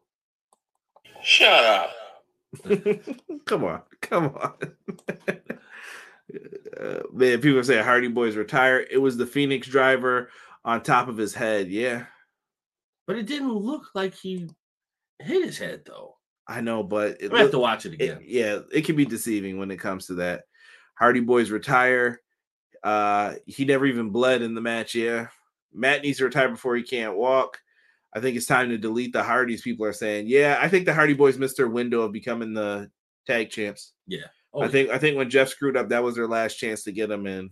Shut 1.22 1.66
up. 1.66 1.92
come 3.46 3.66
on, 3.66 3.82
come 4.02 4.26
on. 4.36 4.54
Uh, 6.80 7.00
man, 7.12 7.42
people 7.42 7.64
say 7.64 7.82
Hardy 7.82 8.08
Boys 8.08 8.36
retire. 8.36 8.86
It 8.92 9.00
was 9.00 9.18
the 9.18 9.26
Phoenix 9.26 9.68
driver 9.68 10.30
on 10.64 10.84
top 10.84 11.08
of 11.08 11.18
his 11.18 11.34
head. 11.34 11.70
Yeah, 11.70 12.06
But 13.08 13.16
it 13.18 13.26
didn't 13.26 13.52
look 13.54 13.88
like 13.96 14.14
he 14.14 14.48
hit 15.18 15.44
his 15.44 15.58
head 15.58 15.82
though. 15.88 16.18
I 16.48 16.62
know, 16.62 16.84
but 16.84 17.18
it, 17.20 17.34
I 17.34 17.40
have 17.40 17.52
to 17.52 17.60
watch 17.60 17.88
it 17.88 17.94
it- 17.94 17.96
again. 17.96 18.20
yeah, 18.24 18.60
it 18.72 18.86
can 18.86 18.96
be 18.96 19.06
deceiving 19.06 19.58
when 19.58 19.72
it 19.72 19.78
comes 19.80 20.06
to 20.08 20.14
that. 20.16 20.44
Hardy 20.94 21.20
Boys 21.22 21.50
retire. 21.50 22.22
Uh, 22.84 23.34
he 23.48 23.66
never 23.66 23.88
even 23.88 24.12
bled 24.12 24.44
in 24.44 24.54
the 24.54 24.62
match. 24.62 24.94
Yeah, 24.94 25.28
Matt 25.74 26.02
needs 26.02 26.18
to 26.20 26.26
retire 26.26 26.50
before 26.50 26.76
he 26.76 26.84
can't 26.84 27.16
walk. 27.16 27.60
I 28.14 28.20
think 28.20 28.36
it's 28.36 28.48
time 28.48 28.70
to 28.70 28.78
delete 28.78 29.14
the 29.14 29.24
Hardys. 29.24 29.62
People 29.62 29.86
are 29.86 29.94
saying, 29.94 30.28
yeah, 30.28 30.58
I 30.60 30.68
think 30.68 30.86
the 30.86 30.94
Hardy 30.94 31.14
Boys 31.14 31.38
missed 31.38 31.58
their 31.58 31.68
window 31.68 32.02
of 32.02 32.12
becoming 32.12 32.54
the 32.54 32.90
tag 33.28 33.50
champs. 33.52 33.94
Oh, 34.54 34.64
I 34.64 34.68
think 34.68 34.90
I 34.90 34.98
think 34.98 35.16
when 35.16 35.30
Jeff 35.30 35.50
screwed 35.50 35.78
up, 35.78 35.90
that 35.90 36.04
was 36.04 36.16
their 36.16 36.28
last 36.28 36.56
chance 36.56 36.84
to 36.84 36.92
get 36.92 37.12
him 37.12 37.28
in. 37.28 37.52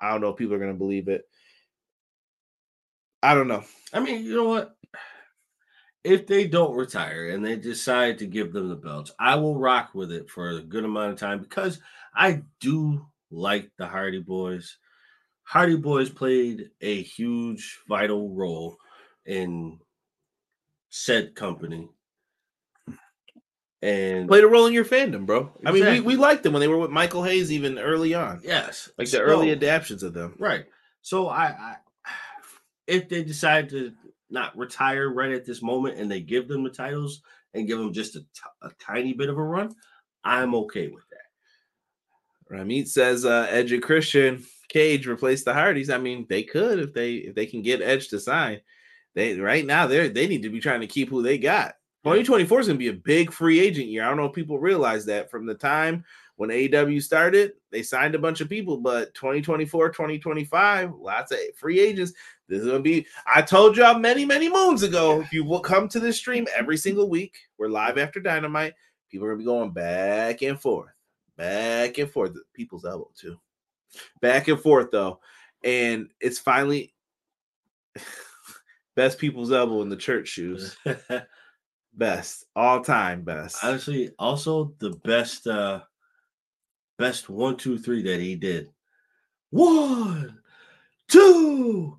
I 0.00 0.10
don't 0.10 0.20
know 0.20 0.28
if 0.28 0.36
people 0.36 0.54
are 0.54 0.60
gonna 0.60 0.74
believe 0.74 1.08
it. 1.08 1.22
I 3.22 3.34
don't 3.34 3.48
know. 3.48 3.64
I 3.92 4.00
mean, 4.00 4.24
you 4.24 4.34
know 4.36 4.48
what? 4.48 4.76
If 6.04 6.26
they 6.26 6.46
don't 6.46 6.76
retire 6.76 7.30
and 7.30 7.44
they 7.44 7.56
decide 7.56 8.18
to 8.18 8.26
give 8.26 8.52
them 8.52 8.68
the 8.68 8.76
belts, 8.76 9.12
I 9.18 9.34
will 9.34 9.58
rock 9.58 9.90
with 9.92 10.12
it 10.12 10.30
for 10.30 10.50
a 10.50 10.62
good 10.62 10.84
amount 10.84 11.12
of 11.12 11.18
time 11.18 11.40
because 11.40 11.80
I 12.14 12.42
do 12.60 13.04
like 13.30 13.70
the 13.76 13.86
Hardy 13.86 14.20
Boys. 14.20 14.78
Hardy 15.50 15.74
Boys 15.74 16.08
played 16.08 16.70
a 16.80 17.02
huge, 17.02 17.80
vital 17.88 18.30
role 18.30 18.76
in 19.26 19.80
said 20.90 21.34
company. 21.34 21.88
And 23.82 24.28
Played 24.28 24.44
a 24.44 24.46
role 24.46 24.66
in 24.66 24.72
your 24.72 24.84
fandom, 24.84 25.26
bro. 25.26 25.50
I 25.66 25.72
mean, 25.72 25.84
we, 25.86 26.00
we 26.00 26.14
liked 26.16 26.44
them 26.44 26.52
when 26.52 26.60
they 26.60 26.68
were 26.68 26.78
with 26.78 26.92
Michael 26.92 27.24
Hayes 27.24 27.50
even 27.50 27.80
early 27.80 28.14
on. 28.14 28.40
yes, 28.44 28.90
Like 28.96 29.10
the 29.10 29.20
early 29.22 29.48
so- 29.48 29.52
adaptations 29.54 30.04
of 30.04 30.14
them. 30.14 30.36
Right. 30.38 30.66
So 31.02 31.26
I, 31.26 31.46
I 31.46 31.76
if 32.86 33.08
they 33.08 33.24
decide 33.24 33.70
to 33.70 33.90
not 34.30 34.56
retire 34.56 35.08
right 35.12 35.32
at 35.32 35.44
this 35.46 35.62
moment 35.62 35.98
and 35.98 36.08
they 36.08 36.20
give 36.20 36.46
them 36.46 36.62
the 36.62 36.70
titles 36.70 37.22
and 37.54 37.66
give 37.66 37.78
them 37.78 37.92
just 37.92 38.14
a, 38.14 38.20
t- 38.20 38.26
a 38.62 38.70
tiny 38.80 39.14
bit 39.14 39.28
of 39.30 39.36
a 39.36 39.42
run, 39.42 39.74
I'm 40.22 40.54
okay 40.54 40.86
with 40.86 41.02
that. 41.10 42.54
Ramit 42.54 42.86
says 42.86 43.24
uh 43.24 43.48
Edge 43.50 43.72
Christian 43.80 44.44
Cage 44.70 45.06
replace 45.06 45.44
the 45.44 45.52
Hardys. 45.52 45.90
I 45.90 45.98
mean, 45.98 46.26
they 46.28 46.42
could 46.42 46.78
if 46.78 46.94
they 46.94 47.14
if 47.14 47.34
they 47.34 47.46
can 47.46 47.60
get 47.60 47.82
Edge 47.82 48.08
to 48.08 48.20
sign. 48.20 48.60
They 49.14 49.38
right 49.38 49.66
now 49.66 49.86
they 49.86 50.08
they 50.08 50.26
need 50.26 50.42
to 50.42 50.50
be 50.50 50.60
trying 50.60 50.80
to 50.80 50.86
keep 50.86 51.10
who 51.10 51.22
they 51.22 51.36
got. 51.36 51.74
2024 52.04 52.60
is 52.60 52.66
gonna 52.68 52.78
be 52.78 52.88
a 52.88 52.94
big 52.94 53.32
free 53.32 53.60
agent 53.60 53.88
year. 53.88 54.04
I 54.04 54.08
don't 54.08 54.16
know 54.16 54.24
if 54.24 54.32
people 54.32 54.58
realize 54.58 55.04
that 55.06 55.30
from 55.30 55.44
the 55.44 55.54
time 55.54 56.04
when 56.36 56.48
AEW 56.48 57.02
started, 57.02 57.52
they 57.70 57.82
signed 57.82 58.14
a 58.14 58.18
bunch 58.18 58.40
of 58.40 58.48
people, 58.48 58.78
but 58.78 59.12
2024, 59.12 59.90
2025, 59.90 60.94
lots 60.94 61.32
of 61.32 61.38
free 61.54 61.78
agents. 61.78 62.14
This 62.48 62.62
is 62.62 62.66
gonna 62.66 62.80
be. 62.80 63.06
I 63.26 63.42
told 63.42 63.76
y'all 63.76 63.98
many, 63.98 64.24
many 64.24 64.48
moons 64.48 64.82
ago. 64.82 65.20
If 65.20 65.34
you 65.34 65.44
will 65.44 65.60
come 65.60 65.86
to 65.88 66.00
this 66.00 66.16
stream 66.16 66.46
mm-hmm. 66.46 66.58
every 66.58 66.78
single 66.78 67.10
week, 67.10 67.36
we're 67.58 67.68
live 67.68 67.98
after 67.98 68.20
Dynamite. 68.20 68.72
People 69.10 69.26
are 69.26 69.32
gonna 69.32 69.40
be 69.40 69.44
going 69.44 69.72
back 69.72 70.40
and 70.40 70.58
forth, 70.58 70.94
back 71.36 71.98
and 71.98 72.10
forth. 72.10 72.32
People's 72.54 72.86
elbow 72.86 73.10
too, 73.14 73.38
back 74.20 74.48
and 74.48 74.60
forth 74.60 74.90
though, 74.90 75.20
and 75.64 76.08
it's 76.20 76.38
finally 76.38 76.94
best 78.96 79.18
people's 79.18 79.52
elbow 79.52 79.82
in 79.82 79.88
the 79.88 79.96
church 79.96 80.28
shoes. 80.28 80.76
Best 81.92 82.44
all 82.54 82.82
time 82.84 83.22
best. 83.22 83.64
Honestly, 83.64 84.10
also 84.16 84.74
the 84.78 84.90
best 85.04 85.46
uh 85.48 85.80
best 86.98 87.28
one, 87.28 87.56
two, 87.56 87.78
three 87.78 88.02
that 88.04 88.20
he 88.20 88.36
did. 88.36 88.68
One, 89.50 90.38
two. 91.08 91.98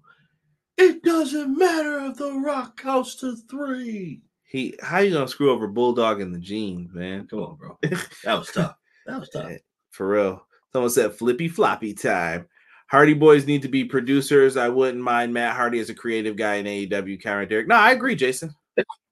It 0.78 1.04
doesn't 1.04 1.58
matter 1.58 2.06
if 2.06 2.16
the 2.16 2.32
rock 2.32 2.80
counts 2.80 3.16
to 3.16 3.36
three. 3.36 4.22
He 4.46 4.76
how 4.82 5.00
you 5.00 5.12
gonna 5.12 5.28
screw 5.28 5.52
over 5.52 5.68
Bulldog 5.68 6.22
in 6.22 6.32
the 6.32 6.40
jeans, 6.40 6.94
man? 6.94 7.28
Come 7.28 7.40
on, 7.40 7.56
bro. 7.58 7.78
That 8.24 8.40
was 8.40 8.50
tough. 8.52 8.76
That 9.06 9.20
was 9.20 9.30
tough. 9.30 9.52
Eh, 9.52 9.58
For 9.92 10.08
real. 10.08 10.48
Someone 10.74 10.90
said 10.92 11.14
flippy 11.14 11.48
floppy 11.48 11.94
time. 11.94 12.48
Hardy 12.88 13.14
boys 13.14 13.46
need 13.46 13.62
to 13.62 13.70
be 13.70 13.86
producers. 13.86 14.58
I 14.58 14.70
wouldn't 14.70 15.04
mind 15.04 15.34
Matt 15.34 15.56
Hardy 15.56 15.80
as 15.80 15.90
a 15.90 15.96
creative 15.96 16.36
guy 16.36 16.56
in 16.56 16.66
AEW. 16.66 17.22
Karen 17.22 17.48
Derek. 17.48 17.68
No, 17.68 17.76
I 17.76 17.92
agree, 17.92 18.16
Jason. 18.16 18.54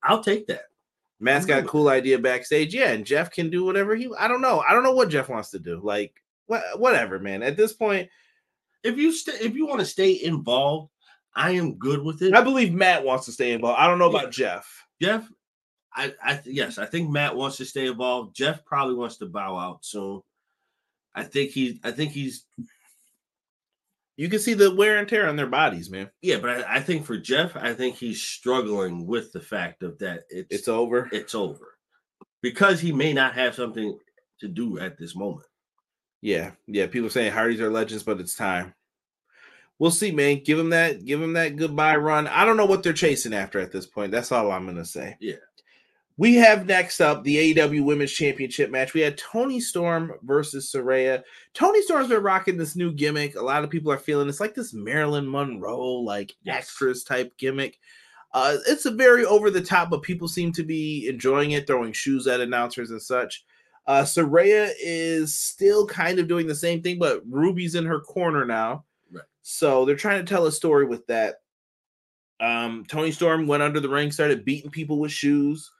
I'll 0.04 0.24
take 0.24 0.48
that. 0.48 0.64
Matt's 1.22 1.46
got 1.46 1.64
a 1.64 1.68
cool 1.68 1.90
idea 1.90 2.18
backstage. 2.20 2.74
Yeah, 2.74 2.92
and 2.92 3.06
Jeff 3.06 3.32
can 3.32 3.50
do 3.50 3.66
whatever 3.66 3.96
he. 3.96 4.10
I 4.18 4.28
don't 4.28 4.42
know. 4.42 4.64
I 4.68 4.74
don't 4.74 4.84
know 4.84 4.94
what 4.94 5.10
Jeff 5.10 5.30
wants 5.30 5.50
to 5.52 5.60
do. 5.60 5.80
Like, 5.84 6.14
what, 6.48 6.62
whatever, 6.80 7.20
man. 7.20 7.44
At 7.44 7.58
this 7.58 7.74
point, 7.74 8.10
If 8.84 8.98
you 8.98 9.12
stay, 9.12 9.34
if 9.34 9.56
you 9.56 9.68
want 9.68 9.82
to 9.82 9.86
stay 9.86 10.24
involved, 10.24 10.92
I 11.36 11.52
am 11.52 11.76
good 11.76 12.02
with 12.02 12.22
it. 12.22 12.34
I 12.34 12.42
believe 12.42 12.74
Matt 12.74 13.04
wants 13.04 13.26
to 13.26 13.32
stay 13.32 13.52
involved. 13.52 13.80
I 13.80 13.88
don't 13.88 14.00
know 14.00 14.10
about 14.10 14.32
Jeff. 14.32 14.86
Jeff, 15.02 15.30
I, 15.94 16.14
I 16.24 16.42
yes, 16.46 16.78
I 16.78 16.86
think 16.86 17.10
Matt 17.10 17.36
wants 17.36 17.58
to 17.58 17.66
stay 17.66 17.88
involved. 17.88 18.36
Jeff 18.36 18.64
probably 18.66 18.96
wants 18.96 19.18
to 19.18 19.26
bow 19.26 19.58
out 19.58 19.86
soon. 19.86 20.22
I 21.16 21.24
think 21.24 21.52
he, 21.52 21.80
I 21.84 21.92
think 21.92 22.12
he's, 22.12 22.46
You 24.18 24.30
can 24.30 24.40
see 24.40 24.54
the 24.54 24.74
wear 24.76 24.98
and 24.98 25.08
tear 25.08 25.28
on 25.30 25.36
their 25.36 25.48
bodies, 25.48 25.90
man. 25.90 26.10
yeah, 26.22 26.38
but 26.40 26.50
I, 26.66 26.76
I 26.78 26.80
think 26.82 27.06
for 27.06 27.18
Jeff, 27.18 27.56
I 27.56 27.74
think 27.74 27.96
he's 27.96 28.22
struggling 28.22 29.06
with 29.08 29.32
the 29.32 29.40
fact 29.42 29.82
of 29.84 29.98
that 30.00 30.24
it's 30.30 30.48
It's 30.54 30.68
over. 30.68 31.10
it's 31.12 31.34
over 31.36 31.78
because 32.42 32.80
he 32.80 32.92
may 32.92 33.14
not 33.14 33.34
have 33.36 33.56
something 33.56 33.98
to 34.42 34.48
do 34.48 34.80
at 34.80 34.98
this 34.98 35.16
moment. 35.16 35.46
Yeah, 36.22 36.52
yeah. 36.68 36.88
People 36.88 37.10
saying 37.10 37.32
Hardys 37.32 37.62
are 37.62 37.70
legends, 37.72 38.04
but 38.04 38.20
it's 38.20 38.36
time. 38.36 38.74
We'll 39.80 39.92
see, 39.92 40.12
man. 40.12 40.42
Give 40.44 40.60
him 40.60 40.72
that. 40.72 41.06
Give 41.06 41.22
him 41.22 41.34
that 41.34 41.56
goodbye 41.56 41.96
run. 41.96 42.28
I 42.28 42.44
don't 42.46 42.58
know 42.58 42.66
what 42.66 42.84
they're 42.84 42.92
chasing 42.92 43.34
after 43.34 43.60
at 43.62 43.72
this 43.72 43.86
point. 43.86 44.12
That's 44.12 44.32
all 44.34 44.52
I'm 44.52 44.66
gonna 44.66 44.84
say. 44.84 45.16
Yeah. 45.22 45.36
We 46.20 46.36
have 46.36 46.66
next 46.66 47.00
up 47.00 47.24
the 47.24 47.54
AEW 47.56 47.86
Women's 47.86 48.12
Championship 48.12 48.72
match. 48.72 48.94
We 48.94 49.00
had 49.00 49.18
Toni 49.18 49.62
Storm 49.62 50.12
versus 50.24 50.70
Saraya. 50.70 51.24
Toni 51.54 51.82
Storm's 51.82 52.10
been 52.10 52.22
rocking 52.22 52.58
this 52.58 52.76
new 52.76 52.92
gimmick. 52.92 53.38
A 53.38 53.42
lot 53.42 53.64
of 53.64 53.70
people 53.70 53.90
are 53.90 53.98
feeling 53.98 54.28
it's 54.28 54.42
like 54.42 54.54
this 54.54 54.74
Marilyn 54.74 55.32
Monroe 55.32 55.80
like 55.94 56.36
Yes. 56.44 56.58
actress 56.70 57.06
type 57.06 57.32
gimmick. 57.38 57.80
Uh, 58.34 58.58
it's 58.68 58.86
a 58.86 58.92
very 58.92 59.24
over 59.24 59.50
the 59.50 59.62
top, 59.62 59.90
but 59.90 60.02
people 60.02 60.28
seem 60.28 60.52
to 60.52 60.64
be 60.64 61.08
enjoying 61.08 61.52
it, 61.52 61.66
throwing 61.66 61.94
shoes 61.94 62.28
at 62.28 62.42
announcers 62.42 62.92
and 62.92 63.02
such. 63.02 63.46
Uh, 63.88 64.02
Saraya 64.04 64.74
is 64.78 65.34
still 65.34 65.88
kind 65.88 66.20
of 66.20 66.28
doing 66.28 66.48
the 66.48 66.54
same 66.54 66.82
thing, 66.82 67.00
but 67.00 67.22
Ruby's 67.30 67.76
in 67.76 67.86
her 67.86 68.02
corner 68.02 68.44
now. 68.44 68.84
Right. 69.10 69.24
So 69.42 69.86
they're 69.86 69.96
trying 69.96 70.26
to 70.26 70.30
tell 70.30 70.48
a 70.48 70.52
story 70.52 70.84
with 70.86 71.08
that. 71.08 71.36
Um, 72.42 72.84
Toni 72.90 73.12
Storm 73.12 73.48
went 73.48 73.64
under 73.64 73.80
the 73.80 73.88
ring, 73.88 74.12
started 74.12 74.44
beating 74.44 74.70
people 74.70 75.00
with 75.00 75.14
shoes, 75.14 75.72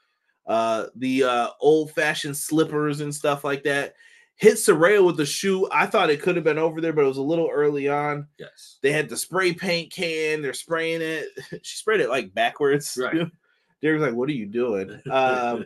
uh, 0.50 0.88
the 0.96 1.24
uh, 1.24 1.48
old 1.62 1.92
fashioned 1.92 2.36
slippers 2.36 3.02
and 3.02 3.14
stuff 3.14 3.44
like 3.44 3.64
that. 3.64 3.94
Hit 4.36 4.56
Saraya 4.56 5.06
with 5.06 5.18
the 5.18 5.26
shoe. 5.26 5.70
I 5.72 5.86
thought 5.86 6.10
it 6.10 6.22
could 6.22 6.36
have 6.36 6.46
been 6.46 6.58
over 6.58 6.82
there, 6.82 6.92
but 6.92 7.04
it 7.04 7.08
was 7.08 7.18
a 7.18 7.22
little 7.22 7.50
early 7.54 7.88
on. 7.88 8.26
Yes. 8.40 8.78
They 8.82 8.92
had 8.92 9.10
the 9.10 9.18
spray 9.18 9.54
paint 9.54 9.92
can. 9.92 10.42
They're 10.42 10.54
spraying 10.54 11.02
it. 11.02 11.28
she 11.62 11.78
sprayed 11.78 12.00
it 12.00 12.10
like 12.10 12.34
backwards. 12.34 12.98
Right. 13.00 13.28
Derek's 13.82 14.02
like, 14.02 14.14
"What 14.16 14.28
are 14.28 14.34
you 14.34 14.48
doing?" 14.48 15.00
Um, 15.12 15.66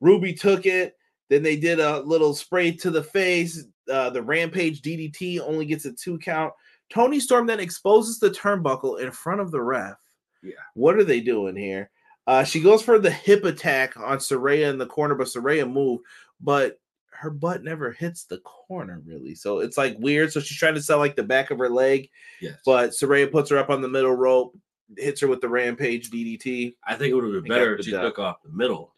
Ruby 0.00 0.32
took 0.32 0.66
it. 0.66 0.96
Then 1.28 1.42
they 1.42 1.56
did 1.56 1.78
a 1.78 2.00
little 2.00 2.34
spray 2.34 2.72
to 2.72 2.90
the 2.90 3.02
face. 3.02 3.64
Uh, 3.90 4.10
the 4.10 4.22
Rampage 4.22 4.80
DDT 4.82 5.40
only 5.40 5.66
gets 5.66 5.84
a 5.84 5.92
two 5.92 6.18
count. 6.18 6.52
Toni 6.90 7.20
Storm 7.20 7.46
then 7.46 7.60
exposes 7.60 8.18
the 8.18 8.30
turnbuckle 8.30 9.00
in 9.00 9.10
front 9.12 9.40
of 9.40 9.50
the 9.50 9.60
ref. 9.60 9.96
Yeah. 10.42 10.54
What 10.74 10.96
are 10.96 11.04
they 11.04 11.20
doing 11.20 11.56
here? 11.56 11.90
Uh, 12.26 12.44
she 12.44 12.60
goes 12.60 12.82
for 12.82 12.98
the 12.98 13.10
hip 13.10 13.44
attack 13.44 13.96
on 13.96 14.18
Saraya 14.18 14.70
in 14.70 14.78
the 14.78 14.86
corner, 14.86 15.14
but 15.14 15.26
Saraya 15.26 15.70
moved, 15.70 16.04
but 16.40 16.78
her 17.10 17.30
butt 17.30 17.62
never 17.62 17.92
hits 17.92 18.24
the 18.24 18.38
corner 18.38 19.00
really. 19.04 19.34
So 19.34 19.60
it's 19.60 19.78
like 19.78 19.96
weird. 19.98 20.32
So 20.32 20.40
she's 20.40 20.58
trying 20.58 20.74
to 20.74 20.82
sell 20.82 20.98
like 20.98 21.16
the 21.16 21.22
back 21.22 21.50
of 21.50 21.58
her 21.58 21.68
leg, 21.68 22.08
yes. 22.40 22.58
but 22.64 22.90
Saraya 22.90 23.30
puts 23.30 23.50
her 23.50 23.58
up 23.58 23.70
on 23.70 23.80
the 23.80 23.88
middle 23.88 24.14
rope, 24.14 24.56
hits 24.96 25.20
her 25.20 25.28
with 25.28 25.40
the 25.40 25.48
Rampage 25.48 26.10
DDT. 26.10 26.74
I 26.86 26.96
think 26.96 27.10
it 27.10 27.14
would 27.14 27.24
have 27.24 27.42
been 27.42 27.48
better 27.48 27.76
if 27.76 27.84
she 27.84 27.92
took 27.92 28.18
off 28.18 28.42
the 28.42 28.52
middle 28.52 28.94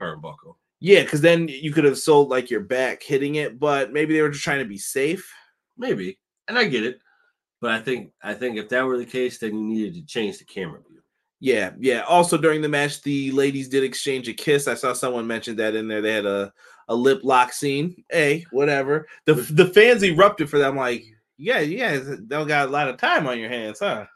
turnbuckle. 0.00 0.56
Yeah, 0.80 1.02
because 1.02 1.20
then 1.20 1.48
you 1.48 1.72
could 1.72 1.84
have 1.84 1.98
sold 1.98 2.28
like 2.28 2.50
your 2.50 2.60
back 2.60 3.02
hitting 3.02 3.36
it, 3.36 3.58
but 3.58 3.92
maybe 3.92 4.14
they 4.14 4.22
were 4.22 4.30
just 4.30 4.44
trying 4.44 4.60
to 4.60 4.64
be 4.64 4.78
safe. 4.78 5.28
Maybe. 5.76 6.18
And 6.46 6.56
I 6.56 6.64
get 6.64 6.84
it. 6.84 7.00
But 7.60 7.72
I 7.72 7.80
think 7.80 8.12
I 8.22 8.34
think 8.34 8.56
if 8.56 8.68
that 8.68 8.84
were 8.84 8.98
the 8.98 9.04
case, 9.04 9.38
then 9.38 9.54
you 9.54 9.64
needed 9.64 9.94
to 9.94 10.06
change 10.06 10.38
the 10.38 10.44
camera 10.44 10.80
view. 10.88 11.00
Yeah, 11.40 11.72
yeah. 11.78 12.00
Also 12.00 12.36
during 12.36 12.62
the 12.62 12.68
match, 12.68 13.02
the 13.02 13.30
ladies 13.30 13.68
did 13.68 13.84
exchange 13.84 14.28
a 14.28 14.32
kiss. 14.32 14.66
I 14.66 14.74
saw 14.74 14.92
someone 14.92 15.26
mention 15.26 15.56
that 15.56 15.76
in 15.76 15.86
there. 15.86 16.00
They 16.00 16.12
had 16.12 16.26
a, 16.26 16.52
a 16.88 16.94
lip 16.94 17.20
lock 17.22 17.52
scene. 17.52 18.02
Hey, 18.10 18.44
whatever. 18.50 19.06
The 19.24 19.34
the 19.34 19.66
fans 19.66 20.02
erupted 20.02 20.50
for 20.50 20.58
that. 20.58 20.68
I'm 20.68 20.76
like, 20.76 21.04
yeah, 21.36 21.60
yeah, 21.60 22.00
don't 22.26 22.48
got 22.48 22.68
a 22.68 22.72
lot 22.72 22.88
of 22.88 22.96
time 22.96 23.26
on 23.28 23.38
your 23.38 23.50
hands, 23.50 23.78
huh? 23.78 24.06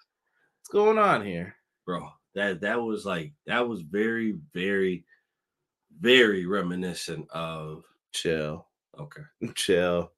What's 0.60 0.68
going 0.72 0.98
on 0.98 1.24
here? 1.24 1.54
Bro, 1.86 2.08
that 2.34 2.60
that 2.62 2.82
was 2.82 3.06
like 3.06 3.32
that 3.46 3.68
was 3.68 3.82
very, 3.82 4.36
very, 4.52 5.04
very 6.00 6.46
reminiscent 6.46 7.30
of 7.30 7.84
Chill, 8.12 8.66
okay. 8.98 9.22
chill. 9.54 10.12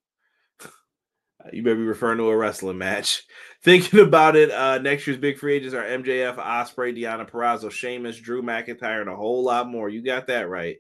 You 1.53 1.62
may 1.62 1.74
be 1.74 1.82
referring 1.82 2.18
to 2.18 2.28
a 2.30 2.36
wrestling 2.36 2.78
match. 2.78 3.22
Thinking 3.62 4.01
about 4.01 4.36
it, 4.36 4.51
uh, 4.51 4.78
next 4.78 5.07
year's 5.07 5.18
big 5.18 5.38
free 5.38 5.55
agents 5.55 5.74
are 5.74 5.82
MJF, 5.84 6.36
Ospreay, 6.36 6.97
Deonna 6.97 7.28
Purrazzo, 7.28 7.70
Sheamus, 7.70 8.18
Drew 8.18 8.42
McIntyre, 8.42 9.01
and 9.01 9.09
a 9.11 9.16
whole 9.16 9.42
lot 9.42 9.68
more. 9.68 9.88
You 9.88 10.03
got 10.03 10.26
that 10.26 10.49
right. 10.49 10.76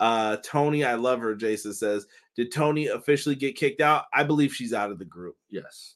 Uh, 0.00 0.36
Toni, 0.44 0.84
I 0.84 0.94
love 0.94 1.20
her. 1.20 1.34
Jason 1.34 1.72
says, 1.72 2.06
"Did 2.36 2.52
Toni 2.52 2.88
officially 2.88 3.34
get 3.36 3.56
kicked 3.56 3.80
out? 3.80 4.04
I 4.12 4.24
believe 4.24 4.54
she's 4.54 4.72
out 4.72 4.90
of 4.90 4.98
the 4.98 5.04
group 5.04 5.36
Yes. 5.50 5.94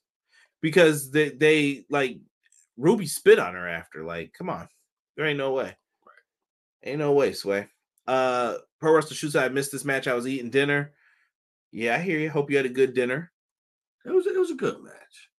because 0.61 1.11
they, 1.11 1.31
they 1.31 1.85
like 1.91 2.19
Ruby 2.77 3.07
spit 3.07 3.39
on 3.41 3.55
her 3.55 3.69
after. 3.69 4.05
Like, 4.05 4.33
come 4.33 4.49
on, 4.51 4.69
there 5.17 5.27
ain't 5.27 5.39
no 5.39 5.53
way. 5.53 5.77
Ain't 6.85 7.01
no 7.01 7.13
way, 7.13 7.33
Sway. 7.33 7.67
Uh, 8.07 8.55
Pro 8.81 8.93
Wrestler 8.95 9.17
Shoots. 9.17 9.35
I 9.35 9.49
missed 9.49 9.73
this 9.73 9.85
match. 9.85 10.07
I 10.07 10.15
was 10.15 10.27
eating 10.29 10.51
dinner. 10.51 10.93
Yeah, 11.73 11.97
I 11.97 11.99
hear 11.99 12.19
you. 12.19 12.31
Hope 12.31 12.51
you 12.51 12.57
had 12.57 12.67
a 12.67 12.71
good 12.71 12.95
dinner. 12.95 13.33
It 14.05 14.11
was 14.13 14.27
it 14.27 14.39
was 14.39 14.51
a 14.51 14.55
good 14.55 14.83
match. 14.83 15.31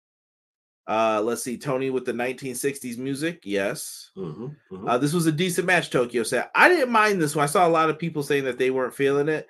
Uh, 0.88 1.22
let's 1.22 1.44
see, 1.44 1.56
Toni 1.58 1.92
with 1.92 2.04
the 2.06 2.12
1960s 2.14 2.98
music. 2.98 3.42
Yes. 3.44 4.10
Mhm, 4.18 4.56
mhm. 4.72 4.90
Uh, 4.90 4.98
this 4.98 5.14
was 5.14 5.28
a 5.28 5.32
decent 5.32 5.68
match, 5.68 5.92
Tokyo 5.92 6.24
said. 6.24 6.50
I 6.56 6.68
didn't 6.68 6.92
mind 6.92 7.22
this 7.22 7.36
one. 7.36 7.44
I 7.44 7.48
saw 7.48 7.68
a 7.68 7.70
lot 7.70 7.92
of 7.92 8.00
people 8.00 8.24
saying 8.24 8.46
that 8.46 8.58
they 8.58 8.72
weren't 8.72 8.96
feeling 8.96 9.30
it. 9.30 9.48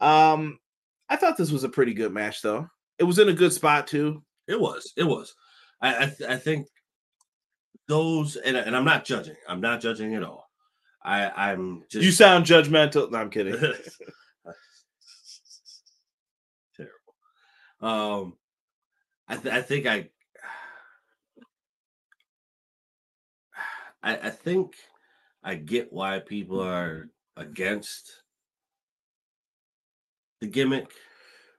Um, 0.00 0.58
I 1.08 1.14
thought 1.14 1.36
this 1.36 1.52
was 1.52 1.62
a 1.62 1.68
pretty 1.68 1.94
good 1.94 2.12
match, 2.12 2.42
though. 2.42 2.68
It 2.98 3.04
was 3.04 3.20
in 3.20 3.28
a 3.28 3.32
good 3.32 3.52
spot, 3.52 3.86
too. 3.86 4.24
It 4.48 4.60
was. 4.60 4.92
It 4.96 5.04
was. 5.04 5.34
I 5.80 5.96
I, 5.96 6.06
th- 6.06 6.28
I 6.28 6.36
think 6.36 6.66
those 7.86 8.36
and, 8.36 8.56
and 8.56 8.76
I'm 8.76 8.84
not 8.84 9.04
judging. 9.04 9.36
I'm 9.48 9.60
not 9.60 9.80
judging 9.80 10.14
at 10.16 10.22
all. 10.24 10.50
I 11.04 11.30
I'm 11.30 11.84
just 11.88 12.04
you 12.04 12.10
sound 12.10 12.46
judgmental. 12.46 13.10
No, 13.10 13.18
I'm 13.18 13.30
kidding. 13.30 13.54
terrible. 16.76 17.14
Um, 17.80 18.36
I 19.30 19.36
th- 19.36 19.54
I 19.54 19.62
think 19.62 19.86
I, 19.86 20.08
I 24.02 24.16
I 24.16 24.30
think 24.30 24.74
I 25.42 25.54
get 25.54 25.92
why 25.92 26.18
people 26.20 26.60
are 26.60 27.08
against 27.36 28.10
the 30.40 30.46
gimmick. 30.46 30.90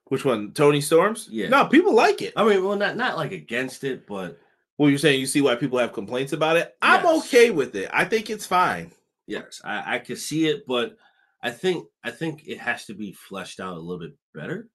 Which 0.06 0.26
one? 0.26 0.52
Toni 0.52 0.82
Storms? 0.82 1.30
Yeah. 1.32 1.48
No, 1.48 1.66
people 1.68 1.94
like 1.96 2.22
it. 2.22 2.34
I 2.36 2.44
mean, 2.44 2.64
well, 2.66 2.76
not 2.78 2.98
not 2.98 3.16
like 3.18 3.32
against 3.32 3.84
it, 3.86 4.06
but 4.06 4.38
Well, 4.78 4.90
you're 4.90 5.00
saying 5.00 5.20
you 5.22 5.26
see 5.26 5.42
why 5.42 5.56
people 5.56 5.80
have 5.80 5.94
complaints 5.94 6.34
about 6.34 6.58
it? 6.58 6.76
I'm 6.82 7.04
Yes. 7.06 7.26
okay 7.28 7.52
with 7.52 7.76
it. 7.76 7.90
I 7.94 8.04
think 8.06 8.30
it's 8.30 8.46
fine. 8.46 8.92
yes, 9.28 9.62
I 9.64 9.96
I 9.96 10.00
can 10.00 10.18
see 10.18 10.48
it, 10.48 10.66
but 10.68 10.98
I 11.42 11.52
think 11.52 11.88
I 12.04 12.12
think 12.12 12.44
it 12.48 12.60
has 12.60 12.86
to 12.88 12.94
be 12.94 13.14
fleshed 13.14 13.60
out 13.62 13.78
a 13.78 13.80
little 13.80 14.00
bit 14.06 14.16
better. 14.34 14.68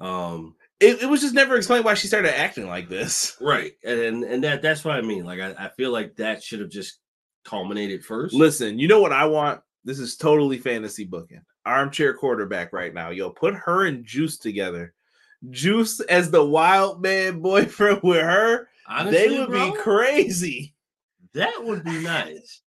Um, 0.00 0.56
It, 0.80 1.02
it 1.02 1.06
was 1.06 1.20
just 1.20 1.34
never 1.34 1.56
explained 1.56 1.84
why 1.84 1.94
she 1.94 2.08
started 2.08 2.38
acting 2.38 2.66
like 2.66 2.88
this. 2.88 3.36
right, 3.40 3.72
and 3.84 4.24
and 4.24 4.42
that 4.44 4.62
that's 4.62 4.84
what 4.84 4.96
I 4.96 5.02
mean. 5.02 5.24
Like 5.24 5.40
I, 5.40 5.66
I 5.66 5.68
feel 5.68 5.90
like 5.92 6.16
that 6.16 6.42
should 6.42 6.60
have 6.60 6.70
just 6.70 6.98
culminated 7.44 8.04
first. 8.04 8.34
Listen, 8.34 8.78
you 8.78 8.88
know 8.88 9.00
what 9.00 9.12
I 9.12 9.26
want? 9.26 9.60
This 9.84 9.98
is 9.98 10.16
totally 10.16 10.58
fantasy 10.58 11.04
booking. 11.04 11.42
Armchair 11.66 12.14
quarterback 12.14 12.72
right 12.72 12.92
now. 12.94 13.10
Yo, 13.10 13.30
put 13.30 13.54
her 13.54 13.86
and 13.86 14.04
Juice 14.04 14.38
together. 14.38 14.94
Juice 15.50 16.00
as 16.00 16.30
the 16.30 16.44
wild 16.44 17.02
man 17.02 17.40
boyfriend 17.40 18.00
with 18.02 18.22
her, 18.22 18.68
Honestly, 18.86 19.28
they 19.28 19.38
would 19.38 19.48
bro, 19.48 19.72
be 19.72 19.78
crazy. 19.78 20.74
That 21.34 21.62
would 21.62 21.84
be 21.84 21.98
nice. 22.02 22.62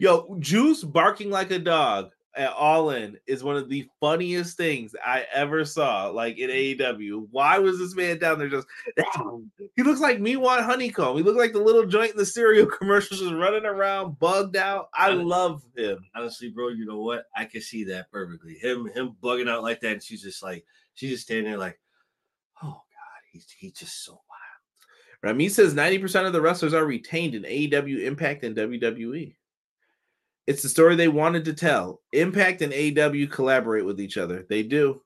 Yo, 0.00 0.36
Juice 0.40 0.82
barking 0.82 1.30
like 1.30 1.50
a 1.50 1.58
dog 1.58 2.10
at 2.38 2.52
All 2.52 2.90
In 2.90 3.18
is 3.26 3.42
one 3.42 3.56
of 3.56 3.68
the 3.68 3.86
funniest 4.00 4.56
things 4.56 4.94
I 5.04 5.26
ever 5.34 5.64
saw. 5.64 6.06
Like 6.08 6.38
in 6.38 6.48
AEW, 6.48 7.26
why 7.32 7.58
was 7.58 7.78
this 7.78 7.96
man 7.96 8.18
down 8.18 8.38
there 8.38 8.48
just? 8.48 8.66
He 9.76 9.82
looks 9.82 10.00
like 10.00 10.20
me 10.20 10.36
want 10.36 10.64
honeycomb. 10.64 11.16
He 11.16 11.22
looked 11.22 11.38
like 11.38 11.52
the 11.52 11.60
little 11.60 11.86
joint 11.86 12.12
in 12.12 12.16
the 12.16 12.26
cereal 12.26 12.66
commercials, 12.78 13.20
just 13.20 13.32
running 13.32 13.64
around, 13.64 14.18
bugged 14.18 14.56
out. 14.56 14.88
I 14.94 15.10
love 15.10 15.62
him. 15.76 15.98
Honestly, 16.14 16.48
bro, 16.48 16.68
you 16.68 16.86
know 16.86 17.00
what? 17.00 17.26
I 17.36 17.44
can 17.44 17.60
see 17.60 17.84
that 17.84 18.10
perfectly. 18.10 18.54
Him 18.54 18.86
him 18.86 19.16
bugging 19.22 19.48
out 19.48 19.62
like 19.62 19.80
that, 19.80 19.92
and 19.92 20.02
she's 20.02 20.22
just 20.22 20.42
like 20.42 20.64
she's 20.94 21.10
just 21.10 21.24
standing 21.24 21.44
there 21.44 21.58
like, 21.58 21.78
oh 22.62 22.68
god, 22.68 23.20
he's 23.32 23.46
he's 23.56 23.72
just 23.72 24.04
so 24.04 24.12
wild. 24.12 24.22
Rami 25.22 25.48
says 25.48 25.74
90% 25.74 26.26
of 26.26 26.32
the 26.32 26.40
wrestlers 26.40 26.74
are 26.74 26.86
retained 26.86 27.34
in 27.34 27.42
AEW, 27.42 28.04
Impact, 28.04 28.44
and 28.44 28.56
WWE. 28.56 29.34
It's 30.48 30.62
the 30.62 30.70
story 30.70 30.96
they 30.96 31.08
wanted 31.08 31.44
to 31.44 31.52
tell. 31.52 32.00
Impact 32.12 32.62
and 32.62 32.72
AW 32.72 33.30
collaborate 33.30 33.84
with 33.84 34.00
each 34.00 34.16
other. 34.16 34.46
They 34.48 34.62
do. 34.62 35.02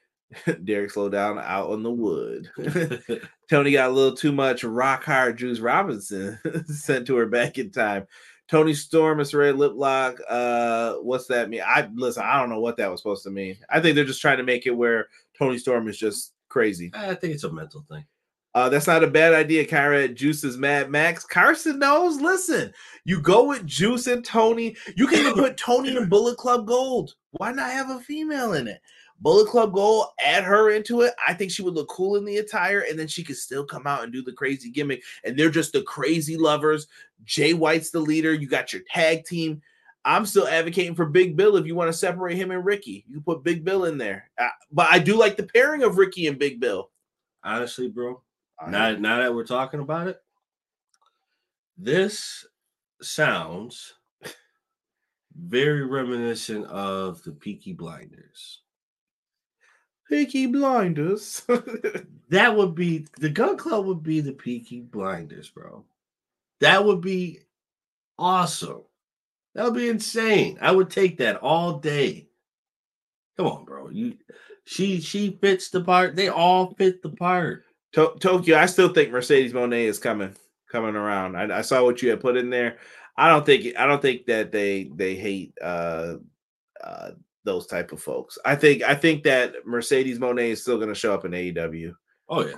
Derek 0.64 0.90
slow 0.90 1.08
down 1.08 1.38
out 1.38 1.70
on 1.70 1.84
the 1.84 1.92
wood. 1.92 2.50
Toni 3.48 3.70
got 3.70 3.90
a 3.90 3.92
little 3.92 4.16
too 4.16 4.32
much 4.32 4.64
rock 4.64 5.04
hard 5.04 5.38
Juice 5.38 5.60
Robinson 5.60 6.40
sent 6.66 7.06
to 7.06 7.14
her 7.18 7.26
back 7.26 7.56
in 7.56 7.70
time. 7.70 8.08
Toni 8.48 8.74
Storm, 8.74 9.18
Mr. 9.18 9.38
Ray 9.38 9.52
Liplock. 9.52 10.18
Uh, 10.28 10.94
what's 10.94 11.28
that 11.28 11.50
mean? 11.50 11.62
I 11.64 11.88
listen. 11.94 12.24
I 12.24 12.40
don't 12.40 12.50
know 12.50 12.58
what 12.58 12.76
that 12.78 12.90
was 12.90 12.98
supposed 12.98 13.22
to 13.22 13.30
mean. 13.30 13.58
I 13.70 13.78
think 13.78 13.94
they're 13.94 14.04
just 14.04 14.20
trying 14.20 14.38
to 14.38 14.42
make 14.42 14.66
it 14.66 14.72
where 14.72 15.06
Toni 15.38 15.58
Storm 15.58 15.86
is 15.86 15.98
just 15.98 16.32
crazy. 16.48 16.90
I 16.94 17.14
think 17.14 17.34
it's 17.34 17.44
a 17.44 17.52
mental 17.52 17.86
thing. 17.88 18.04
Uh, 18.54 18.68
that's 18.68 18.88
not 18.88 19.04
a 19.04 19.06
bad 19.06 19.32
idea. 19.32 19.64
Kyra 19.64 20.12
Juice's 20.12 20.56
Mad 20.56 20.90
Max. 20.90 21.24
Carson 21.24 21.78
knows. 21.78 22.20
Listen, 22.20 22.72
you 23.04 23.20
go 23.20 23.44
with 23.44 23.64
Juice 23.66 24.08
and 24.08 24.24
Toni. 24.24 24.76
You 24.96 25.06
can 25.06 25.20
even 25.20 25.34
put 25.34 25.56
Toni 25.56 25.96
in 25.96 26.08
Bullet 26.08 26.36
Club 26.36 26.66
Gold. 26.66 27.14
Why 27.32 27.52
not 27.52 27.70
have 27.70 27.90
a 27.90 28.00
female 28.00 28.54
in 28.54 28.66
it? 28.66 28.80
Bullet 29.20 29.48
Club 29.48 29.72
Gold, 29.74 30.06
add 30.24 30.44
her 30.44 30.70
into 30.70 31.02
it. 31.02 31.12
I 31.26 31.34
think 31.34 31.50
she 31.50 31.62
would 31.62 31.74
look 31.74 31.88
cool 31.88 32.16
in 32.16 32.24
the 32.24 32.38
attire, 32.38 32.86
and 32.88 32.98
then 32.98 33.06
she 33.06 33.22
could 33.22 33.36
still 33.36 33.64
come 33.64 33.86
out 33.86 34.02
and 34.02 34.12
do 34.12 34.22
the 34.22 34.32
crazy 34.32 34.70
gimmick. 34.70 35.02
And 35.24 35.38
they're 35.38 35.50
just 35.50 35.72
the 35.72 35.82
crazy 35.82 36.36
lovers. 36.36 36.86
Jay 37.24 37.52
White's 37.52 37.90
the 37.90 38.00
leader. 38.00 38.32
You 38.32 38.48
got 38.48 38.72
your 38.72 38.82
tag 38.90 39.26
team. 39.26 39.60
I'm 40.06 40.24
still 40.24 40.48
advocating 40.48 40.94
for 40.94 41.04
Big 41.04 41.36
Bill 41.36 41.56
if 41.56 41.66
you 41.66 41.74
want 41.74 41.88
to 41.88 41.96
separate 41.98 42.38
him 42.38 42.50
and 42.50 42.64
Ricky. 42.64 43.04
You 43.06 43.20
put 43.20 43.44
Big 43.44 43.62
Bill 43.62 43.84
in 43.84 43.98
there. 43.98 44.30
Uh, 44.38 44.48
but 44.72 44.88
I 44.90 44.98
do 44.98 45.16
like 45.16 45.36
the 45.36 45.42
pairing 45.42 45.82
of 45.82 45.98
Ricky 45.98 46.26
and 46.26 46.38
Big 46.38 46.58
Bill. 46.58 46.90
Honestly, 47.44 47.88
bro, 47.88 48.22
now, 48.68 48.92
now 48.92 49.18
that 49.18 49.34
we're 49.34 49.44
talking 49.46 49.80
about 49.80 50.08
it, 50.08 50.20
this 51.76 52.46
sounds 53.00 53.94
very 55.34 55.84
reminiscent 55.86 56.66
of 56.66 57.22
the 57.22 57.32
Peaky 57.32 57.72
Blinders. 57.72 58.60
Peaky 60.08 60.46
Blinders. 60.46 61.46
That 62.30 62.56
would 62.56 62.76
be 62.76 63.06
the 63.18 63.28
gun 63.28 63.56
club 63.56 63.86
would 63.86 64.04
be 64.04 64.20
the 64.20 64.32
Peaky 64.32 64.82
Blinders, 64.82 65.50
bro. 65.50 65.84
That 66.60 66.84
would 66.84 67.00
be 67.00 67.40
awesome. 68.16 68.82
That 69.54 69.64
would 69.64 69.74
be 69.74 69.88
insane. 69.88 70.56
I 70.60 70.70
would 70.70 70.90
take 70.90 71.18
that 71.18 71.38
all 71.38 71.80
day. 71.80 72.28
Come 73.36 73.48
on, 73.48 73.64
bro. 73.64 73.90
You 73.90 74.16
she 74.64 75.00
she 75.00 75.38
fits 75.40 75.70
the 75.70 75.82
part. 75.82 76.14
They 76.14 76.28
all 76.28 76.72
fit 76.74 77.02
the 77.02 77.08
part. 77.10 77.64
To- 77.92 78.16
Tokyo, 78.20 78.56
I 78.56 78.66
still 78.66 78.92
think 78.92 79.10
Mercedes 79.10 79.52
Moné 79.52 79.84
is 79.84 79.98
coming 79.98 80.34
coming 80.70 80.94
around. 80.94 81.36
I, 81.36 81.58
I 81.58 81.62
saw 81.62 81.84
what 81.84 82.02
you 82.02 82.10
had 82.10 82.20
put 82.20 82.36
in 82.36 82.50
there. 82.50 82.78
I 83.16 83.28
don't 83.28 83.44
think 83.44 83.76
I 83.76 83.86
don't 83.86 84.00
think 84.00 84.26
that 84.26 84.52
they 84.52 84.90
they 84.94 85.14
hate 85.14 85.52
uh 85.60 86.14
uh 86.82 87.10
those 87.44 87.66
type 87.66 87.92
of 87.92 88.02
folks. 88.02 88.38
I 88.44 88.54
think 88.54 88.82
I 88.82 88.94
think 88.94 89.24
that 89.24 89.66
Mercedes 89.66 90.18
Moné 90.18 90.48
is 90.48 90.62
still 90.62 90.76
going 90.76 90.88
to 90.88 90.94
show 90.94 91.12
up 91.14 91.24
in 91.24 91.32
AEW. 91.32 91.92
Oh 92.28 92.46
yeah. 92.46 92.56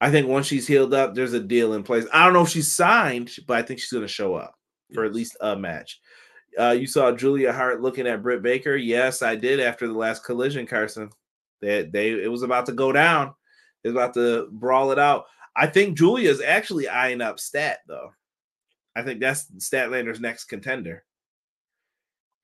I 0.00 0.10
think 0.10 0.28
once 0.28 0.46
she's 0.46 0.66
healed 0.66 0.94
up, 0.94 1.14
there's 1.14 1.32
a 1.32 1.40
deal 1.40 1.72
in 1.72 1.82
place. 1.82 2.06
I 2.12 2.24
don't 2.24 2.32
know 2.32 2.42
if 2.42 2.50
she's 2.50 2.70
signed, 2.70 3.32
but 3.46 3.56
I 3.56 3.62
think 3.62 3.80
she's 3.80 3.90
going 3.90 4.04
to 4.04 4.08
show 4.08 4.34
up 4.34 4.54
for 4.94 5.04
at 5.04 5.14
least 5.14 5.36
a 5.40 5.56
match. 5.56 6.00
Uh, 6.58 6.70
you 6.70 6.86
saw 6.86 7.10
Julia 7.12 7.52
Hart 7.52 7.80
looking 7.80 8.06
at 8.06 8.22
Britt 8.22 8.42
Baker. 8.42 8.76
Yes, 8.76 9.22
I 9.22 9.34
did 9.34 9.60
after 9.60 9.88
the 9.88 9.94
last 9.94 10.24
collision, 10.24 10.66
Carson. 10.66 11.10
That 11.60 11.90
they, 11.90 12.10
it 12.10 12.30
was 12.30 12.44
about 12.44 12.66
to 12.66 12.72
go 12.72 12.92
down. 12.92 13.34
Was 13.84 13.92
about 13.92 14.14
to 14.14 14.48
brawl 14.50 14.90
it 14.92 14.98
out. 14.98 15.26
I 15.54 15.66
think 15.66 15.96
Julia's 15.96 16.40
actually 16.40 16.88
eyeing 16.88 17.20
up 17.20 17.40
Stat 17.40 17.78
though. 17.86 18.12
I 18.94 19.02
think 19.02 19.20
that's 19.20 19.46
Statlander's 19.58 20.20
next 20.20 20.44
contender. 20.44 21.04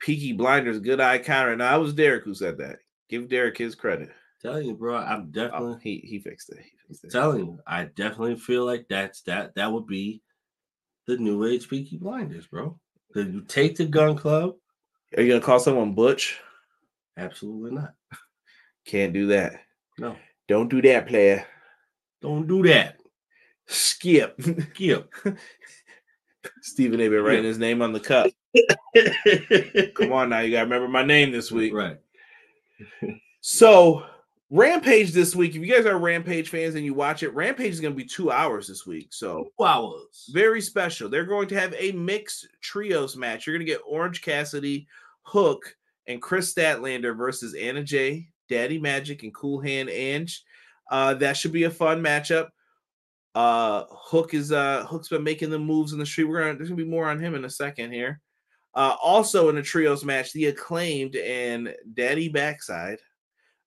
Peaky 0.00 0.32
Blinders, 0.32 0.80
good 0.80 1.00
eye 1.00 1.18
counter. 1.18 1.56
Now, 1.56 1.74
I 1.74 1.78
was 1.78 1.94
Derek 1.94 2.24
who 2.24 2.34
said 2.34 2.58
that. 2.58 2.78
Give 3.08 3.28
Derek 3.28 3.56
his 3.56 3.74
credit. 3.74 4.10
Telling 4.42 4.68
you, 4.68 4.74
bro. 4.74 4.96
I'm 4.96 5.22
oh, 5.22 5.24
definitely 5.30 5.72
Oh, 5.72 5.78
he 5.82 5.96
he 6.04 6.18
fixed 6.18 6.50
it. 6.50 6.58
He 6.58 6.70
fixed 6.88 7.04
it. 7.04 7.10
telling 7.10 7.38
you, 7.38 7.58
I 7.66 7.84
definitely 7.84 8.36
feel 8.36 8.66
like 8.66 8.86
that's 8.88 9.22
that 9.22 9.54
that 9.54 9.72
would 9.72 9.86
be 9.86 10.22
the 11.06 11.16
new 11.16 11.44
age 11.46 11.68
Peaky 11.68 11.96
Blinders, 11.96 12.46
bro. 12.46 12.78
Then 13.14 13.32
you 13.32 13.40
take 13.42 13.76
the 13.76 13.86
gun 13.86 14.16
club. 14.16 14.54
Are 15.16 15.22
you 15.22 15.32
gonna 15.32 15.44
call 15.44 15.60
someone 15.60 15.94
Butch? 15.94 16.38
Absolutely 17.16 17.70
not. 17.70 17.94
Can't 18.84 19.12
do 19.12 19.28
that. 19.28 19.60
No, 19.98 20.16
Don't 20.48 20.68
do 20.68 20.82
that, 20.82 21.06
player. 21.08 21.46
don't 22.20 22.46
do 22.46 22.62
that. 22.64 22.96
Skip. 23.66 24.38
Skip. 24.72 25.10
Stephen 26.62 27.00
A. 27.00 27.08
been 27.08 27.22
writing 27.22 27.44
his 27.44 27.58
name 27.58 27.80
on 27.80 27.92
the 27.92 28.00
cup. 28.00 28.30
Come 29.94 30.12
on 30.12 30.28
now, 30.28 30.40
you 30.40 30.50
gotta 30.52 30.64
remember 30.64 30.88
my 30.88 31.02
name 31.04 31.32
this 31.32 31.50
week. 31.50 31.72
Right. 31.72 31.98
So 33.40 34.04
Rampage 34.50 35.12
this 35.12 35.34
week. 35.34 35.54
If 35.54 35.62
you 35.62 35.72
guys 35.74 35.86
are 35.86 35.98
Rampage 35.98 36.48
fans 36.50 36.74
and 36.74 36.84
you 36.84 36.94
watch 36.94 37.22
it, 37.22 37.34
Rampage 37.34 37.72
is 37.72 37.80
gonna 37.80 37.94
be 37.94 38.04
two 38.04 38.30
hours 38.30 38.68
this 38.68 38.86
week. 38.86 39.08
So 39.10 39.50
Two 39.58 39.64
hours. 39.64 40.28
very 40.32 40.60
special. 40.60 41.08
They're 41.08 41.24
going 41.24 41.48
to 41.48 41.58
have 41.58 41.74
a 41.78 41.92
mixed 41.92 42.48
trios 42.60 43.16
match. 43.16 43.46
You're 43.46 43.56
going 43.56 43.66
to 43.66 43.72
get 43.72 43.80
Orange 43.86 44.20
Cassidy, 44.22 44.86
Hook, 45.22 45.74
and 46.06 46.20
Kris 46.22 46.52
Statlander 46.54 47.16
versus 47.16 47.54
Anna 47.54 47.82
Jay, 47.82 48.28
Daddy 48.48 48.78
Magic, 48.78 49.22
and 49.22 49.34
Cool 49.34 49.60
Hand 49.60 49.88
Ange. 49.90 50.42
Uh, 50.90 51.14
that 51.14 51.36
should 51.36 51.52
be 51.52 51.64
a 51.64 51.70
fun 51.70 52.02
matchup. 52.02 52.48
Uh, 53.34 53.84
Hook 53.90 54.32
is 54.32 54.52
uh 54.52 54.86
Hook's 54.86 55.08
been 55.08 55.24
making 55.24 55.50
the 55.50 55.58
moves 55.58 55.92
in 55.92 55.98
the 55.98 56.06
street. 56.06 56.24
We're 56.24 56.40
gonna 56.40 56.56
there's 56.56 56.68
gonna 56.68 56.82
be 56.82 56.88
more 56.88 57.08
on 57.08 57.18
him 57.18 57.34
in 57.34 57.44
a 57.44 57.50
second 57.50 57.92
here. 57.92 58.20
Uh, 58.74 58.96
also 59.02 59.48
in 59.48 59.56
a 59.56 59.62
trios 59.62 60.04
match, 60.04 60.32
the 60.32 60.46
acclaimed 60.46 61.16
and 61.16 61.74
Daddy 61.94 62.28
Backside 62.28 62.98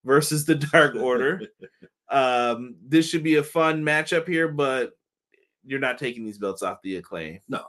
versus 0.03 0.45
the 0.45 0.55
Dark 0.55 0.95
Order. 0.95 1.41
um, 2.09 2.75
this 2.85 3.07
should 3.07 3.23
be 3.23 3.35
a 3.35 3.43
fun 3.43 3.83
matchup 3.83 4.27
here, 4.27 4.47
but 4.47 4.91
you're 5.65 5.79
not 5.79 5.97
taking 5.97 6.25
these 6.25 6.37
belts 6.37 6.63
off 6.63 6.81
the 6.81 6.97
acclaim. 6.97 7.39
No. 7.47 7.63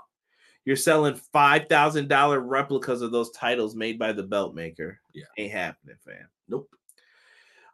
You're 0.64 0.76
selling 0.76 1.14
five 1.32 1.68
thousand 1.68 2.08
dollar 2.08 2.40
replicas 2.40 3.02
of 3.02 3.10
those 3.10 3.30
titles 3.30 3.74
made 3.74 3.98
by 3.98 4.12
the 4.12 4.22
belt 4.22 4.54
maker. 4.54 5.00
Yeah. 5.14 5.24
Ain't 5.38 5.52
happening, 5.52 5.96
fam. 6.04 6.28
Nope. 6.48 6.68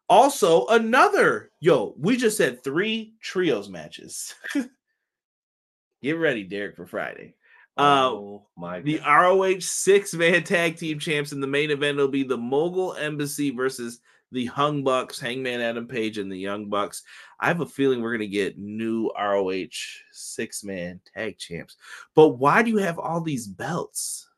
Also, 0.09 0.67
another 0.67 1.51
yo, 1.61 1.95
we 1.99 2.17
just 2.17 2.39
had 2.39 2.63
three 2.63 3.15
trios 3.21 3.69
matches. 3.69 4.35
Get 6.03 6.19
ready, 6.19 6.45
Derek, 6.45 6.77
for 6.77 6.87
Friday. 6.87 7.35
Uh, 7.77 8.11
oh 8.13 8.47
my 8.57 8.81
the. 8.81 9.01
ROH 9.01 9.61
six 9.61 10.15
man 10.15 10.45
tag 10.45 10.77
team 10.77 10.99
champs 10.99 11.33
in 11.33 11.41
the 11.41 11.47
main 11.47 11.71
event 11.71 11.97
will 11.97 12.09
be 12.09 12.23
the 12.23 12.37
Mogul 12.37 12.95
Embassy 12.95 13.51
versus 13.51 14.01
the 14.31 14.47
Hung 14.47 14.85
Bucks, 14.85 15.19
Hangman 15.19 15.61
Adam 15.61 15.89
Page, 15.89 16.19
and 16.19 16.31
the 16.31 16.39
Young 16.39 16.69
Bucks. 16.69 17.03
I 17.41 17.47
have 17.47 17.61
a 17.61 17.67
feeling 17.67 18.03
we're 18.03 18.13
gonna 18.13 18.27
get 18.27 18.59
new 18.59 19.11
ROH 19.19 19.69
six 20.13 20.63
man 20.63 21.01
tag 21.15 21.39
champs. 21.39 21.77
But 22.15 22.31
why 22.31 22.63
do 22.63 22.71
you 22.71 22.79
have 22.79 22.99
all 22.99 23.21
these 23.21 23.47
belts? 23.47 24.29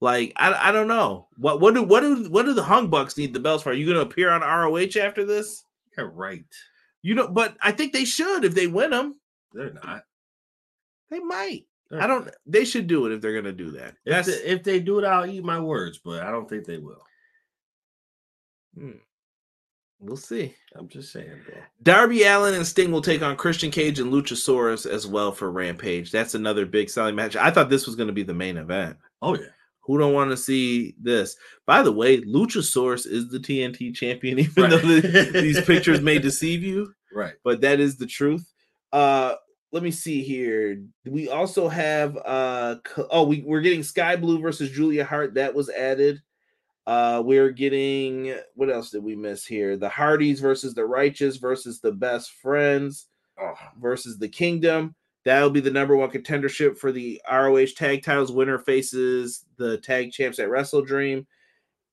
Like 0.00 0.32
I, 0.36 0.68
I 0.68 0.72
don't 0.72 0.88
know 0.88 1.26
what 1.36 1.60
what 1.60 1.74
do 1.74 1.82
what 1.82 2.00
do 2.00 2.28
what 2.30 2.44
do 2.44 2.54
the 2.54 2.62
Hung 2.62 2.88
Bucks 2.88 3.16
need 3.16 3.34
the 3.34 3.40
belts 3.40 3.64
for? 3.64 3.70
Are 3.70 3.74
you 3.74 3.86
gonna 3.86 4.00
appear 4.00 4.30
on 4.30 4.42
ROH 4.42 5.00
after 5.00 5.24
this? 5.24 5.64
You're 5.96 6.10
right. 6.10 6.44
You 7.02 7.14
know, 7.14 7.28
but 7.28 7.56
I 7.60 7.72
think 7.72 7.92
they 7.92 8.04
should 8.04 8.44
if 8.44 8.54
they 8.54 8.66
win 8.68 8.90
them. 8.90 9.16
They're 9.52 9.72
not. 9.72 10.04
They 11.10 11.18
might. 11.18 11.64
They're 11.90 12.02
I 12.02 12.06
don't. 12.06 12.26
not. 12.26 12.34
They 12.46 12.64
should 12.64 12.86
do 12.86 13.06
it 13.06 13.12
if 13.12 13.20
they're 13.20 13.34
gonna 13.34 13.52
do 13.52 13.72
that. 13.72 13.94
If 14.04 14.12
That's 14.12 14.26
they, 14.28 14.44
if 14.44 14.62
they 14.62 14.78
do 14.78 15.00
it, 15.00 15.04
I'll 15.04 15.26
eat 15.26 15.44
my 15.44 15.58
words, 15.58 15.98
but 15.98 16.22
I 16.22 16.30
don't 16.30 16.48
think 16.48 16.64
they 16.64 16.78
will. 16.78 17.02
Hmm. 18.78 18.98
we'll 19.98 20.16
see. 20.16 20.54
I'm 20.76 20.88
just 20.88 21.12
saying, 21.12 21.40
bro. 21.44 21.56
Darby 21.82 22.22
Allin 22.22 22.54
and 22.54 22.66
Sting 22.66 22.92
will 22.92 23.02
take 23.02 23.22
on 23.22 23.36
Christian 23.36 23.72
Cage 23.72 23.98
and 23.98 24.12
Luchasaurus 24.12 24.86
as 24.86 25.08
well 25.08 25.32
for 25.32 25.50
Rampage. 25.50 26.12
That's 26.12 26.36
another 26.36 26.64
big 26.64 26.88
selling 26.88 27.16
match. 27.16 27.34
I 27.34 27.50
thought 27.50 27.70
this 27.70 27.86
was 27.86 27.96
going 27.96 28.06
to 28.06 28.12
be 28.12 28.22
the 28.22 28.34
main 28.34 28.56
event. 28.56 28.96
Oh 29.20 29.34
yeah. 29.34 29.46
Who 29.88 29.98
don't 29.98 30.12
want 30.12 30.30
to 30.30 30.36
see 30.36 30.94
this? 31.02 31.34
By 31.66 31.82
the 31.82 31.90
way, 31.90 32.20
Luchasaurus 32.20 33.06
is 33.06 33.28
the 33.30 33.38
TNT 33.40 33.94
champion, 33.94 34.38
even 34.38 34.64
Right. 34.64 34.70
though 34.70 34.78
the- 34.78 35.30
these 35.40 35.60
pictures 35.62 36.00
may 36.02 36.18
deceive 36.28 36.62
you, 36.62 36.92
Right. 37.12 37.32
but 37.42 37.62
that 37.62 37.80
is 37.80 37.96
the 37.96 38.06
truth. 38.06 38.46
Uh, 38.92 39.34
let 39.72 39.82
me 39.82 39.90
see 39.90 40.22
here. 40.22 40.82
We 41.06 41.28
also 41.30 41.68
have 41.68 42.16
uh 42.18 42.76
oh 43.10 43.24
we, 43.24 43.42
we're 43.42 43.60
getting 43.62 43.82
Skye 43.82 44.16
Blue 44.16 44.40
versus 44.40 44.70
Julia 44.70 45.04
Hart. 45.04 45.34
That 45.34 45.54
was 45.54 45.68
added. 45.70 46.22
Uh 46.86 47.22
we're 47.24 47.50
getting 47.50 48.34
what 48.54 48.70
else 48.70 48.90
did 48.90 49.02
we 49.02 49.14
miss 49.16 49.44
here? 49.46 49.76
The 49.76 49.88
Hardys 49.90 50.40
versus 50.40 50.72
the 50.74 50.86
Righteous 50.86 51.36
versus 51.36 51.80
the 51.80 51.92
Best 51.92 52.30
Friends 52.42 53.06
Oh, 53.40 53.54
versus 53.80 54.18
the 54.18 54.28
Kingdom. 54.28 54.94
That'll 55.28 55.50
be 55.50 55.60
the 55.60 55.70
number 55.70 55.94
one 55.94 56.08
contendership 56.08 56.78
for 56.78 56.90
the 56.90 57.20
ROH 57.30 57.74
tag 57.76 58.02
titles. 58.02 58.32
Winner 58.32 58.58
faces 58.58 59.44
the 59.58 59.76
tag 59.76 60.10
champs 60.10 60.38
at 60.38 60.48
Wrestle 60.48 60.80
Dream. 60.80 61.26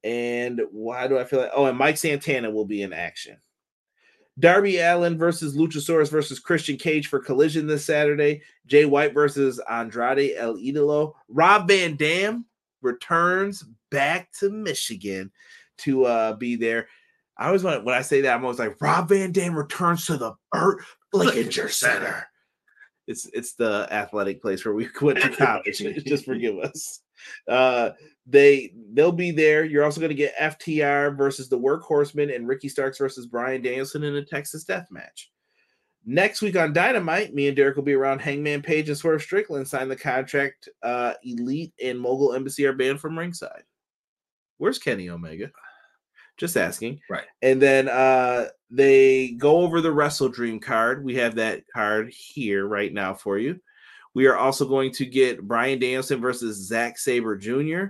And 0.05 0.61
why 0.71 1.09
do 1.09 1.19
I 1.19 1.25
feel 1.25 1.41
like 1.41 1.51
oh, 1.53 1.65
and 1.65 1.77
Mike 1.77 1.97
Santana 1.97 2.49
will 2.49 2.63
be 2.63 2.81
in 2.81 2.93
action. 2.93 3.35
Darby 4.39 4.77
Allin 4.77 5.17
versus 5.17 5.53
Luchasaurus 5.53 6.09
versus 6.09 6.39
Christian 6.39 6.77
Cage 6.77 7.07
for 7.07 7.19
Collision 7.19 7.67
this 7.67 7.83
Saturday. 7.83 8.41
Jay 8.67 8.85
White 8.85 9.13
versus 9.13 9.59
Andrade 9.69 10.35
El 10.37 10.55
Idolo. 10.55 11.11
Rob 11.27 11.67
Van 11.67 11.97
Dam 11.97 12.45
returns 12.81 13.65
back 13.91 14.31
to 14.39 14.49
Michigan 14.49 15.29
to 15.79 16.05
uh, 16.05 16.33
be 16.37 16.55
there. 16.55 16.87
I 17.37 17.47
always 17.47 17.63
want 17.63 17.83
when 17.83 17.95
I 17.95 18.01
say 18.01 18.21
that, 18.21 18.33
I'm 18.33 18.45
always 18.45 18.59
like 18.59 18.79
Rob 18.79 19.09
Van 19.09 19.33
Dam 19.33 19.57
returns 19.57 20.05
to 20.05 20.15
the 20.15 20.35
Burt 20.53 20.85
Blickinger 21.13 21.69
Center. 21.69 22.29
It's 23.07 23.27
it's 23.33 23.53
the 23.53 23.87
athletic 23.91 24.41
place 24.41 24.65
where 24.65 24.73
we 24.73 24.89
went 25.01 25.21
to 25.21 25.29
college. 25.29 25.77
Just 26.05 26.25
forgive 26.25 26.57
us. 26.59 27.01
Uh, 27.47 27.91
they 28.25 28.73
they'll 28.93 29.11
be 29.11 29.31
there. 29.31 29.63
You're 29.63 29.83
also 29.83 29.99
going 29.99 30.09
to 30.09 30.15
get 30.15 30.35
FTR 30.37 31.15
versus 31.15 31.49
the 31.49 31.59
Workhorsemen 31.59 32.35
and 32.35 32.47
Ricky 32.47 32.69
Starks 32.69 32.97
versus 32.97 33.27
Bryan 33.27 33.61
Danielson 33.61 34.03
in 34.03 34.15
a 34.15 34.25
Texas 34.25 34.63
Death 34.63 34.87
Match. 34.91 35.31
Next 36.07 36.43
week 36.43 36.55
on 36.55 36.71
Dynamite, 36.71 37.33
me 37.33 37.47
and 37.47 37.55
Derek 37.55 37.75
will 37.75 37.83
be 37.83 37.93
around. 37.93 38.19
Hangman 38.19 38.61
Page 38.61 38.89
and 38.89 38.97
Swerve 38.97 39.23
Strickland 39.23 39.67
sign 39.67 39.89
the 39.89 39.95
contract. 39.95 40.69
Uh, 40.83 41.13
Elite 41.23 41.73
and 41.81 41.99
Mogul 41.99 42.33
Embassy 42.33 42.65
are 42.67 42.73
banned 42.73 42.99
from 42.99 43.17
ringside. 43.17 43.63
Where's 44.57 44.77
Kenny 44.77 45.09
Omega? 45.09 45.51
Just 46.37 46.57
asking. 46.57 46.99
Right. 47.09 47.25
And 47.41 47.61
then 47.61 47.87
uh 47.87 48.47
they 48.69 49.29
go 49.31 49.57
over 49.57 49.79
the 49.79 49.91
Wrestle 49.91 50.29
Dream 50.29 50.59
card. 50.59 51.05
We 51.05 51.15
have 51.15 51.35
that 51.35 51.63
card 51.73 52.11
here 52.11 52.65
right 52.67 52.91
now 52.91 53.13
for 53.13 53.37
you. 53.37 53.59
We 54.13 54.27
are 54.27 54.37
also 54.37 54.65
going 54.67 54.91
to 54.93 55.05
get 55.05 55.45
Bryan 55.45 55.79
Danielson 55.79 56.21
versus 56.21 56.67
Zack 56.67 56.97
Sabre 56.97 57.37
Jr. 57.37 57.87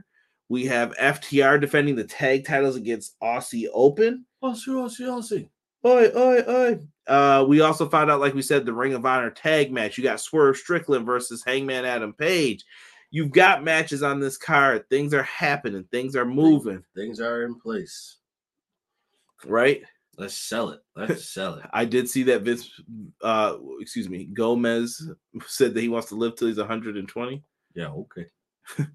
We 0.50 0.66
have 0.66 0.96
FTR 0.98 1.60
defending 1.60 1.96
the 1.96 2.04
tag 2.04 2.46
titles 2.46 2.76
against 2.76 3.20
Aussie 3.20 3.68
Open. 3.74 4.26
Aussie, 4.43 4.70
Aussie, 4.70 5.08
Aussie. 5.08 5.50
Oi, 5.86 6.10
oi, 6.16 6.43
oi. 6.50 6.80
Uh, 7.08 7.46
we 7.48 7.62
also 7.62 7.88
found 7.88 8.10
out, 8.10 8.20
like 8.20 8.34
we 8.34 8.41
said, 8.41 8.66
the 8.66 8.74
Ring 8.74 8.96
of 8.96 9.06
Honor 9.06 9.30
tag 9.30 9.72
match. 9.72 9.98
You 9.98 10.04
got 10.04 10.20
Swerve 10.20 10.58
Strickland 10.58 11.06
versus 11.06 11.43
Hangman 11.46 11.86
Adam 11.86 12.14
Page. 12.14 12.66
You've 13.12 13.32
got 13.32 13.64
matches 13.64 14.02
on 14.02 14.20
this 14.20 14.38
card. 14.38 14.89
Things 14.89 15.14
are 15.14 15.24
happening. 15.24 15.86
Things 15.91 16.16
are 16.16 16.26
moving, 16.26 16.84
Things 16.96 17.20
are 17.20 17.43
in 17.43 17.60
place. 17.60 18.18
Right? 19.44 19.84
Let's 20.18 20.36
sell 20.36 20.70
it. 20.70 20.80
Let's 20.96 21.30
sell 21.34 21.56
it. 21.56 21.66
I 21.74 21.86
did 21.86 22.10
see 22.10 22.24
that 22.24 22.44
Vince, 22.44 22.70
uh, 23.22 23.58
excuse 23.80 24.10
me, 24.10 24.26
Gomez 24.26 25.12
said 25.48 25.74
that 25.74 25.82
he 25.82 25.90
wants 25.90 26.10
to 26.10 26.16
live 26.16 26.36
till 26.36 26.48
he's 26.48 26.58
120. 26.58 27.44
Yeah, 27.74 27.88
okay. 27.88 28.26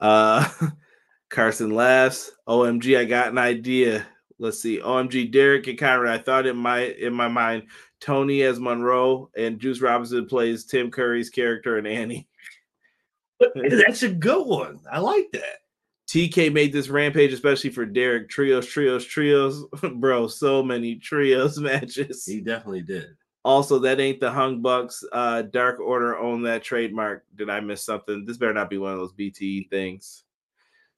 Uh, 0.00 0.48
Carson 1.28 1.70
laughs. 1.70 2.32
OMG, 2.48 2.98
I 2.98 3.04
got 3.04 3.28
an 3.28 3.36
idea. 3.38 4.06
Let's 4.38 4.60
see. 4.60 4.80
OMG, 4.80 5.30
Derek 5.30 5.66
and 5.66 5.78
Conrad. 5.78 6.20
I 6.20 6.22
thought 6.22 6.46
in 6.46 6.56
my 6.56 6.80
in 6.80 7.12
my 7.12 7.28
mind, 7.28 7.64
Toni 8.00 8.42
as 8.42 8.58
Monroe 8.58 9.30
and 9.36 9.60
Juice 9.60 9.82
Robinson 9.82 10.26
plays 10.26 10.64
Tim 10.64 10.90
Curry's 10.90 11.28
character 11.28 11.76
and 11.76 11.86
Annie. 11.86 12.26
That's 13.38 14.02
a 14.02 14.08
good 14.08 14.46
one. 14.46 14.80
I 14.90 15.00
like 15.00 15.30
that. 15.32 15.58
TK 16.10 16.52
made 16.52 16.72
this 16.72 16.88
rampage 16.88 17.32
especially 17.32 17.70
for 17.70 17.86
Derek. 17.86 18.28
Trios, 18.28 18.66
trios, 18.66 19.04
trios. 19.04 19.64
Bro, 19.94 20.26
so 20.26 20.60
many 20.60 20.96
trios 20.96 21.58
matches. 21.60 22.24
He 22.26 22.40
definitely 22.40 22.82
did. 22.82 23.10
Also, 23.44 23.78
that 23.78 24.00
ain't 24.00 24.18
the 24.18 24.30
Hung 24.30 24.60
Bucks. 24.60 25.04
Uh, 25.12 25.42
Dark 25.42 25.78
Order 25.78 26.18
own 26.18 26.42
that 26.42 26.64
trademark. 26.64 27.24
Did 27.36 27.48
I 27.48 27.60
miss 27.60 27.84
something? 27.84 28.24
This 28.26 28.38
better 28.38 28.52
not 28.52 28.68
be 28.68 28.76
one 28.76 28.92
of 28.92 28.98
those 28.98 29.12
BTE 29.12 29.70
things. 29.70 30.24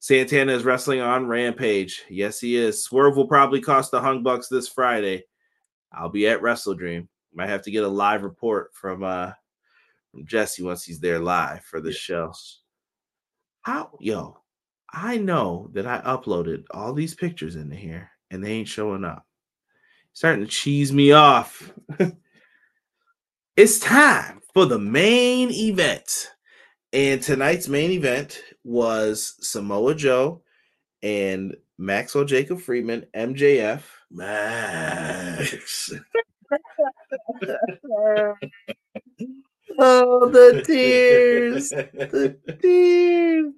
Santana 0.00 0.52
is 0.52 0.64
wrestling 0.64 1.00
on 1.00 1.26
Rampage. 1.26 2.02
Yes, 2.08 2.40
he 2.40 2.56
is. 2.56 2.82
Swerve 2.82 3.16
will 3.16 3.28
probably 3.28 3.60
cost 3.60 3.90
the 3.90 4.00
Hung 4.00 4.22
Bucks 4.22 4.48
this 4.48 4.66
Friday. 4.66 5.24
I'll 5.92 6.08
be 6.08 6.26
at 6.26 6.40
Wrestle 6.42 6.74
Dream. 6.74 7.08
Might 7.34 7.50
have 7.50 7.62
to 7.62 7.70
get 7.70 7.84
a 7.84 7.88
live 7.88 8.22
report 8.24 8.70
from 8.74 9.04
uh 9.04 9.32
from 10.10 10.26
Jesse 10.26 10.62
once 10.62 10.82
he's 10.84 11.00
there 11.00 11.20
live 11.20 11.62
for 11.64 11.80
the 11.80 11.90
Yeah. 11.90 11.96
show. 11.96 12.32
How 13.60 13.90
yo, 14.00 14.41
I 14.93 15.16
know 15.16 15.70
that 15.72 15.86
I 15.86 16.01
uploaded 16.01 16.64
all 16.70 16.93
these 16.93 17.14
pictures 17.14 17.57
into 17.57 17.76
here 17.76 18.11
and 18.30 18.45
they 18.45 18.53
ain't 18.53 18.68
showing 18.68 19.05
up. 19.05 19.26
Starting 20.12 20.45
to 20.45 20.51
cheese 20.51 20.93
me 20.93 21.12
off. 21.12 21.72
it's 23.57 23.78
time 23.78 24.40
for 24.53 24.66
the 24.66 24.78
main 24.78 25.51
event. 25.51 26.30
And 26.93 27.22
tonight's 27.22 27.68
main 27.68 27.90
event 27.93 28.43
was 28.64 29.36
Samoa 29.40 29.95
Joe 29.95 30.43
and 31.03 31.57
Maxwell 31.78 32.26
Jacob 32.26 32.61
Friedman, 32.61 33.07
MJF. 33.16 33.82
Max. 34.11 35.93
Oh, 39.78 40.28
the 40.28 40.62
tears. 40.66 41.70
The 41.70 42.36
tears. 42.61 43.55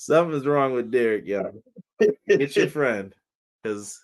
Something's 0.00 0.46
wrong 0.46 0.74
with 0.74 0.92
Derek, 0.92 1.26
y'all. 1.26 1.60
Get 2.28 2.54
your 2.54 2.68
friend. 2.68 3.12
Because 3.60 4.00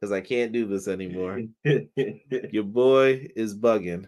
because 0.00 0.12
I 0.12 0.20
can't 0.20 0.52
do 0.52 0.66
this 0.66 0.86
anymore. 0.86 1.42
Your 1.64 2.62
boy 2.62 3.26
is 3.34 3.58
bugging. 3.58 4.06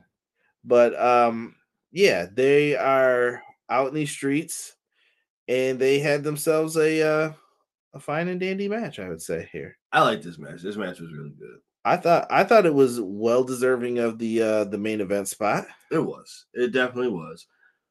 But 0.62 0.97
um, 0.97 1.57
yeah, 1.91 2.26
they 2.32 2.76
are 2.76 3.43
out 3.68 3.89
in 3.89 3.95
these 3.95 4.12
streets 4.12 4.76
and 5.49 5.76
they 5.76 5.99
had 5.99 6.22
themselves 6.22 6.76
a 6.76 7.03
uh 7.03 7.32
a 7.95 7.99
fine 7.99 8.28
and 8.28 8.39
dandy 8.39 8.68
match, 8.68 9.01
I 9.01 9.09
would 9.09 9.20
say 9.20 9.49
here. 9.51 9.76
I 9.91 10.03
like 10.03 10.22
this 10.22 10.39
match. 10.39 10.62
This 10.62 10.76
match 10.76 11.01
was 11.01 11.12
really 11.12 11.35
good. 11.37 11.59
I 11.85 11.97
thought 11.97 12.28
I 12.30 12.45
thought 12.45 12.64
it 12.64 12.74
was 12.74 13.01
well 13.01 13.43
deserving 13.43 13.99
of 13.99 14.20
the 14.20 14.41
uh 14.41 14.64
the 14.64 14.78
main 14.78 15.01
event 15.01 15.26
spot. 15.26 15.66
It 15.91 15.99
was. 15.99 16.47
It 16.55 16.72
definitely 16.72 17.11
was. 17.11 17.45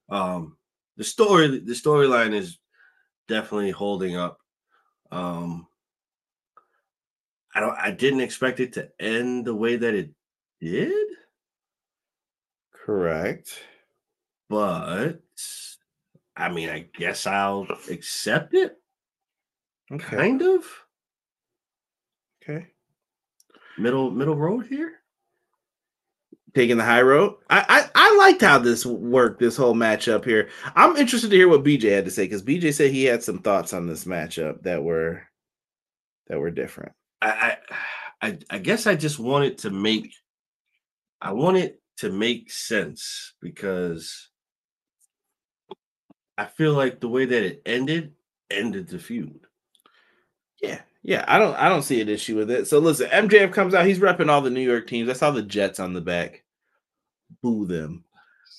Um, 0.09 0.55
the 0.95 1.03
story, 1.03 1.59
the 1.59 1.73
storyline 1.73 2.33
is 2.33 2.57
definitely 3.27 3.71
holding 3.71 4.15
up. 4.15 4.39
Um, 5.11 5.67
I 7.55 7.59
don't. 7.59 7.77
I 7.77 7.91
didn't 7.91 8.21
expect 8.21 8.59
it 8.59 8.73
to 8.73 8.91
end 8.99 9.45
the 9.45 9.55
way 9.55 9.75
that 9.75 9.93
it 9.93 10.11
did, 10.59 11.07
Correct. 12.73 13.63
but 14.49 15.21
I 16.35 16.49
mean, 16.49 16.69
I 16.69 16.79
guess 16.79 17.25
I'll 17.27 17.67
accept 17.89 18.53
it. 18.53 18.77
Okay. 19.91 20.15
Kind 20.17 20.41
of 20.41 20.65
Okay. 22.41 22.73
middle 23.77 24.09
middle 24.09 24.35
road 24.35 24.65
here. 24.67 25.02
Taking 26.55 26.77
the 26.77 26.83
high 26.83 27.01
road. 27.01 27.35
I, 27.49 27.65
I 27.67 27.89
I 27.95 28.17
liked 28.17 28.41
how 28.41 28.59
this 28.59 28.85
worked, 28.85 29.39
this 29.39 29.57
whole 29.57 29.73
matchup 29.73 30.23
here. 30.23 30.49
I'm 30.75 30.95
interested 30.97 31.31
to 31.31 31.35
hear 31.35 31.47
what 31.49 31.63
BJ 31.63 31.91
had 31.91 32.05
to 32.05 32.11
say 32.11 32.25
because 32.25 32.43
BJ 32.43 32.73
said 32.73 32.91
he 32.91 33.05
had 33.05 33.23
some 33.23 33.39
thoughts 33.39 33.73
on 33.73 33.87
this 33.87 34.05
matchup 34.05 34.61
that 34.61 34.83
were 34.83 35.23
that 36.27 36.39
were 36.39 36.51
different. 36.51 36.91
I, 37.23 37.57
I 38.21 38.37
I 38.51 38.57
guess 38.59 38.85
I 38.85 38.95
just 38.95 39.17
wanted 39.17 39.57
to 39.59 39.71
make 39.71 40.13
I 41.21 41.31
wanted 41.31 41.75
to 41.97 42.11
make 42.11 42.51
sense 42.51 43.33
because 43.41 44.29
I 46.37 46.45
feel 46.45 46.73
like 46.73 46.99
the 46.99 47.09
way 47.09 47.25
that 47.25 47.43
it 47.43 47.61
ended 47.65 48.13
ended 48.51 48.87
the 48.87 48.99
feud. 48.99 49.39
Yeah, 50.61 50.81
yeah. 51.01 51.25
I 51.27 51.39
don't 51.39 51.55
I 51.55 51.69
don't 51.69 51.83
see 51.83 52.01
an 52.01 52.09
issue 52.09 52.37
with 52.37 52.51
it. 52.51 52.67
So 52.67 52.79
listen, 52.79 53.09
MJF 53.09 53.53
comes 53.53 53.73
out, 53.73 53.85
he's 53.85 53.99
repping 53.99 54.29
all 54.29 54.41
the 54.41 54.49
New 54.49 54.61
York 54.61 54.87
teams. 54.87 55.09
I 55.09 55.13
saw 55.13 55.31
the 55.31 55.41
Jets 55.43 55.79
on 55.79 55.93
the 55.93 56.01
back. 56.01 56.42
Boo 57.41 57.65
them. 57.65 58.03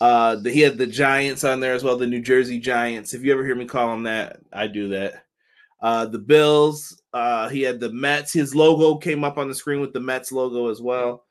Uh 0.01 0.37
the, 0.37 0.51
he 0.51 0.61
had 0.61 0.77
the 0.79 0.87
Giants 0.87 1.45
on 1.45 1.61
there 1.61 1.75
as 1.75 1.85
well, 1.85 1.97
the 1.97 2.07
New 2.07 2.21
Jersey 2.21 2.59
Giants. 2.59 3.15
If 3.15 3.23
you 3.23 3.33
ever 3.33 3.45
hear 3.45 3.55
me 3.55 3.65
call 3.65 3.91
them 3.91 4.03
that, 4.05 4.41
I 4.53 4.67
do 4.67 4.89
that. 4.89 5.25
Uh 5.81 6.07
the 6.07 6.19
Bills, 6.19 7.01
uh 7.13 7.49
he 7.49 7.63
had 7.63 7.81
the 7.81 7.93
Mets. 7.93 8.33
His 8.33 8.55
logo 8.55 8.97
came 8.97 9.23
up 9.25 9.39
on 9.39 9.49
the 9.49 9.55
screen 9.55 9.81
with 9.81 9.93
the 9.93 10.01
Mets 10.01 10.33
logo 10.33 10.69
as 10.69 10.81
well. 10.83 11.25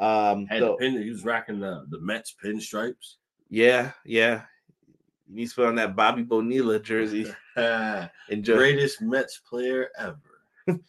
Um 0.00 0.46
Had 0.46 0.62
the 0.62 0.74
pin, 0.76 1.02
he 1.02 1.10
was 1.10 1.24
rocking 1.24 1.60
the, 1.60 1.86
the 1.88 2.00
Mets 2.00 2.34
pinstripes. 2.42 3.16
yeah, 3.48 3.92
yeah. 4.04 4.42
You 5.28 5.36
need 5.36 5.48
to 5.48 5.54
put 5.54 5.66
on 5.66 5.76
that 5.76 5.96
Bobby 5.96 6.22
Bonilla 6.22 6.78
jersey. 6.78 7.26
Enjoy. 7.56 8.56
Greatest 8.56 9.00
Mets 9.00 9.38
player 9.48 9.88
ever. 9.98 10.18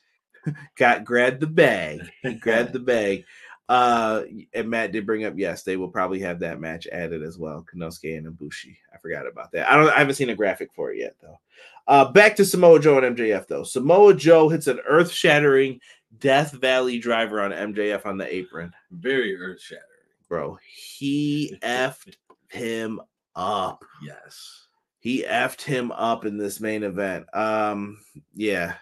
Got 0.78 1.06
grabbed 1.06 1.40
the 1.40 1.48
bag. 1.48 2.02
He 2.22 2.34
grabbed 2.46 2.74
the 2.74 2.80
bag. 2.80 3.24
Uh, 3.70 4.24
and 4.54 4.70
Matt 4.70 4.92
did 4.92 5.06
bring 5.06 5.24
up 5.26 5.34
yes, 5.38 5.64
they 5.64 5.78
will 5.78 5.88
probably 5.88 6.20
have 6.20 6.40
that 6.40 6.60
match 6.60 6.86
added 6.92 7.24
as 7.24 7.38
well. 7.38 7.66
Konosuke 7.74 8.18
and 8.18 8.28
Ibushi. 8.28 8.76
I 8.94 8.98
forgot 8.98 9.26
about 9.26 9.52
that. 9.54 9.72
I 9.72 9.78
don't. 9.78 9.90
I 9.90 10.00
haven't 10.00 10.16
seen 10.16 10.30
a 10.30 10.36
graphic 10.36 10.74
for 10.74 10.92
it 10.92 11.00
yet 11.00 11.16
though. 11.22 11.40
Uh, 11.88 12.12
back 12.12 12.36
to 12.36 12.46
Samoa 12.46 12.80
Joe 12.80 12.98
and 13.00 13.16
MJF 13.18 13.48
though. 13.48 13.64
Samoa 13.64 14.14
Joe 14.14 14.50
hits 14.50 14.68
an 14.68 14.80
earth-shattering 14.88 15.80
Death 16.20 16.52
Valley 16.52 17.00
driver 17.00 17.42
on 17.42 17.52
MJF 17.52 18.06
on 18.06 18.18
the 18.18 18.34
apron, 18.34 18.72
Very 18.92 19.36
earth 19.38 19.62
shattering. 19.62 19.84
bro. 20.30 20.58
He 20.66 21.58
effed 21.62 22.16
him 22.50 23.02
up. 23.36 23.84
Yes. 24.02 24.68
He 25.00 25.24
effed 25.24 25.62
him 25.62 25.92
up 25.92 26.24
in 26.26 26.38
this 26.38 26.60
main 26.62 26.84
event. 26.84 27.26
Um, 27.36 27.98
yeah. 28.34 28.76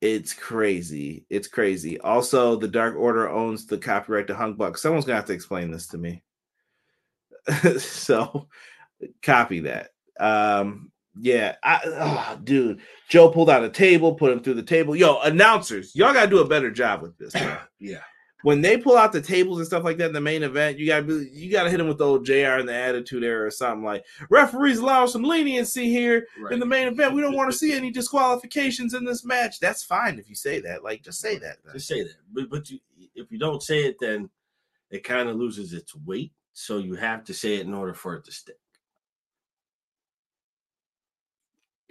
It's 0.00 0.32
crazy. 0.32 1.26
It's 1.28 1.48
crazy. 1.48 1.98
Also, 2.00 2.56
the 2.56 2.68
Dark 2.68 2.96
Order 2.96 3.28
owns 3.28 3.66
the 3.66 3.78
copyright 3.78 4.28
to 4.28 4.34
Hung 4.34 4.54
Buck. 4.54 4.78
Someone's 4.78 5.04
gonna 5.04 5.16
have 5.16 5.26
to 5.26 5.32
explain 5.32 5.70
this 5.70 5.88
to 5.88 5.98
me. 5.98 6.22
so 7.78 8.48
copy 9.22 9.60
that. 9.60 9.90
Um, 10.20 10.92
yeah, 11.20 11.56
I 11.64 11.80
oh, 11.84 12.40
dude, 12.42 12.80
Joe 13.08 13.30
pulled 13.30 13.50
out 13.50 13.64
a 13.64 13.70
table, 13.70 14.14
put 14.14 14.32
him 14.32 14.40
through 14.40 14.54
the 14.54 14.62
table. 14.62 14.94
Yo, 14.94 15.18
announcers, 15.20 15.94
y'all 15.96 16.12
gotta 16.12 16.30
do 16.30 16.38
a 16.38 16.48
better 16.48 16.70
job 16.70 17.02
with 17.02 17.16
this. 17.18 17.34
Yeah. 17.80 18.02
When 18.42 18.60
they 18.60 18.76
pull 18.76 18.96
out 18.96 19.10
the 19.12 19.20
tables 19.20 19.58
and 19.58 19.66
stuff 19.66 19.82
like 19.82 19.96
that 19.96 20.06
in 20.06 20.12
the 20.12 20.20
main 20.20 20.42
event, 20.44 20.78
you 20.78 20.86
gotta 20.86 21.02
be, 21.02 21.28
you 21.32 21.50
gotta 21.50 21.70
hit 21.70 21.78
them 21.78 21.88
with 21.88 21.98
the 21.98 22.06
old 22.06 22.24
JR 22.24 22.58
and 22.60 22.68
the 22.68 22.74
attitude 22.74 23.24
era 23.24 23.46
or 23.46 23.50
something 23.50 23.84
like 23.84 24.04
referees 24.30 24.78
allow 24.78 25.06
some 25.06 25.24
leniency 25.24 25.88
here 25.88 26.26
Right. 26.38 26.52
in 26.52 26.60
the 26.60 26.66
main 26.66 26.86
event. 26.88 27.14
We 27.14 27.20
don't 27.20 27.34
want 27.36 27.50
to 27.50 27.56
see 27.58 27.72
any 27.72 27.90
disqualifications 27.92 28.94
in 28.94 29.04
this 29.04 29.24
match. 29.24 29.58
That's 29.58 29.82
fine 29.82 30.18
if 30.18 30.28
you 30.28 30.34
say 30.36 30.60
that. 30.60 30.84
Like 30.84 31.02
just 31.02 31.20
say 31.20 31.36
that. 31.38 31.58
then. 31.64 31.74
Just 31.74 31.88
say 31.88 32.02
that. 32.04 32.14
But 32.32 32.48
but 32.48 32.70
you, 32.70 32.78
if 33.16 33.32
you 33.32 33.38
don't 33.38 33.62
say 33.62 33.84
it, 33.86 33.96
then 34.00 34.30
it 34.90 35.02
kind 35.04 35.28
of 35.28 35.36
loses 35.36 35.72
its 35.72 35.94
weight. 35.96 36.32
So 36.52 36.78
you 36.78 36.94
have 36.94 37.24
to 37.24 37.34
say 37.34 37.56
it 37.56 37.66
in 37.66 37.74
order 37.74 37.94
for 37.94 38.14
it 38.14 38.24
to 38.24 38.32
stick. 38.32 38.58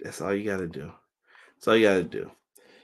That's 0.00 0.20
all 0.20 0.34
you 0.34 0.44
got 0.48 0.58
to 0.58 0.66
do. 0.68 0.92
That's 1.56 1.68
all 1.68 1.76
you 1.76 1.86
got 1.86 1.94
to 1.94 2.04
do. 2.04 2.30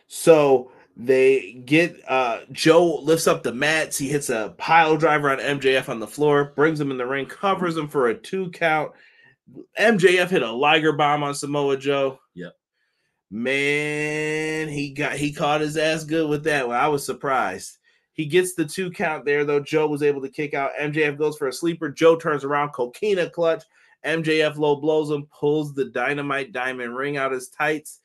So 0.07 0.73
they 0.97 1.55
get 1.65 2.01
uh 2.09 2.41
Joe 2.53 3.01
lifts 3.03 3.27
up 3.27 3.43
the 3.43 3.53
mats. 3.53 3.99
He 3.99 4.09
hits 4.09 4.31
a 4.31 4.55
pile 4.59 4.97
driver 4.97 5.31
on 5.31 5.39
MJF 5.39 5.89
on 5.89 6.01
the 6.01 6.07
floor, 6.07 6.53
brings 6.57 6.81
him 6.81 6.91
in 6.91 6.99
the 6.99 7.07
ring, 7.07 7.27
covers 7.27 7.77
him 7.77 7.89
for 7.89 8.09
a 8.09 8.15
two 8.15 8.51
count. 8.51 8.93
MJF 9.79 10.29
hit 10.29 10.43
a 10.43 10.51
Liger 10.51 10.93
bomb 10.93 11.23
on 11.23 11.35
Samoa 11.35 11.77
Joe. 11.77 12.19
Yep. 12.35 12.53
Man, 13.31 14.69
he 14.69 14.91
got 14.91 15.17
he 15.17 15.33
caught 15.33 15.61
his 15.61 15.77
ass 15.77 16.05
good 16.05 16.29
with 16.29 16.45
that 16.45 16.69
one. 16.69 16.77
I 16.77 16.89
was 16.89 17.05
surprised. 17.05 17.79
He 18.13 18.27
gets 18.27 18.55
the 18.55 18.65
two 18.65 18.93
count 18.93 19.25
there, 19.25 19.45
though. 19.45 19.59
Joe 19.59 19.89
was 19.89 20.05
able 20.05 20.23
to 20.23 20.29
kick 20.29 20.55
out. 20.55 20.71
MJF 20.81 21.19
goes 21.19 21.37
for 21.37 21.49
a 21.49 21.53
sleeper. 21.53 21.89
Joe 21.89 22.15
turns 22.15 22.45
around, 22.45 22.71
coquina 22.71 23.29
clutch. 23.29 23.65
MJF 24.07 24.57
low 24.57 24.77
blows 24.77 25.11
him, 25.11 25.27
pulls 25.37 25.75
the 25.75 25.87
dynamite 25.87 26.53
diamond 26.53 26.95
ring 26.95 27.17
out 27.17 27.33
his 27.33 27.49
tights, 27.49 28.01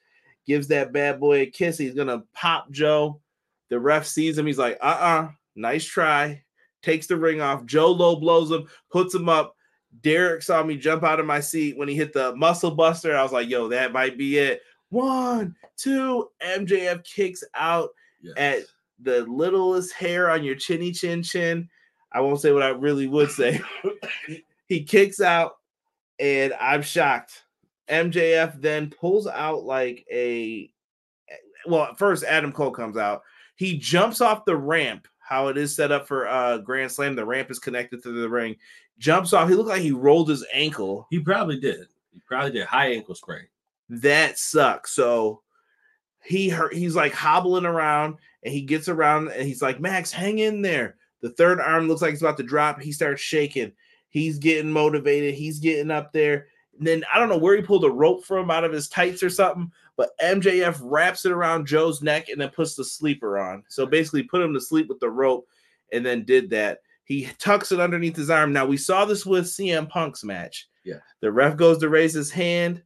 gives 0.50 0.68
that 0.68 0.92
bad 0.92 1.20
boy 1.20 1.42
a 1.42 1.46
kiss. 1.46 1.78
He's 1.78 1.94
gonna 1.94 2.24
pop 2.34 2.72
Joe. 2.72 3.22
The 3.70 3.80
ref 3.80 4.06
sees 4.08 4.36
him. 4.38 4.48
He's 4.48 4.58
like, 4.58 4.78
uh 4.82 4.86
uh 5.00 5.30
nice 5.56 5.86
try. 5.86 6.44
Takes 6.82 7.06
the 7.06 7.18
ring 7.18 7.40
off. 7.40 7.66
Joe 7.66 7.92
low 7.92 8.16
blows 8.16 8.50
him, 8.50 8.68
puts 8.92 9.14
him 9.14 9.30
up. 9.30 9.56
Derek 10.02 10.42
saw 10.42 10.64
me 10.64 10.76
jump 10.76 11.04
out 11.04 11.20
of 11.20 11.28
my 11.28 11.40
seat 11.40 11.78
when 11.78 11.88
he 11.88 11.94
hit 11.96 12.14
the 12.14 12.36
muscle 12.36 12.72
buster. 12.72 13.16
I 13.16 13.22
was 13.22 13.32
like, 13.32 13.48
yo, 13.48 13.68
that 13.68 13.94
might 13.94 14.18
be 14.18 14.38
it. 14.40 14.62
One, 14.90 15.56
two. 15.78 16.30
MJF 16.42 17.04
kicks 17.04 17.44
out 17.54 17.90
Yes. 18.22 18.34
at 18.38 18.60
the 19.02 19.22
littlest 19.28 19.94
hair 19.94 20.30
on 20.32 20.44
your 20.44 20.56
chinny 20.56 20.92
chin 20.92 21.22
chin. 21.24 21.70
I 22.12 22.22
won't 22.22 22.42
say 22.42 22.52
what 22.52 22.64
I 22.64 22.70
really 22.70 23.08
would 23.08 23.30
say. 23.32 23.62
he 24.68 24.84
kicks 24.84 25.22
out, 25.22 25.54
and 26.20 26.54
I'm 26.60 26.82
shocked. 26.82 27.44
MJF 27.90 28.62
then 28.62 28.90
pulls 28.90 29.28
out 29.28 29.64
like 29.64 30.06
a 30.12 30.72
well, 31.66 31.94
first 31.96 32.24
Adam 32.24 32.52
Cole 32.52 32.72
comes 32.72 32.98
out. 32.98 33.22
He 33.56 33.78
jumps 33.78 34.22
off 34.22 34.46
the 34.46 34.56
ramp, 34.56 35.08
how 35.20 35.48
it 35.48 35.58
is 35.58 35.76
set 35.76 35.92
up 35.92 36.08
for 36.08 36.28
uh 36.28 36.60
Grand 36.60 36.92
Slam. 36.92 37.16
The 37.16 37.26
ramp 37.26 37.52
is 37.52 37.60
connected 37.60 38.02
to 38.04 38.12
the 38.12 38.30
ring. 38.30 38.56
Jumps 38.98 39.34
off. 39.34 39.50
He 39.50 39.56
looked 39.56 39.70
like 39.70 39.82
he 39.82 39.92
rolled 39.92 40.30
his 40.30 40.46
ankle. 40.54 41.08
he 41.10 41.20
probably 41.20 41.60
did. 41.60 41.88
He 42.14 42.22
probably 42.28 42.52
did 42.52 42.66
high 42.66 42.94
ankle 42.94 43.16
sprain. 43.16 43.48
that 43.90 44.38
sucks. 44.38 44.92
So 44.92 45.42
he 46.24 46.50
hurt, 46.50 46.74
he's 46.74 46.96
like 46.96 47.14
hobbling 47.14 47.66
around 47.66 48.18
and 48.44 48.54
he 48.54 48.62
gets 48.62 48.90
around 48.90 49.30
and 49.30 49.48
he's 49.48 49.62
like, 49.62 49.80
Max, 49.80 50.12
hang 50.12 50.40
in 50.40 50.62
there. 50.62 50.98
The 51.22 51.30
third 51.32 51.60
arm 51.60 51.88
looks 51.88 52.02
like 52.02 52.14
it's 52.14 52.22
about 52.22 52.38
to 52.38 52.44
drop. 52.44 52.82
He 52.82 52.92
starts 52.92 53.22
shaking. 53.22 53.72
He's 54.10 54.38
getting 54.38 54.72
motivated. 54.72 55.36
He's 55.36 55.60
getting 55.60 55.92
up 55.92 56.12
there. 56.14 56.48
And 56.80 56.88
then 56.88 57.04
I 57.14 57.20
don't 57.20 57.30
know 57.30 57.38
where 57.38 57.56
he 57.56 57.62
pulled 57.62 57.84
a 57.84 57.90
rope 57.92 58.24
from 58.24 58.50
out 58.50 58.64
of 58.64 58.72
his 58.72 58.88
tights 58.88 59.22
or 59.22 59.30
something, 59.30 59.72
but 59.98 60.18
MJF 60.24 60.80
wraps 60.82 61.26
it 61.26 61.32
around 61.32 61.68
Joe's 61.68 62.02
neck 62.02 62.30
and 62.30 62.40
then 62.40 62.50
puts 62.50 62.76
the 62.76 62.86
sleeper 62.86 63.38
on. 63.38 63.64
So 63.68 63.86
basically 63.86 64.24
put 64.24 64.42
him 64.42 64.54
to 64.54 64.62
sleep 64.62 64.88
with 64.88 65.00
the 65.02 65.10
rope 65.10 65.48
and 65.92 66.06
then 66.06 66.24
did 66.24 66.50
that. 66.52 66.80
He 67.04 67.28
tucks 67.38 67.72
it 67.72 67.80
underneath 67.82 68.16
his 68.16 68.30
arm. 68.30 68.54
Now 68.54 68.66
we 68.66 68.78
saw 68.78 69.04
this 69.04 69.26
with 69.26 69.46
CM 69.46 69.90
Punk's 69.90 70.24
match. 70.24 70.70
Yeah. 70.86 71.00
The 71.20 71.32
ref 71.32 71.58
goes 71.58 71.80
to 71.80 71.90
raise 71.90 72.14
his 72.14 72.32
hand 72.32 72.82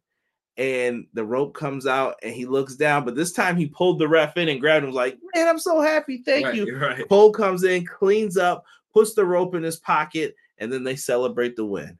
and 0.58 1.06
the 1.14 1.26
rope 1.26 1.54
comes 1.54 1.86
out 1.86 2.16
and 2.24 2.34
he 2.34 2.46
looks 2.46 2.76
down, 2.76 3.06
but 3.06 3.16
this 3.16 3.32
time 3.32 3.56
he 3.56 3.68
pulled 3.68 4.00
the 4.00 4.08
ref 4.08 4.38
in 4.38 4.50
and 4.50 4.60
grabbed 4.60 4.86
him. 4.86 4.92
Like, 4.92 5.18
man, 5.36 5.48
I'm 5.48 5.60
so 5.60 5.82
happy. 5.82 6.24
Thank 6.26 6.48
Right, 6.48 6.56
you. 6.56 6.78
Right. 6.78 7.08
Cole 7.10 7.32
comes 7.32 7.64
in, 7.64 7.86
cleans 7.86 8.38
up, 8.38 8.64
puts 8.92 9.14
the 9.14 9.26
rope 9.26 9.54
in 9.56 9.64
his 9.64 9.78
pocket, 9.78 10.36
and 10.58 10.72
then 10.72 10.84
they 10.84 10.96
celebrate 10.96 11.56
the 11.56 11.66
win. 11.66 11.98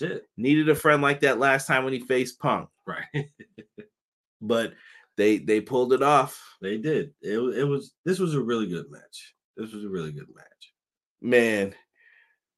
That's 0.00 0.12
it. 0.12 0.28
Needed 0.36 0.68
a 0.68 0.74
friend 0.74 1.02
like 1.02 1.20
that 1.20 1.38
last 1.38 1.66
time 1.66 1.84
when 1.84 1.92
he 1.92 2.00
faced 2.00 2.38
Punk, 2.38 2.68
Right. 2.86 3.04
but 4.40 4.72
they 5.16 5.38
they 5.38 5.60
pulled 5.60 5.92
it 5.92 6.02
off. 6.02 6.40
they 6.60 6.76
did. 6.76 7.12
It, 7.22 7.38
it 7.38 7.64
was 7.64 7.92
this 8.04 8.18
was 8.18 8.34
a 8.34 8.40
really 8.40 8.66
good 8.66 8.90
match. 8.90 9.34
This 9.56 9.72
was 9.72 9.84
a 9.84 9.88
really 9.88 10.12
good 10.12 10.28
match. 10.34 10.72
Man. 11.20 11.74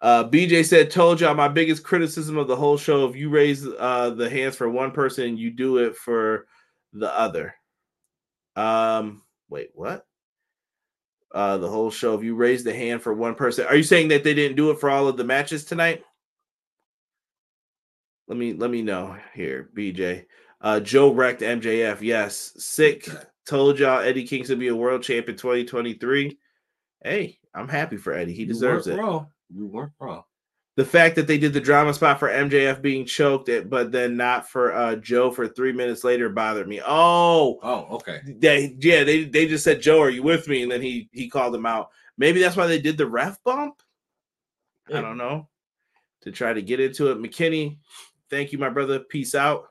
Uh, 0.01 0.23
BJ 0.29 0.65
said, 0.65 0.91
"Told 0.93 1.21
y'all 1.21 1.35
my 1.35 1.49
biggest 1.49 1.83
criticism 1.83 2.37
of 2.39 2.47
the 2.47 2.55
whole 2.55 2.77
show. 2.77 3.09
If 3.09 3.17
you 3.17 3.31
raise 3.31 3.67
uh, 3.67 4.11
the 4.11 4.31
hands 4.31 4.55
for 4.55 4.69
one 4.69 4.93
person, 4.93 5.37
you 5.37 5.51
do 5.51 5.79
it 5.79 5.97
for 5.97 6.47
the 6.93 7.13
other." 7.17 7.55
Um, 8.55 9.23
wait, 9.49 9.71
what? 9.75 10.07
Uh, 11.35 11.59
the 11.59 11.69
whole 11.69 11.91
show. 11.91 12.15
If 12.15 12.23
you 12.23 12.37
raise 12.37 12.63
the 12.63 12.73
hand 12.73 13.03
for 13.03 13.13
one 13.13 13.35
person, 13.35 13.67
are 13.67 13.75
you 13.75 13.83
saying 13.83 14.09
that 14.09 14.23
they 14.23 14.35
didn't 14.35 14.57
do 14.57 14.71
it 14.71 14.79
for 14.79 14.89
all 14.89 15.09
of 15.09 15.17
the 15.17 15.25
matches 15.25 15.65
tonight? 15.65 16.05
Let 18.29 18.37
me 18.39 18.53
let 18.53 18.71
me 18.71 18.83
know 18.83 19.17
here, 19.35 19.71
BJ. 19.75 20.27
Uh, 20.61 20.81
Joe 20.81 21.13
wrecked 21.13 21.41
MJF. 21.41 22.01
Yes, 22.03 22.53
sick. 22.59 23.09
Told 23.47 23.79
y'all 23.79 24.01
Eddie 24.01 24.27
Kingston 24.27 24.59
be 24.59 24.69
a 24.69 24.77
world 24.77 25.03
champion 25.03 25.37
2023. 25.39 26.39
Hey, 27.03 27.39
I'm 27.55 27.69
happy 27.69 27.97
for 27.97 28.13
Eddie. 28.13 28.35
He 28.35 28.43
You 28.43 28.49
deserves 28.49 28.87
it. 28.87 28.99
Wrong. 28.99 29.29
You 29.55 29.67
weren't 29.67 29.93
wrong. 29.99 30.25
The 30.77 30.85
fact 30.85 31.17
that 31.17 31.27
they 31.27 31.39
did 31.39 31.55
the 31.55 31.61
drama 31.61 31.93
spot 31.95 32.21
for 32.21 32.29
MJF 32.29 32.83
being 32.83 33.05
choked, 33.05 33.49
it, 33.49 33.69
but 33.71 33.91
then 33.91 34.17
not 34.17 34.49
for 34.49 34.73
uh, 34.73 34.95
Joe 34.97 35.31
for 35.31 35.49
three 35.49 35.73
minutes 35.73 36.05
later 36.05 36.29
bothered 36.29 36.69
me. 36.69 36.81
Oh, 36.87 37.59
Oh, 37.63 37.87
okay. 37.97 38.21
they 38.27 38.77
yeah, 38.79 39.03
they 39.05 39.25
they 39.25 39.47
just 39.49 39.65
said, 39.65 39.81
Joe, 39.81 40.01
are 40.03 40.11
you 40.11 40.23
with 40.23 40.47
me? 40.47 40.63
And 40.63 40.71
then 40.71 40.83
he 40.83 41.09
he 41.13 41.29
called 41.31 41.55
him 41.55 41.67
out. 41.67 41.89
Maybe 42.19 42.41
that's 42.41 42.57
why 42.57 42.67
they 42.67 42.81
did 42.81 42.99
the 42.99 43.07
ref 43.07 43.43
bump. 43.43 43.83
I 44.93 45.01
don't 45.01 45.17
know. 45.19 45.49
To 46.23 46.31
try 46.33 46.53
to 46.53 46.63
get 46.63 46.81
into 46.81 47.11
it. 47.11 47.19
McKinney, 47.19 47.79
thank 48.31 48.53
you, 48.53 48.59
my 48.59 48.69
brother. 48.69 49.01
Peace 49.01 49.35
out. 49.35 49.69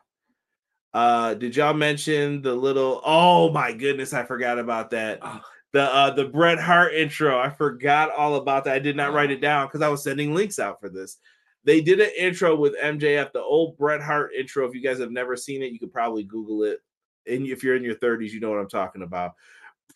Uh 0.93 1.34
did 1.34 1.55
y'all 1.55 1.74
mention 1.74 2.41
the 2.41 2.53
little 2.53 3.01
oh 3.05 3.51
my 3.51 3.74
goodness, 3.74 4.14
I 4.14 4.24
forgot 4.24 4.60
about 4.60 4.91
that. 4.91 5.20
Oh, 5.22 5.41
The 5.74 5.84
uh 5.84 6.12
the 6.12 6.26
Bret 6.26 6.60
Hart 6.60 6.93
intro. 6.93 7.38
I 7.38 7.49
forgot 7.49 8.12
all 8.12 8.36
about 8.36 8.64
that. 8.64 8.76
I 8.76 8.80
did 8.80 8.95
not 8.95 9.14
write 9.14 9.32
it 9.32 9.41
down 9.41 9.68
because 9.68 9.82
I 9.82 9.89
was 9.89 10.03
sending 10.03 10.34
links 10.34 10.60
out 10.60 10.80
for 10.80 10.89
this. 10.89 11.18
They 11.66 11.82
did 11.82 11.99
an 11.99 12.12
intro 12.18 12.55
with 12.55 12.80
MJF, 12.82 13.34
the 13.34 13.41
old 13.41 13.78
Bret 13.78 14.01
Hart 14.01 14.32
intro. 14.34 14.66
If 14.66 14.74
you 14.74 14.82
guys 14.82 14.99
have 14.99 15.12
never 15.12 15.36
seen 15.36 15.62
it, 15.62 15.74
you 15.74 15.80
could 15.80 15.91
probably 15.91 16.24
Google 16.24 16.64
it. 16.64 16.80
And 17.28 17.45
if 17.45 17.62
you're 17.62 17.76
in 17.76 17.84
your 17.84 17.95
30s, 17.95 18.32
you 18.32 18.39
know 18.39 18.49
what 18.49 18.60
I'm 18.60 18.70
talking 18.70 19.01
about. 19.01 19.34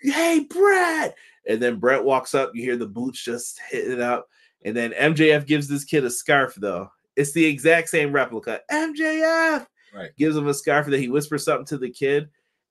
Hey, 0.01 0.45
Brett. 0.49 1.16
And 1.47 1.62
then 1.62 1.80
Bret 1.80 2.03
walks 2.03 2.36
up, 2.36 2.51
you 2.53 2.62
hear 2.62 2.76
the 2.76 2.88
boots 2.88 3.24
just 3.24 3.62
hitting 3.70 3.93
it 3.93 4.01
up. 4.01 4.28
And 4.66 4.76
then 4.76 4.91
MJF 4.91 5.47
gives 5.47 5.70
this 5.70 5.86
kid 5.86 6.03
a 6.03 6.09
scarf, 6.09 6.55
though. 6.55 6.91
It's 7.16 7.32
the 7.34 7.45
exact 7.45 7.89
same 7.89 8.12
replica. 8.12 8.62
MJF 8.72 9.66
right. 9.93 10.09
gives 10.18 10.36
him 10.36 10.47
a 10.47 10.53
scarf 10.53 10.88
that 10.88 10.99
he 10.99 11.09
whispers 11.09 11.45
something 11.45 11.66
to 11.66 11.78
the 11.78 11.89
kid. 11.89 12.30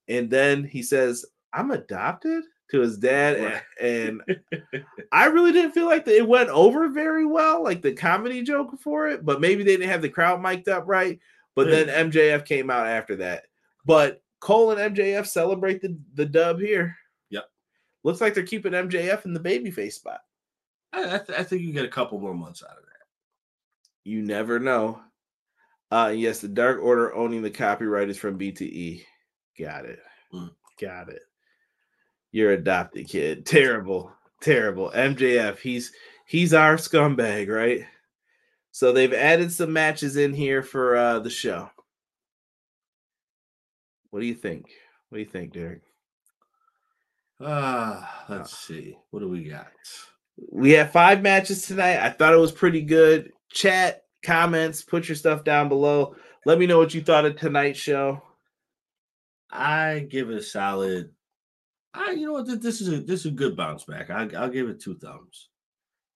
And 0.09 0.31
then 0.31 0.65
he 0.65 0.83
says, 0.83 1.25
I'm 1.53 1.71
adopted 1.71 2.45
to 2.71 2.81
his 2.81 2.99
dad. 2.99 3.37
and- 3.37 3.45
Right. 3.45 3.63
And, 3.81 4.85
I 5.13 5.27
really 5.27 5.53
didn't 5.53 5.73
feel 5.73 5.87
like 5.87 6.05
the, 6.05 6.17
it 6.17 6.27
went 6.27 6.51
over 6.51 6.89
very 6.89 7.27
well, 7.27 7.63
like 7.63 7.83
the 7.83 7.93
comedy 7.93 8.43
joke 8.43 8.79
for 8.81 9.09
it, 9.09 9.25
but 9.25 9.41
maybe 9.41 9.63
they 9.65 9.77
didn't 9.77 9.91
have 9.91 10.03
the 10.03 10.09
crowd 10.09 10.41
mic'd 10.41 10.69
up 10.69 10.85
right. 10.87 11.19
But 11.57 11.69
then 11.69 11.89
MJF 12.11 12.47
came 12.47 12.71
out 12.71 12.87
after 12.87 13.17
that. 13.17 13.45
But 13.85 14.23
Cole 14.39 14.71
and 14.71 14.95
MJF 14.97 15.27
celebrate 15.27 15.83
the, 15.83 15.99
the 16.15 16.25
dub 16.25 16.61
here. 16.61 16.97
Yep. 17.31 17.45
Looks 18.05 18.21
like 18.21 18.35
they're 18.35 18.45
keeping 18.45 18.73
MJF 18.73 19.25
in 19.27 19.35
the 19.35 19.41
babyface 19.41 19.95
spot. 19.95 20.21
I, 20.93 21.17
I, 21.17 21.19
th- 21.19 21.39
I 21.39 21.43
think 21.43 21.63
you 21.63 21.73
get 21.73 21.85
a 21.85 21.89
couple 21.89 22.19
more 22.21 22.35
months 22.35 22.63
out 22.63 22.79
of 22.79 22.85
that. 22.85 22.90
You 24.05 24.23
never 24.23 24.59
know. 24.59 25.01
Uh 25.91 26.13
yes, 26.15 26.41
the 26.41 26.49
Dark 26.49 26.81
Order 26.83 27.15
owning 27.15 27.43
the 27.43 27.51
copyright 27.51 28.09
is 28.09 28.17
from 28.19 28.39
BTE. 28.39 29.05
Got 29.59 29.85
it. 29.87 29.99
Mm. 30.33 30.51
Got 30.81 31.09
it. 31.11 31.23
You're 32.33 32.53
adopted 32.53 33.09
kid. 33.09 33.45
Terrible. 33.47 34.13
Terrible. 34.41 34.91
MJF, 34.95 35.59
he's 35.59 35.93
he's 36.27 36.55
our 36.55 36.77
scumbag, 36.77 37.49
right? 37.49 37.85
So 38.71 38.93
they've 38.93 39.13
added 39.13 39.53
some 39.53 39.73
matches 39.73 40.17
in 40.17 40.33
here 40.33 40.63
for 40.63 40.97
uh 40.97 41.19
the 41.19 41.31
show. 41.31 41.71
What 44.11 44.21
do 44.21 44.27
you 44.27 44.35
think? 44.35 44.67
What 45.09 45.17
do 45.17 45.23
you 45.23 45.29
think, 45.29 45.53
Derek? 45.53 45.83
Ah, 47.41 48.25
let's 48.29 48.57
see. 48.57 48.97
What 49.11 49.21
do 49.21 49.29
we 49.29 49.45
got? 49.45 49.69
We 50.51 50.73
have 50.73 50.93
five 50.93 51.23
matches 51.23 51.67
tonight. 51.67 51.99
I 51.99 52.11
thought 52.11 52.35
it 52.35 52.39
was 52.39 52.53
pretty 52.53 52.83
good. 52.83 53.33
Chat, 53.51 54.05
comments, 54.25 54.83
put 54.83 55.09
your 55.09 55.17
stuff 55.17 55.45
down 55.45 55.69
below. 55.69 56.17
Let 56.47 56.59
me 56.59 56.67
know 56.67 56.79
what 56.79 56.95
you 56.95 57.03
thought 57.03 57.25
of 57.25 57.37
tonight's 57.37 57.79
show. 57.79 58.23
I 59.51 60.07
give 60.09 60.31
it 60.31 60.39
a 60.39 60.43
solid 60.43 61.11
I, 61.93 62.13
you 62.13 62.27
know 62.27 62.33
what? 62.35 62.63
This 62.63 62.81
is 62.81 62.89
a 62.89 63.01
this 63.01 63.21
is 63.21 63.27
a 63.27 63.31
good 63.31 63.57
bounce 63.57 63.85
back. 63.85 64.11
I, 64.11 64.29
I'll 64.37 64.51
give 64.51 64.69
it 64.69 64.81
two 64.81 64.97
thumbs. 64.97 65.49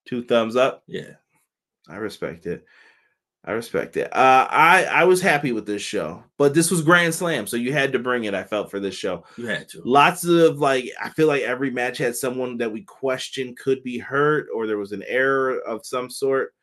Two 0.06 0.24
thumbs 0.24 0.56
up. 0.56 0.82
Yeah. 0.86 1.12
I 1.88 1.96
respect 1.96 2.46
it. 2.46 2.64
I 3.44 3.52
respect 3.52 3.96
it. 3.96 4.14
Uh, 4.14 4.46
I 4.50 4.84
I 4.84 5.04
was 5.04 5.20
happy 5.20 5.52
with 5.52 5.66
this 5.66 5.82
show, 5.82 6.22
but 6.38 6.54
this 6.54 6.70
was 6.70 6.80
Grand 6.80 7.14
Slam, 7.14 7.46
so 7.46 7.56
you 7.56 7.74
had 7.74 7.92
to 7.92 7.98
bring 7.98 8.24
it. 8.24 8.34
I 8.34 8.42
felt 8.42 8.70
for 8.70 8.80
this 8.80 8.94
show. 8.94 9.24
You 9.36 9.46
had 9.46 9.68
to. 9.70 9.82
Lots 9.84 10.24
of 10.24 10.58
like, 10.60 10.90
I 11.02 11.10
feel 11.10 11.26
like 11.26 11.42
every 11.42 11.70
match 11.70 11.98
had 11.98 12.16
someone 12.16 12.56
that 12.58 12.72
we 12.72 12.82
questioned 12.84 13.58
could 13.58 13.82
be 13.82 13.98
hurt, 13.98 14.46
or 14.54 14.66
there 14.66 14.78
was 14.78 14.92
an 14.92 15.04
error 15.06 15.58
of 15.58 15.84
some 15.84 16.08
sort. 16.08 16.54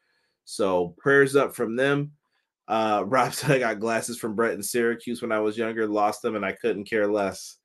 So 0.45 0.95
prayers 0.97 1.35
up 1.35 1.55
from 1.55 1.75
them. 1.75 2.11
Uh, 2.67 3.03
Rob 3.07 3.33
said 3.33 3.51
I 3.51 3.59
got 3.59 3.79
glasses 3.79 4.17
from 4.17 4.35
Brett 4.35 4.53
in 4.53 4.63
Syracuse 4.63 5.21
when 5.21 5.31
I 5.31 5.39
was 5.39 5.57
younger, 5.57 5.87
lost 5.87 6.21
them, 6.21 6.35
and 6.35 6.45
I 6.45 6.53
couldn't 6.53 6.85
care 6.85 7.07
less. 7.07 7.57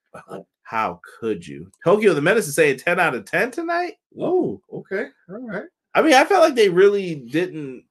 How 0.62 1.00
could 1.20 1.46
you? 1.46 1.70
Tokyo 1.84 2.14
the 2.14 2.22
Menace 2.22 2.48
is 2.48 2.54
saying 2.54 2.78
10 2.78 2.98
out 2.98 3.14
of 3.14 3.24
10 3.24 3.50
tonight. 3.50 3.94
Oh, 4.18 4.60
okay. 4.72 5.08
All 5.28 5.46
right. 5.46 5.66
I 5.94 6.02
mean, 6.02 6.14
I 6.14 6.24
felt 6.24 6.42
like 6.42 6.54
they 6.54 6.68
really 6.68 7.14
didn't 7.14 7.84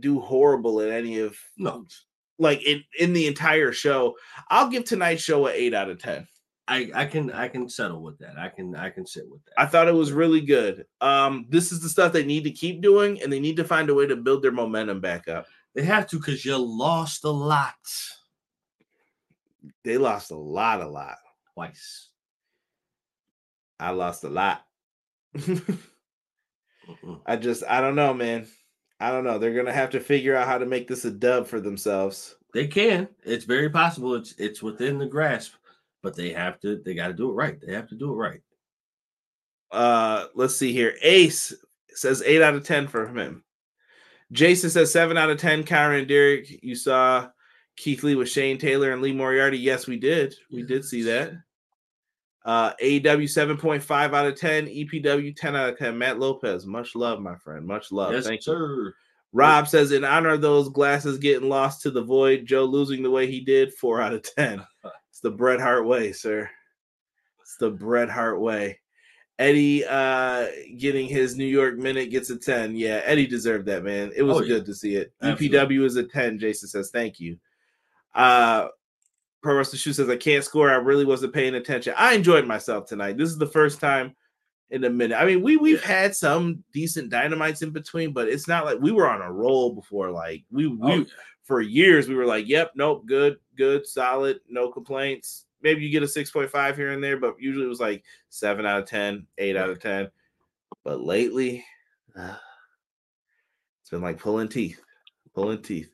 do 0.00 0.20
horrible 0.20 0.80
in 0.80 0.92
any 0.92 1.18
of 1.20 1.36
No, 1.56 1.86
like 2.38 2.62
in 2.62 2.82
in 2.98 3.12
the 3.12 3.26
entire 3.26 3.72
show. 3.72 4.16
I'll 4.50 4.68
give 4.68 4.84
tonight's 4.84 5.22
show 5.22 5.46
a 5.46 5.50
eight 5.50 5.74
out 5.74 5.90
of 5.90 6.00
ten. 6.00 6.26
I 6.66 6.90
I 6.94 7.04
can 7.06 7.30
I 7.30 7.48
can 7.48 7.68
settle 7.68 8.02
with 8.02 8.18
that. 8.18 8.38
I 8.38 8.48
can 8.48 8.74
I 8.74 8.88
can 8.90 9.06
sit 9.06 9.28
with 9.28 9.44
that. 9.44 9.52
I 9.58 9.66
thought 9.66 9.88
it 9.88 9.94
was 9.94 10.12
really 10.12 10.40
good. 10.40 10.86
Um, 11.00 11.46
this 11.50 11.72
is 11.72 11.80
the 11.80 11.88
stuff 11.88 12.12
they 12.12 12.24
need 12.24 12.44
to 12.44 12.50
keep 12.50 12.80
doing, 12.80 13.20
and 13.22 13.30
they 13.32 13.40
need 13.40 13.56
to 13.56 13.64
find 13.64 13.90
a 13.90 13.94
way 13.94 14.06
to 14.06 14.16
build 14.16 14.42
their 14.42 14.52
momentum 14.52 15.00
back 15.00 15.28
up. 15.28 15.46
They 15.74 15.82
have 15.84 16.06
to 16.08 16.18
because 16.18 16.44
you 16.44 16.56
lost 16.56 17.24
a 17.24 17.30
lot 17.30 17.74
They 19.82 19.98
lost 19.98 20.30
a 20.30 20.36
lot, 20.36 20.80
a 20.80 20.88
lot. 20.88 21.16
twice. 21.52 22.08
I 23.80 23.90
lost 23.90 24.24
a 24.24 24.28
lot. 24.30 24.64
I 27.26 27.36
just, 27.36 27.64
I 27.68 27.80
don't 27.80 27.96
know, 27.96 28.14
man. 28.14 28.46
I 29.00 29.10
don't 29.10 29.24
know. 29.24 29.38
They're 29.38 29.54
gonna 29.54 29.72
have 29.72 29.90
to 29.90 30.00
figure 30.00 30.36
out 30.36 30.46
how 30.46 30.58
to 30.58 30.66
make 30.66 30.86
this 30.88 31.04
a 31.04 31.10
dub 31.10 31.46
for 31.46 31.60
themselves. 31.60 32.36
They 32.54 32.66
can. 32.68 33.08
It's 33.24 33.44
very 33.44 33.68
possible. 33.68 34.14
It's 34.14 34.34
it's 34.38 34.62
within 34.62 34.98
the 34.98 35.06
grasp, 35.06 35.54
but 36.04 36.14
they 36.14 36.32
have 36.32 36.60
to. 36.60 36.80
They 36.84 36.94
got 36.94 37.08
to 37.08 37.14
do 37.14 37.30
it 37.30 37.34
right. 37.34 37.58
They 37.60 37.72
have 37.72 37.88
to 37.88 37.96
do 37.96 38.12
it 38.12 38.16
right. 38.16 38.40
Uh, 39.72 40.26
let's 40.36 40.54
see 40.54 40.72
here. 40.72 40.94
Ace 41.02 41.52
says 41.88 42.22
eight 42.24 42.42
out 42.42 42.54
of 42.54 42.64
ten 42.64 42.86
for 42.86 43.08
him. 43.08 43.42
Jason 44.30 44.70
says 44.70 44.92
seven 44.92 45.16
out 45.16 45.30
of 45.30 45.38
ten. 45.38 45.64
Kyron 45.64 46.00
and 46.00 46.08
Derek, 46.08 46.62
you 46.62 46.76
saw 46.76 47.28
Keith 47.76 48.04
Lee 48.04 48.14
with 48.14 48.28
Shane 48.28 48.58
Taylor 48.58 48.92
and 48.92 49.02
Lee 49.02 49.12
Moriarty. 49.12 49.58
Yes, 49.58 49.86
we 49.86 49.98
did. 49.98 50.34
We 50.52 50.62
did 50.62 50.84
see 50.84 51.02
that. 51.04 51.32
Uh, 52.44 52.74
AEW 52.74 53.24
7.5 53.24 53.90
out 54.14 54.26
of 54.26 54.38
10, 54.38 54.66
EPW 54.66 55.34
10 55.34 55.56
out 55.56 55.70
of 55.70 55.78
10. 55.78 55.96
Matt 55.96 56.18
Lopez, 56.18 56.66
much 56.66 56.94
love, 56.94 57.18
my 57.18 57.34
friend. 57.36 57.66
Much 57.66 57.90
love. 57.90 58.12
yes, 58.12 58.26
Thank 58.26 58.46
you. 58.46 58.92
Rob 59.34 59.68
says, 59.68 59.90
in 59.92 60.04
honor 60.04 60.30
of 60.30 60.40
those 60.40 60.68
glasses 60.70 61.18
getting 61.18 61.48
lost 61.50 61.82
to 61.82 61.90
the 61.90 62.02
void, 62.02 62.46
Joe 62.46 62.64
losing 62.64 63.02
the 63.02 63.10
way 63.10 63.26
he 63.26 63.40
did, 63.40 63.74
four 63.74 64.00
out 64.00 64.14
of 64.14 64.22
10. 64.22 64.64
It's 65.10 65.20
the 65.20 65.30
Bret 65.30 65.60
Hart 65.60 65.86
way, 65.86 66.10
sir. 66.12 66.50
It's 67.40 67.56
the 67.58 67.70
Bret 67.70 68.08
Hart 68.10 68.40
way. 68.40 68.80
Eddie 69.38 69.84
uh 69.84 70.46
getting 70.76 71.06
his 71.08 71.36
New 71.36 71.44
York 71.44 71.76
minute 71.76 72.10
gets 72.10 72.30
a 72.30 72.36
10. 72.36 72.74
Yeah, 72.76 73.00
Eddie 73.04 73.26
deserved 73.28 73.66
that, 73.66 73.84
man. 73.84 74.10
It 74.16 74.22
was 74.22 74.38
Oh, 74.38 74.42
yeah. 74.42 74.56
good 74.56 74.66
to 74.66 74.74
see 74.74 74.96
it. 74.96 75.12
Absolutely. 75.22 75.58
EPW 75.78 75.84
is 75.84 75.94
a 75.96 76.02
10, 76.04 76.38
Jason 76.40 76.68
says. 76.68 76.90
Thank 76.92 77.20
you. 77.20 77.38
Uh 78.14 78.68
Pro 79.42 79.56
Wrestling 79.56 79.78
Shoe 79.78 79.92
says, 79.92 80.08
I 80.08 80.16
can't 80.16 80.42
score. 80.44 80.68
I 80.70 80.76
really 80.76 81.04
wasn't 81.04 81.32
paying 81.34 81.54
attention. 81.54 81.94
I 81.96 82.14
enjoyed 82.14 82.46
myself 82.46 82.86
tonight. 82.86 83.16
This 83.16 83.28
is 83.28 83.38
the 83.38 83.46
first 83.46 83.78
time 83.78 84.16
in 84.74 84.82
a 84.82 84.90
minute. 84.90 85.16
I 85.16 85.24
mean, 85.24 85.40
we 85.40 85.56
we've 85.56 85.82
had 85.82 86.16
some 86.16 86.64
decent 86.72 87.08
dynamites 87.08 87.62
in 87.62 87.70
between, 87.70 88.12
but 88.12 88.28
it's 88.28 88.48
not 88.48 88.64
like 88.64 88.80
we 88.80 88.90
were 88.90 89.08
on 89.08 89.22
a 89.22 89.32
roll 89.32 89.72
before. 89.72 90.10
Like 90.10 90.42
we 90.50 90.66
we 90.66 90.92
Oh, 90.92 90.96
yeah. 90.96 91.04
for 91.44 91.60
years 91.60 92.08
we 92.08 92.16
were 92.16 92.26
like, 92.26 92.48
yep, 92.48 92.72
nope, 92.74 93.06
good, 93.06 93.36
good, 93.56 93.86
solid, 93.86 94.40
no 94.48 94.72
complaints. 94.72 95.46
Maybe 95.62 95.82
you 95.84 95.90
get 95.90 96.02
a 96.02 96.06
6.5 96.06 96.74
here 96.76 96.90
and 96.90 97.02
there, 97.02 97.16
but 97.18 97.36
usually 97.38 97.64
it 97.64 97.68
was 97.68 97.80
like 97.80 98.02
7 98.30 98.66
out 98.66 98.80
of 98.80 98.88
10, 98.88 99.26
8 99.38 99.56
out 99.56 99.70
of 99.70 99.78
10. 99.80 100.10
But 100.82 101.00
lately, 101.00 101.64
uh, 102.18 102.34
it's 103.80 103.90
been 103.90 104.02
like 104.02 104.18
pulling 104.18 104.48
teeth, 104.48 104.80
pulling 105.34 105.62
teeth. 105.62 105.88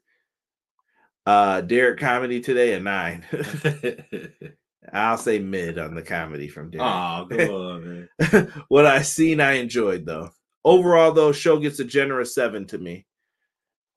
Uh 1.26 1.60
Derek 1.60 2.00
comedy 2.00 2.40
today 2.40 2.72
a 2.72 2.80
nine. 2.80 3.26
I'll 4.92 5.18
say 5.18 5.38
mid 5.38 5.78
on 5.78 5.94
the 5.94 6.02
comedy 6.02 6.48
from 6.48 6.70
Derek. 6.70 6.86
oh, 6.86 7.26
come 7.30 7.40
on, 7.50 8.08
man. 8.32 8.52
what 8.68 8.86
I 8.86 9.02
seen, 9.02 9.40
I 9.40 9.52
enjoyed 9.52 10.06
though. 10.06 10.30
Overall, 10.64 11.12
though, 11.12 11.32
show 11.32 11.58
gets 11.58 11.80
a 11.80 11.84
generous 11.84 12.34
seven 12.34 12.66
to 12.66 12.78
me. 12.78 13.06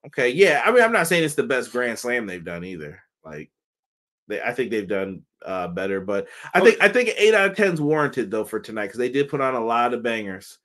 Okay, 0.06 0.30
yeah. 0.30 0.62
I 0.64 0.72
mean, 0.72 0.82
I'm 0.82 0.92
not 0.92 1.06
saying 1.06 1.24
it's 1.24 1.34
the 1.34 1.42
best 1.42 1.72
Grand 1.72 1.98
Slam 1.98 2.26
they've 2.26 2.44
done 2.44 2.64
either. 2.64 3.00
Like, 3.24 3.50
they, 4.28 4.40
I 4.40 4.52
think 4.52 4.70
they've 4.70 4.88
done 4.88 5.22
uh 5.44 5.68
better, 5.68 6.00
but 6.00 6.28
I 6.54 6.60
think 6.60 6.82
I 6.82 6.88
think 6.88 7.10
eight 7.18 7.34
out 7.34 7.50
of 7.50 7.56
ten 7.56 7.74
is 7.74 7.80
warranted 7.80 8.30
though 8.30 8.44
for 8.44 8.60
tonight 8.60 8.86
because 8.86 8.98
they 8.98 9.10
did 9.10 9.28
put 9.28 9.40
on 9.42 9.54
a 9.54 9.64
lot 9.64 9.92
of 9.94 10.02
bangers. 10.02 10.58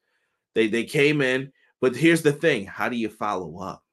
They 0.56 0.68
they 0.68 0.84
came 0.86 1.22
in, 1.22 1.52
but 1.82 1.96
here's 1.96 2.22
the 2.22 2.32
thing: 2.34 2.66
how 2.66 2.88
do 2.90 2.96
you 2.96 3.10
follow 3.10 3.60
up? 3.60 3.84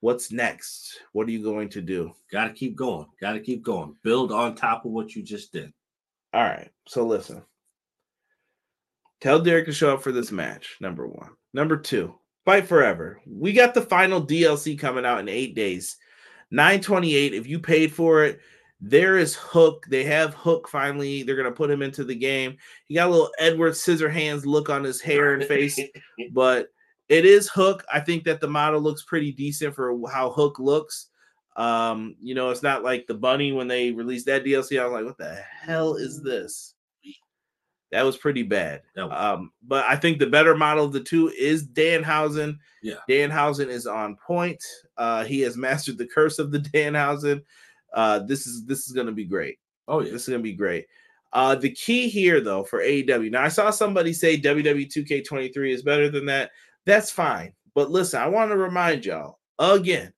What's 0.00 0.32
next? 0.32 1.00
What 1.12 1.28
are 1.28 1.30
you 1.30 1.42
going 1.42 1.68
to 1.70 1.82
do? 1.82 2.12
Got 2.32 2.44
to 2.44 2.52
keep 2.52 2.74
going. 2.74 3.06
Got 3.20 3.34
to 3.34 3.40
keep 3.40 3.62
going. 3.62 3.96
Build 4.02 4.32
on 4.32 4.54
top 4.54 4.84
of 4.84 4.92
what 4.92 5.14
you 5.14 5.22
just 5.22 5.52
did. 5.52 5.72
All 6.32 6.42
right. 6.42 6.70
So 6.88 7.06
listen. 7.06 7.42
Tell 9.20 9.40
Derek 9.40 9.66
to 9.66 9.72
show 9.72 9.92
up 9.94 10.02
for 10.02 10.12
this 10.12 10.32
match. 10.32 10.76
Number 10.80 11.06
one. 11.06 11.30
Number 11.52 11.76
two. 11.76 12.14
Fight 12.46 12.66
forever. 12.66 13.20
We 13.26 13.52
got 13.52 13.74
the 13.74 13.82
final 13.82 14.24
DLC 14.24 14.78
coming 14.78 15.04
out 15.04 15.20
in 15.20 15.28
eight 15.28 15.54
days. 15.54 15.96
928. 16.50 17.34
If 17.34 17.46
you 17.46 17.58
paid 17.58 17.92
for 17.92 18.24
it, 18.24 18.40
there 18.80 19.18
is 19.18 19.34
Hook. 19.34 19.84
They 19.88 20.04
have 20.04 20.32
Hook 20.34 20.68
finally. 20.68 21.22
They're 21.22 21.36
gonna 21.36 21.52
put 21.52 21.70
him 21.70 21.82
into 21.82 22.02
the 22.02 22.14
game. 22.14 22.56
He 22.88 22.94
got 22.94 23.08
a 23.08 23.12
little 23.12 23.30
Edward 23.38 23.74
Scissorhands 23.74 24.46
look 24.46 24.70
on 24.70 24.82
his 24.82 25.02
hair 25.02 25.34
and 25.34 25.44
face, 25.44 25.78
but 26.32 26.68
it 27.10 27.26
is 27.26 27.50
Hook. 27.50 27.84
I 27.92 28.00
think 28.00 28.24
that 28.24 28.40
the 28.40 28.48
model 28.48 28.80
looks 28.80 29.02
pretty 29.02 29.32
decent 29.32 29.74
for 29.74 29.94
how 30.10 30.30
Hook 30.30 30.58
looks. 30.58 31.08
Um, 31.56 32.14
you 32.20 32.34
know, 32.34 32.48
it's 32.50 32.62
not 32.62 32.82
like 32.84 33.06
the 33.06 33.14
bunny 33.14 33.52
when 33.52 33.68
they 33.68 33.90
released 33.90 34.24
that 34.26 34.44
DLC. 34.44 34.80
I 34.80 34.84
was 34.86 34.92
like, 34.94 35.04
what 35.04 35.18
the 35.18 35.34
hell 35.34 35.96
is 35.96 36.22
this? 36.22 36.74
That 37.92 38.02
was 38.04 38.16
pretty 38.16 38.44
bad. 38.44 38.82
Was- 38.96 39.10
Um, 39.12 39.50
but 39.62 39.84
I 39.86 39.96
think 39.96 40.18
the 40.18 40.26
better 40.28 40.56
model 40.56 40.84
of 40.84 40.92
the 40.92 41.00
two 41.02 41.28
is 41.36 41.66
Danhausen. 41.66 42.56
Yeah. 42.82 42.94
Danhausen 43.08 43.66
is 43.68 43.86
on 43.86 44.16
point. 44.16 44.62
Uh, 44.96 45.24
he 45.24 45.40
has 45.40 45.56
mastered 45.56 45.98
the 45.98 46.06
curse 46.06 46.38
of 46.38 46.52
the 46.52 46.58
Danhausen. 46.74 47.42
Uh, 47.92 48.20
this 48.20 48.46
is 48.46 48.64
this 48.66 48.86
is 48.86 48.92
gonna 48.92 49.10
be 49.10 49.24
great. 49.24 49.58
oh 49.88 50.00
yeah. 50.00 50.12
This 50.12 50.22
is 50.22 50.28
gonna 50.28 50.38
be 50.42 50.52
great. 50.52 50.86
Uh, 51.32 51.54
the 51.56 51.70
key 51.72 52.08
here, 52.08 52.40
though, 52.40 52.62
for 52.64 52.80
AEW. 52.80 53.30
Now, 53.30 53.42
I 53.42 53.48
saw 53.48 53.70
somebody 53.70 54.12
say 54.12 54.34
E 54.34 54.40
WWE 54.42 54.86
2K23 54.92 55.72
is 55.74 55.82
better 55.82 56.08
than 56.08 56.26
that. 56.26 56.50
That's 56.90 57.12
fine. 57.12 57.52
But 57.76 57.92
listen, 57.92 58.20
I 58.20 58.26
want 58.26 58.50
to 58.50 58.56
remind 58.56 59.04
y'all 59.04 59.38
again 59.60 60.12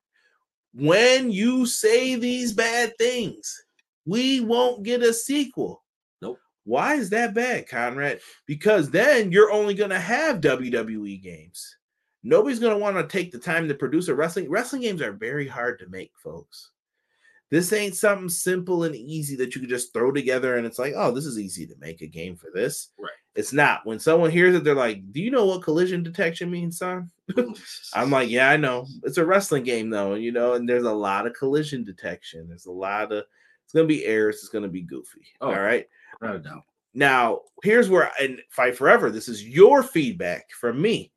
when 0.73 1.31
you 1.31 1.67
say 1.67 2.15
these 2.15 2.55
bad 2.55 2.97
things, 2.97 3.63
we 4.07 4.41
won't 4.41 4.83
get 4.83 5.03
a 5.03 5.13
sequel. 5.13 5.85
Nope. 6.23 6.39
Why 6.65 6.95
is 6.95 7.11
that 7.11 7.35
bad, 7.35 7.69
Conrad? 7.69 8.21
Because 8.47 8.89
then 8.89 9.31
you're 9.31 9.53
only 9.53 9.75
going 9.75 9.91
to 9.91 10.01
have 10.01 10.41
WWE 10.41 11.23
games. 11.23 11.77
Nobody's 12.23 12.59
going 12.59 12.73
to 12.73 12.83
want 12.83 12.97
to 12.97 13.07
take 13.07 13.33
the 13.33 13.39
time 13.39 13.69
to 13.69 13.75
produce 13.75 14.09
a 14.09 14.15
wrestling. 14.15 14.49
Wrestling 14.49 14.81
games 14.81 15.03
are 15.03 15.13
very 15.13 15.47
hard 15.47 15.79
to 15.81 15.91
make, 15.91 16.13
folks. 16.17 16.71
This 17.53 17.71
ain't 17.75 17.95
something 17.95 18.31
simple 18.31 18.85
and 18.85 18.97
easy 18.97 19.37
that 19.37 19.55
you 19.55 19.61
can 19.61 19.69
just 19.69 19.93
throw 19.93 20.11
together 20.11 20.57
and 20.57 20.67
it's 20.67 20.79
like, 20.79 20.95
oh, 20.97 21.11
this 21.11 21.27
is 21.27 21.39
easy 21.39 21.67
to 21.67 21.75
make 21.79 22.01
a 22.01 22.07
game 22.07 22.35
for 22.35 22.49
this. 22.55 22.93
Right. 22.99 23.11
It's 23.35 23.53
not. 23.53 23.85
When 23.85 23.99
someone 23.99 24.31
hears 24.31 24.55
it, 24.55 24.65
they're 24.65 24.75
like, 24.75 25.13
do 25.13 25.21
you 25.21 25.31
know 25.31 25.45
what 25.45 25.63
collision 25.63 26.03
detection 26.03 26.51
means, 26.51 26.79
son? 26.79 27.11
I'm 27.95 28.11
like, 28.11 28.31
yeah, 28.31 28.49
I 28.49 28.57
know. 28.57 28.87
It's 29.03 29.19
a 29.19 29.27
wrestling 29.27 29.65
game, 29.65 29.91
though, 29.91 30.15
you 30.15 30.33
know, 30.33 30.55
and 30.55 30.67
there's 30.67 30.85
a 30.85 30.93
lot 30.93 31.27
of 31.27 31.35
collision 31.35 31.85
detection. 31.85 32.49
There's 32.49 32.65
a 32.65 32.73
lot 32.73 33.13
of, 33.13 33.25
it's 33.65 33.75
going 33.75 33.87
to 33.87 33.95
be 33.95 34.07
errors. 34.07 34.37
It's 34.37 34.49
going 34.49 34.65
to 34.65 34.71
be 34.71 34.81
goofy. 34.81 35.27
Oh. 35.43 35.49
All 35.49 35.61
right. 35.61 35.87
Not 36.23 36.37
a 36.37 36.39
doubt. 36.39 36.63
Now, 36.95 37.41
here's 37.63 37.91
where, 37.91 38.11
and 38.19 38.41
Fight 38.49 38.79
Forever, 38.79 39.11
this 39.11 39.29
is 39.29 39.47
your 39.47 39.83
feedback 39.83 40.51
from 40.59 40.81
me. 40.81 41.13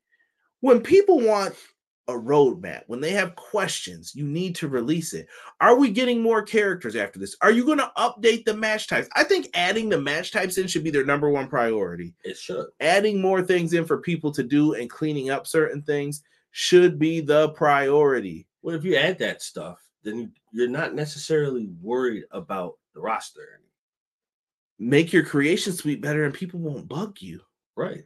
When 0.60 0.82
people 0.82 1.22
want 1.22 1.56
a 2.08 2.14
roadmap, 2.14 2.84
when 2.88 3.02
they 3.02 3.12
have 3.12 3.36
questions, 3.36 4.14
you 4.16 4.26
need 4.26 4.56
to 4.56 4.68
release 4.68 5.14
it. 5.14 5.28
Are 5.60 5.76
we 5.76 5.90
getting 5.90 6.22
more 6.22 6.44
characters 6.44 6.96
after 6.96 7.18
this? 7.20 7.36
Are 7.42 7.52
you 7.52 7.66
going 7.66 7.80
to 7.80 7.92
update 7.98 8.46
the 8.46 8.56
match 8.56 8.88
types? 8.88 9.08
I 9.16 9.24
think 9.24 9.50
adding 9.56 9.90
the 9.90 10.00
match 10.00 10.32
types 10.32 10.58
in 10.58 10.68
should 10.68 10.84
be 10.84 10.92
their 10.92 11.06
number 11.06 11.30
one 11.32 11.48
priority 11.48 12.14
It 12.24 12.38
should. 12.38 12.68
adding 12.80 13.20
more 13.22 13.42
things 13.42 13.74
in 13.74 13.86
for 13.86 13.98
people 13.98 14.32
to 14.34 14.44
do 14.44 14.74
and 14.76 14.90
cleaning 14.90 15.32
up 15.32 15.48
certain 15.48 15.82
things 15.82 16.22
should 16.52 17.00
be 17.00 17.22
the 17.22 17.50
priority. 17.50 18.48
Well, 18.62 18.76
if 18.76 18.84
you 18.84 18.96
add 18.96 19.18
that 19.20 19.42
stuff, 19.42 19.82
then 20.04 20.32
you're 20.52 20.70
not 20.70 20.94
necessarily 20.94 21.70
worried 21.82 22.26
about 22.32 22.74
the 22.94 23.02
roster. 23.02 23.62
make 24.78 25.12
your 25.12 25.24
creation 25.26 25.74
suite 25.74 26.02
better 26.02 26.26
and 26.26 26.34
people 26.34 26.60
won't 26.60 26.88
bug 26.88 27.18
you. 27.20 27.42
Right. 27.76 28.04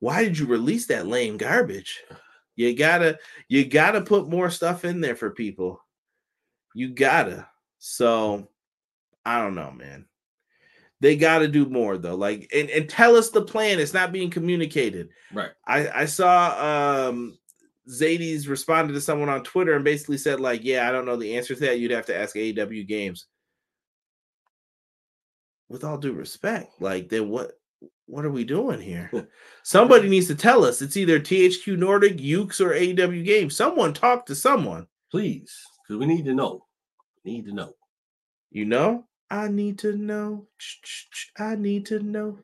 Why 0.00 0.24
did 0.24 0.38
you 0.38 0.46
release 0.46 0.86
that 0.86 1.06
lame 1.06 1.36
garbage? 1.36 2.02
You 2.60 2.76
gotta 2.76 3.18
you 3.48 3.64
gotta 3.64 4.02
put 4.02 4.28
more 4.28 4.50
stuff 4.50 4.84
in 4.84 5.00
there 5.00 5.16
for 5.16 5.30
people. 5.30 5.80
You 6.74 6.90
gotta. 6.90 7.48
So 7.78 8.48
I 9.24 9.40
don't 9.40 9.54
know, 9.54 9.70
man. 9.70 10.04
They 11.00 11.16
gotta 11.16 11.48
do 11.48 11.64
more 11.64 11.96
though. 11.96 12.16
Like 12.16 12.50
and, 12.54 12.68
and 12.68 12.86
tell 12.86 13.16
us 13.16 13.30
the 13.30 13.40
plan. 13.40 13.78
It's 13.78 13.94
not 13.94 14.12
being 14.12 14.28
communicated. 14.28 15.08
Right. 15.32 15.52
I, 15.66 15.88
I 16.02 16.04
saw 16.04 17.08
um 17.08 17.38
Zadie's 17.88 18.46
responded 18.46 18.92
to 18.92 19.00
someone 19.00 19.30
on 19.30 19.42
Twitter 19.42 19.74
and 19.74 19.82
basically 19.84 20.18
said, 20.18 20.38
like, 20.38 20.62
yeah, 20.62 20.86
I 20.86 20.92
don't 20.92 21.06
know 21.06 21.16
the 21.16 21.38
answer 21.38 21.54
to 21.54 21.60
that. 21.60 21.78
You'd 21.78 21.92
have 21.92 22.06
to 22.06 22.16
ask 22.16 22.36
AEW 22.36 22.86
games. 22.86 23.26
With 25.70 25.82
all 25.82 25.96
due 25.96 26.12
respect, 26.12 26.78
like 26.78 27.08
then 27.08 27.30
what 27.30 27.52
what 28.10 28.24
are 28.24 28.30
we 28.30 28.44
doing 28.44 28.80
here? 28.80 29.10
Somebody 29.62 30.08
needs 30.08 30.26
to 30.26 30.34
tell 30.34 30.64
us. 30.64 30.82
It's 30.82 30.96
either 30.96 31.20
THQ 31.20 31.78
Nordic, 31.78 32.16
Yuke's, 32.18 32.60
or 32.60 32.70
AEW 32.70 33.24
games. 33.24 33.56
Someone 33.56 33.94
talk 33.94 34.26
to 34.26 34.34
someone. 34.34 34.86
Please. 35.10 35.56
Because 35.86 36.00
we 36.00 36.06
need 36.06 36.24
to 36.24 36.34
know. 36.34 36.66
Need 37.24 37.46
to 37.46 37.52
know. 37.52 37.72
You 38.50 38.64
know? 38.64 39.06
I 39.30 39.48
need 39.48 39.78
to 39.80 39.96
know. 39.96 40.48
I 41.38 41.54
need 41.54 41.86
to 41.86 42.00
know. 42.00 42.38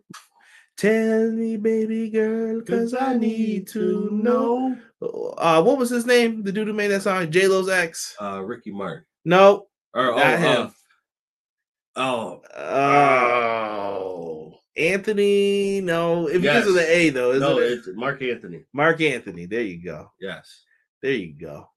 Tell 0.77 1.31
me, 1.33 1.57
baby 1.57 2.11
girl, 2.11 2.61
because 2.61 2.93
I 2.93 3.17
need 3.17 3.67
to 3.69 4.11
know. 4.13 4.77
Uh, 5.01 5.63
what 5.63 5.79
was 5.79 5.89
his 5.89 6.05
name? 6.05 6.43
The 6.43 6.53
dude 6.53 6.69
who 6.69 6.75
made 6.75 6.89
that 6.89 7.01
song, 7.03 7.31
J 7.31 7.49
Lo's 7.49 7.71
ex. 7.71 8.15
Uh, 8.21 8.43
Ricky 8.45 8.73
Martin. 8.73 9.05
No, 9.25 9.69
Or 9.95 10.13
oh, 10.13 10.17
Not 10.17 10.39
him. 10.39 10.67
uh, 11.97 12.01
oh, 12.03 12.43
oh, 12.57 14.36
Anthony. 14.77 15.81
No, 15.81 16.27
it 16.29 16.41
Yes. 16.43 16.67
with 16.67 16.77
an 16.79 16.85
A 16.89 17.11
though, 17.11 17.31
isn't 17.31 17.41
no, 17.43 17.59
it? 17.59 17.73
it's 17.73 17.89
Marc 17.95 18.23
Anthony. 18.23 18.65
Marc 18.73 19.01
Anthony. 19.01 19.47
There 19.47 19.63
you 19.63 19.83
go. 19.83 20.11
Yes. 20.21 20.65
There 21.03 21.13
you 21.13 21.35
go. 21.35 21.69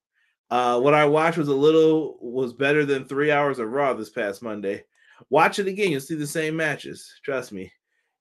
Uh, 0.50 0.80
what 0.80 0.94
I 0.94 1.06
watched 1.06 1.38
was 1.38 1.48
a 1.48 1.54
little 1.54 2.18
was 2.22 2.54
better 2.54 2.86
than 2.86 3.06
three 3.06 3.32
hours 3.32 3.60
of 3.60 3.70
Raw 3.70 3.94
this 3.94 4.10
past 4.10 4.42
Monday. 4.42 4.84
Watch 5.30 5.60
it 5.60 5.68
again, 5.68 5.92
you'll 5.92 6.00
see 6.02 6.16
the 6.16 6.26
same 6.26 6.56
matches. 6.56 7.14
Trust 7.24 7.52
me. 7.52 7.72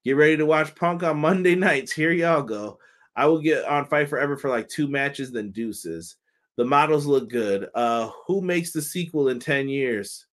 Get 0.05 0.17
ready 0.17 0.37
to 0.37 0.47
watch 0.47 0.75
Punk 0.75 1.03
on 1.03 1.19
Monday 1.21 1.55
nights. 1.57 1.93
Here 1.93 2.13
y'all 2.13 2.43
go. 2.43 2.79
I 3.17 3.27
will 3.27 3.41
get 3.41 3.65
on 3.65 3.87
Fight 3.87 4.09
Forever 4.09 4.37
for 4.37 4.51
like 4.51 4.69
two 4.69 4.89
matches, 4.89 5.33
then 5.33 5.51
deuces. 5.51 6.17
The 6.57 6.65
models 6.65 7.07
look 7.07 7.29
good. 7.31 7.69
Uh, 7.75 8.11
who 8.27 8.41
makes 8.41 8.73
the 8.73 8.83
sequel 8.83 9.29
in 9.29 9.39
10 9.41 9.69
years? 9.69 10.27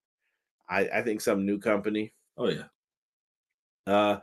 I, 0.67 0.81
I 0.89 1.01
think 1.03 1.21
some 1.21 1.45
new 1.45 1.59
company. 1.59 2.13
Oh 2.37 2.49
yeah. 2.49 2.63
Uh, 3.88 4.17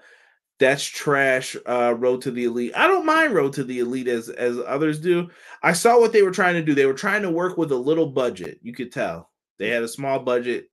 that's 0.58 0.84
trash. 0.84 1.56
Uh, 1.66 1.94
Road 1.96 2.22
to 2.22 2.30
the 2.30 2.44
Elite. 2.44 2.72
I 2.76 2.86
don't 2.86 3.06
mind 3.06 3.34
Road 3.34 3.52
to 3.54 3.64
the 3.64 3.80
Elite 3.80 4.08
as 4.08 4.28
as 4.28 4.58
others 4.58 5.00
do. 5.00 5.28
I 5.62 5.72
saw 5.72 5.98
what 5.98 6.12
they 6.12 6.22
were 6.22 6.30
trying 6.30 6.54
to 6.54 6.62
do. 6.62 6.74
They 6.74 6.86
were 6.86 6.94
trying 6.94 7.22
to 7.22 7.30
work 7.30 7.56
with 7.58 7.72
a 7.72 7.76
little 7.76 8.06
budget. 8.06 8.58
You 8.62 8.72
could 8.72 8.92
tell 8.92 9.30
they 9.58 9.68
had 9.68 9.82
a 9.82 9.88
small 9.88 10.20
budget. 10.20 10.68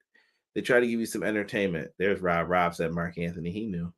They 0.54 0.62
tried 0.62 0.82
to 0.82 0.88
give 0.88 1.00
you 1.00 1.06
some 1.06 1.24
entertainment. 1.24 1.92
There's 1.98 2.22
Rob. 2.22 2.50
Rob 2.50 2.76
said 2.76 2.92
Marc 2.92 3.18
Anthony. 3.18 3.52
He 3.52 3.66
knew. 3.66 3.92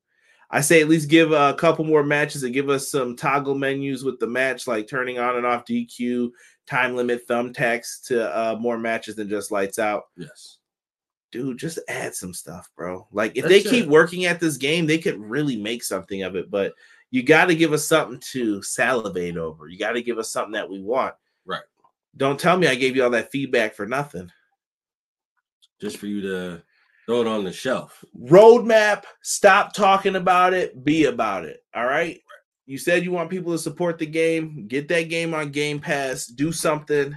I 0.50 0.62
say 0.62 0.82
at 0.82 0.90
least 0.90 1.10
give 1.10 1.32
a 1.32 1.54
couple 1.54 1.86
more 1.86 2.04
matches 2.04 2.44
and 2.44 2.54
give 2.54 2.70
us 2.70 2.90
some 2.90 3.16
toggle 3.16 3.56
menus 3.56 4.04
with 4.04 4.20
the 4.20 4.28
match, 4.28 4.68
like 4.68 4.88
turning 4.88 5.18
on 5.18 5.38
and 5.38 5.46
off 5.46 5.66
DQ, 5.66 6.30
time 6.68 6.96
limit, 6.96 7.26
thumbtacks 7.26 8.06
to 8.08 8.30
uh, 8.38 8.58
more 8.60 8.78
matches 8.78 9.16
than 9.16 9.30
just 9.30 9.50
lights 9.52 9.80
out 9.80 10.04
Yes. 10.18 10.58
Dude, 11.32 11.58
just 11.58 11.80
add 11.88 12.14
some 12.14 12.34
stuff, 12.34 12.70
bro. 12.76 13.08
Like 13.12 13.36
if 13.36 13.44
That's 13.44 13.64
they 13.64 13.70
keep 13.70 13.86
it. 13.86 13.90
working 13.90 14.26
at 14.26 14.40
this 14.40 14.58
game, 14.58 14.86
they 14.86 14.98
could 14.98 15.20
really 15.20 15.56
make 15.56 15.84
something 15.84 16.24
of 16.24 16.36
it. 16.36 16.52
But 16.52 16.74
you 17.10 17.24
got 17.24 17.46
to 17.46 17.56
give 17.56 17.74
us 17.74 17.88
something 17.88 18.20
to 18.32 18.62
salivate 18.64 19.38
over. 19.38 19.68
You 19.68 19.78
got 19.78 19.94
to 19.94 20.02
give 20.02 20.18
us 20.18 20.30
something 20.30 20.54
that 20.54 20.70
we 20.70 20.82
want. 20.82 21.14
Right. 21.46 21.62
Don't 22.16 22.40
tell 22.40 22.58
me 22.58 22.68
I 22.68 22.76
gave 22.76 22.96
you 22.96 23.04
all 23.04 23.10
that 23.12 23.32
feedback 23.32 23.74
for 23.74 23.86
nothing. 23.86 24.32
Just 25.80 25.98
for 25.98 26.08
you 26.08 26.22
to 26.22 26.62
throw 27.06 27.22
it 27.22 27.28
on 27.28 27.44
the 27.44 27.52
shelf. 27.52 28.04
Roadmap. 28.20 29.04
Stop 29.22 29.74
talking 29.74 30.16
about 30.16 30.54
it. 30.54 30.84
Be 30.86 31.06
about 31.06 31.46
it. 31.46 31.64
All 31.74 31.86
right. 31.86 32.22
You 32.66 32.78
said 32.78 33.04
you 33.04 33.12
want 33.12 33.30
people 33.30 33.52
to 33.52 33.58
support 33.58 33.98
the 33.98 34.06
game. 34.06 34.68
Get 34.68 34.88
that 34.90 35.10
game 35.10 35.34
on 35.34 35.52
Game 35.52 35.80
Pass. 35.80 36.28
Do 36.28 36.52
something. 36.52 37.16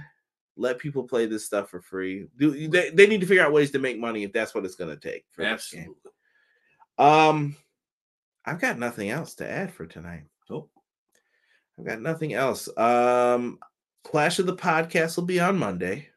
Let 0.57 0.79
people 0.79 1.03
play 1.03 1.25
this 1.25 1.45
stuff 1.45 1.69
for 1.69 1.81
free. 1.81 2.27
Do 2.37 2.67
they, 2.69 2.89
they 2.89 3.07
need 3.07 3.21
to 3.21 3.27
figure 3.27 3.43
out 3.43 3.51
ways 3.51 3.71
to 3.71 3.79
make 3.79 3.99
money 3.99 4.23
if 4.23 4.31
that's 4.31 4.55
what 4.55 4.65
it's 4.65 4.75
going 4.75 4.97
to 4.97 5.09
take. 5.09 5.25
Absolutely. 5.39 5.93
Um, 6.97 7.55
I've 8.45 8.61
got 8.61 8.79
nothing 8.79 9.09
else 9.09 9.35
to 9.35 9.49
add 9.49 9.73
for 9.73 9.85
tonight. 9.85 10.23
Nope. 10.49 10.69
I've 11.77 11.85
got 11.85 12.01
nothing 12.01 12.33
else. 12.33 12.69
Um, 12.77 13.59
Clash 14.03 14.39
of 14.39 14.45
the 14.45 14.55
Podcast 14.55 15.17
will 15.17 15.25
be 15.25 15.39
on 15.39 15.57
Monday. 15.57 16.09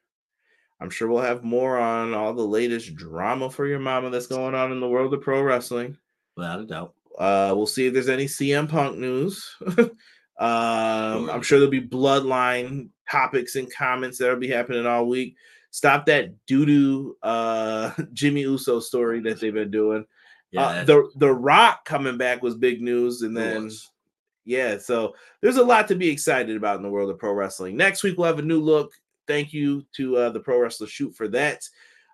I'm 0.80 0.90
sure 0.90 1.08
we'll 1.08 1.22
have 1.22 1.42
more 1.42 1.78
on 1.78 2.14
all 2.14 2.34
the 2.34 2.46
latest 2.46 2.94
drama 2.94 3.50
for 3.50 3.66
your 3.66 3.80
mama 3.80 4.10
that's 4.10 4.28
going 4.28 4.54
on 4.54 4.70
in 4.70 4.78
the 4.78 4.88
world 4.88 5.12
of 5.12 5.22
pro 5.22 5.42
wrestling. 5.42 5.96
Without 6.36 6.60
a 6.60 6.66
doubt. 6.66 6.94
Uh, 7.18 7.52
we'll 7.56 7.66
see 7.66 7.86
if 7.86 7.94
there's 7.94 8.08
any 8.08 8.26
CM 8.26 8.68
Punk 8.68 8.96
news. 8.96 9.56
um, 9.66 9.90
I'm 10.38 11.42
sure 11.42 11.58
there'll 11.58 11.70
be 11.70 11.80
bloodline 11.80 12.90
topics 13.10 13.56
and 13.56 13.72
comments 13.72 14.18
that'll 14.18 14.36
be 14.36 14.48
happening 14.48 14.86
all 14.86 15.06
week. 15.06 15.36
Stop 15.70 16.06
that 16.06 16.34
doo 16.46 16.64
doo 16.64 17.16
uh, 17.22 17.92
Jimmy 18.12 18.42
Uso 18.42 18.80
story 18.80 19.20
that 19.20 19.40
they've 19.40 19.52
been 19.52 19.70
doing. 19.70 20.06
Yeah. 20.50 20.62
Uh, 20.62 20.84
the 20.84 21.10
the 21.16 21.32
Rock 21.32 21.84
coming 21.84 22.16
back 22.16 22.42
was 22.42 22.54
big 22.54 22.80
news, 22.80 23.22
and 23.22 23.36
then 23.36 23.70
yeah, 24.44 24.78
so 24.78 25.14
there's 25.42 25.58
a 25.58 25.64
lot 25.64 25.88
to 25.88 25.94
be 25.94 26.08
excited 26.08 26.56
about 26.56 26.76
in 26.76 26.82
the 26.82 26.88
world 26.88 27.10
of 27.10 27.18
pro 27.18 27.32
wrestling. 27.32 27.76
Next 27.76 28.02
week 28.02 28.16
we'll 28.16 28.26
have 28.26 28.38
a 28.38 28.42
new 28.42 28.60
look. 28.60 28.92
Thank 29.26 29.52
you 29.52 29.84
to 29.96 30.16
uh, 30.16 30.30
the 30.30 30.40
Pro 30.40 30.58
Wrestler 30.58 30.86
Shoot 30.86 31.14
for 31.14 31.28
that. 31.28 31.68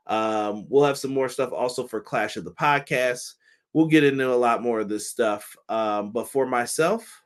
Um, 0.09 0.66
we'll 0.68 0.84
have 0.84 0.99
some 0.99 1.14
more 1.14 1.28
stuff 1.28 1.53
also 1.53 1.86
for 1.86 2.01
Clash 2.01 2.36
of 2.36 2.45
the 2.45 2.51
Podcast. 2.51 3.34
We'll 3.72 3.86
get 3.86 4.03
into 4.03 4.32
a 4.32 4.34
lot 4.34 4.64
more 4.64 4.80
of 4.80 4.88
this 4.88 5.09
stuff. 5.09 5.55
Um, 5.68 6.11
but 6.11 6.28
for 6.28 6.45
myself 6.45 7.22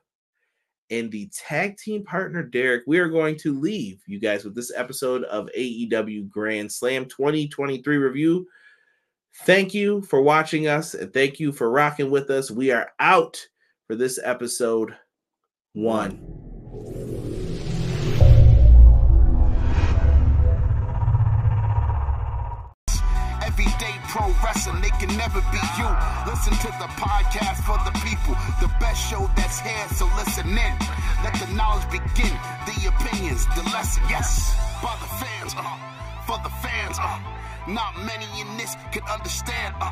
and 0.89 1.11
the 1.11 1.29
tag 1.33 1.77
team 1.77 2.03
partner 2.03 2.43
Derek, 2.43 2.83
we 2.87 2.99
are 2.99 3.09
going 3.09 3.35
to 3.37 3.59
leave 3.59 4.01
you 4.07 4.19
guys 4.19 4.43
with 4.43 4.55
this 4.55 4.71
episode 4.75 5.23
of 5.25 5.49
AEW 5.57 6.29
Grand 6.29 6.71
Slam 6.71 7.05
2023 7.05 7.97
review. 7.97 8.47
Thank 9.43 9.73
you 9.73 10.01
for 10.01 10.21
watching 10.21 10.67
us 10.67 10.93
and 10.93 11.13
thank 11.13 11.39
you 11.39 11.51
for 11.51 11.71
rocking 11.71 12.09
with 12.09 12.29
us. 12.29 12.49
We 12.49 12.71
are 12.71 12.91
out 12.99 13.37
for 13.87 13.95
this 13.95 14.19
episode 14.23 14.95
one. 15.73 16.38
Wrestling, 24.43 24.81
they 24.81 24.93
can 25.01 25.11
never 25.17 25.41
be 25.51 25.61
you. 25.77 25.89
Listen 26.27 26.53
to 26.65 26.69
the 26.79 26.89
podcast 26.99 27.63
for 27.67 27.77
the 27.87 27.93
people, 28.03 28.35
the 28.59 28.71
best 28.79 28.99
show 29.09 29.29
that's 29.35 29.59
here, 29.59 29.87
so 29.95 30.05
listen 30.17 30.47
in. 30.49 30.73
Let 31.23 31.35
the 31.39 31.47
knowledge 31.53 31.89
begin, 31.91 32.33
the 32.65 32.77
opinions, 32.89 33.45
the 33.55 33.63
lesson, 33.71 34.03
yes. 34.09 34.55
By 34.81 34.95
the 34.99 35.09
fans, 35.19 35.55
uh, 35.57 35.63
for 36.25 36.37
the 36.43 36.53
fans, 36.63 36.97
uh, 36.99 37.19
not 37.67 37.97
many 38.05 38.27
in 38.39 38.47
this 38.57 38.75
can 38.91 39.03
understand, 39.03 39.75
uh. 39.81 39.91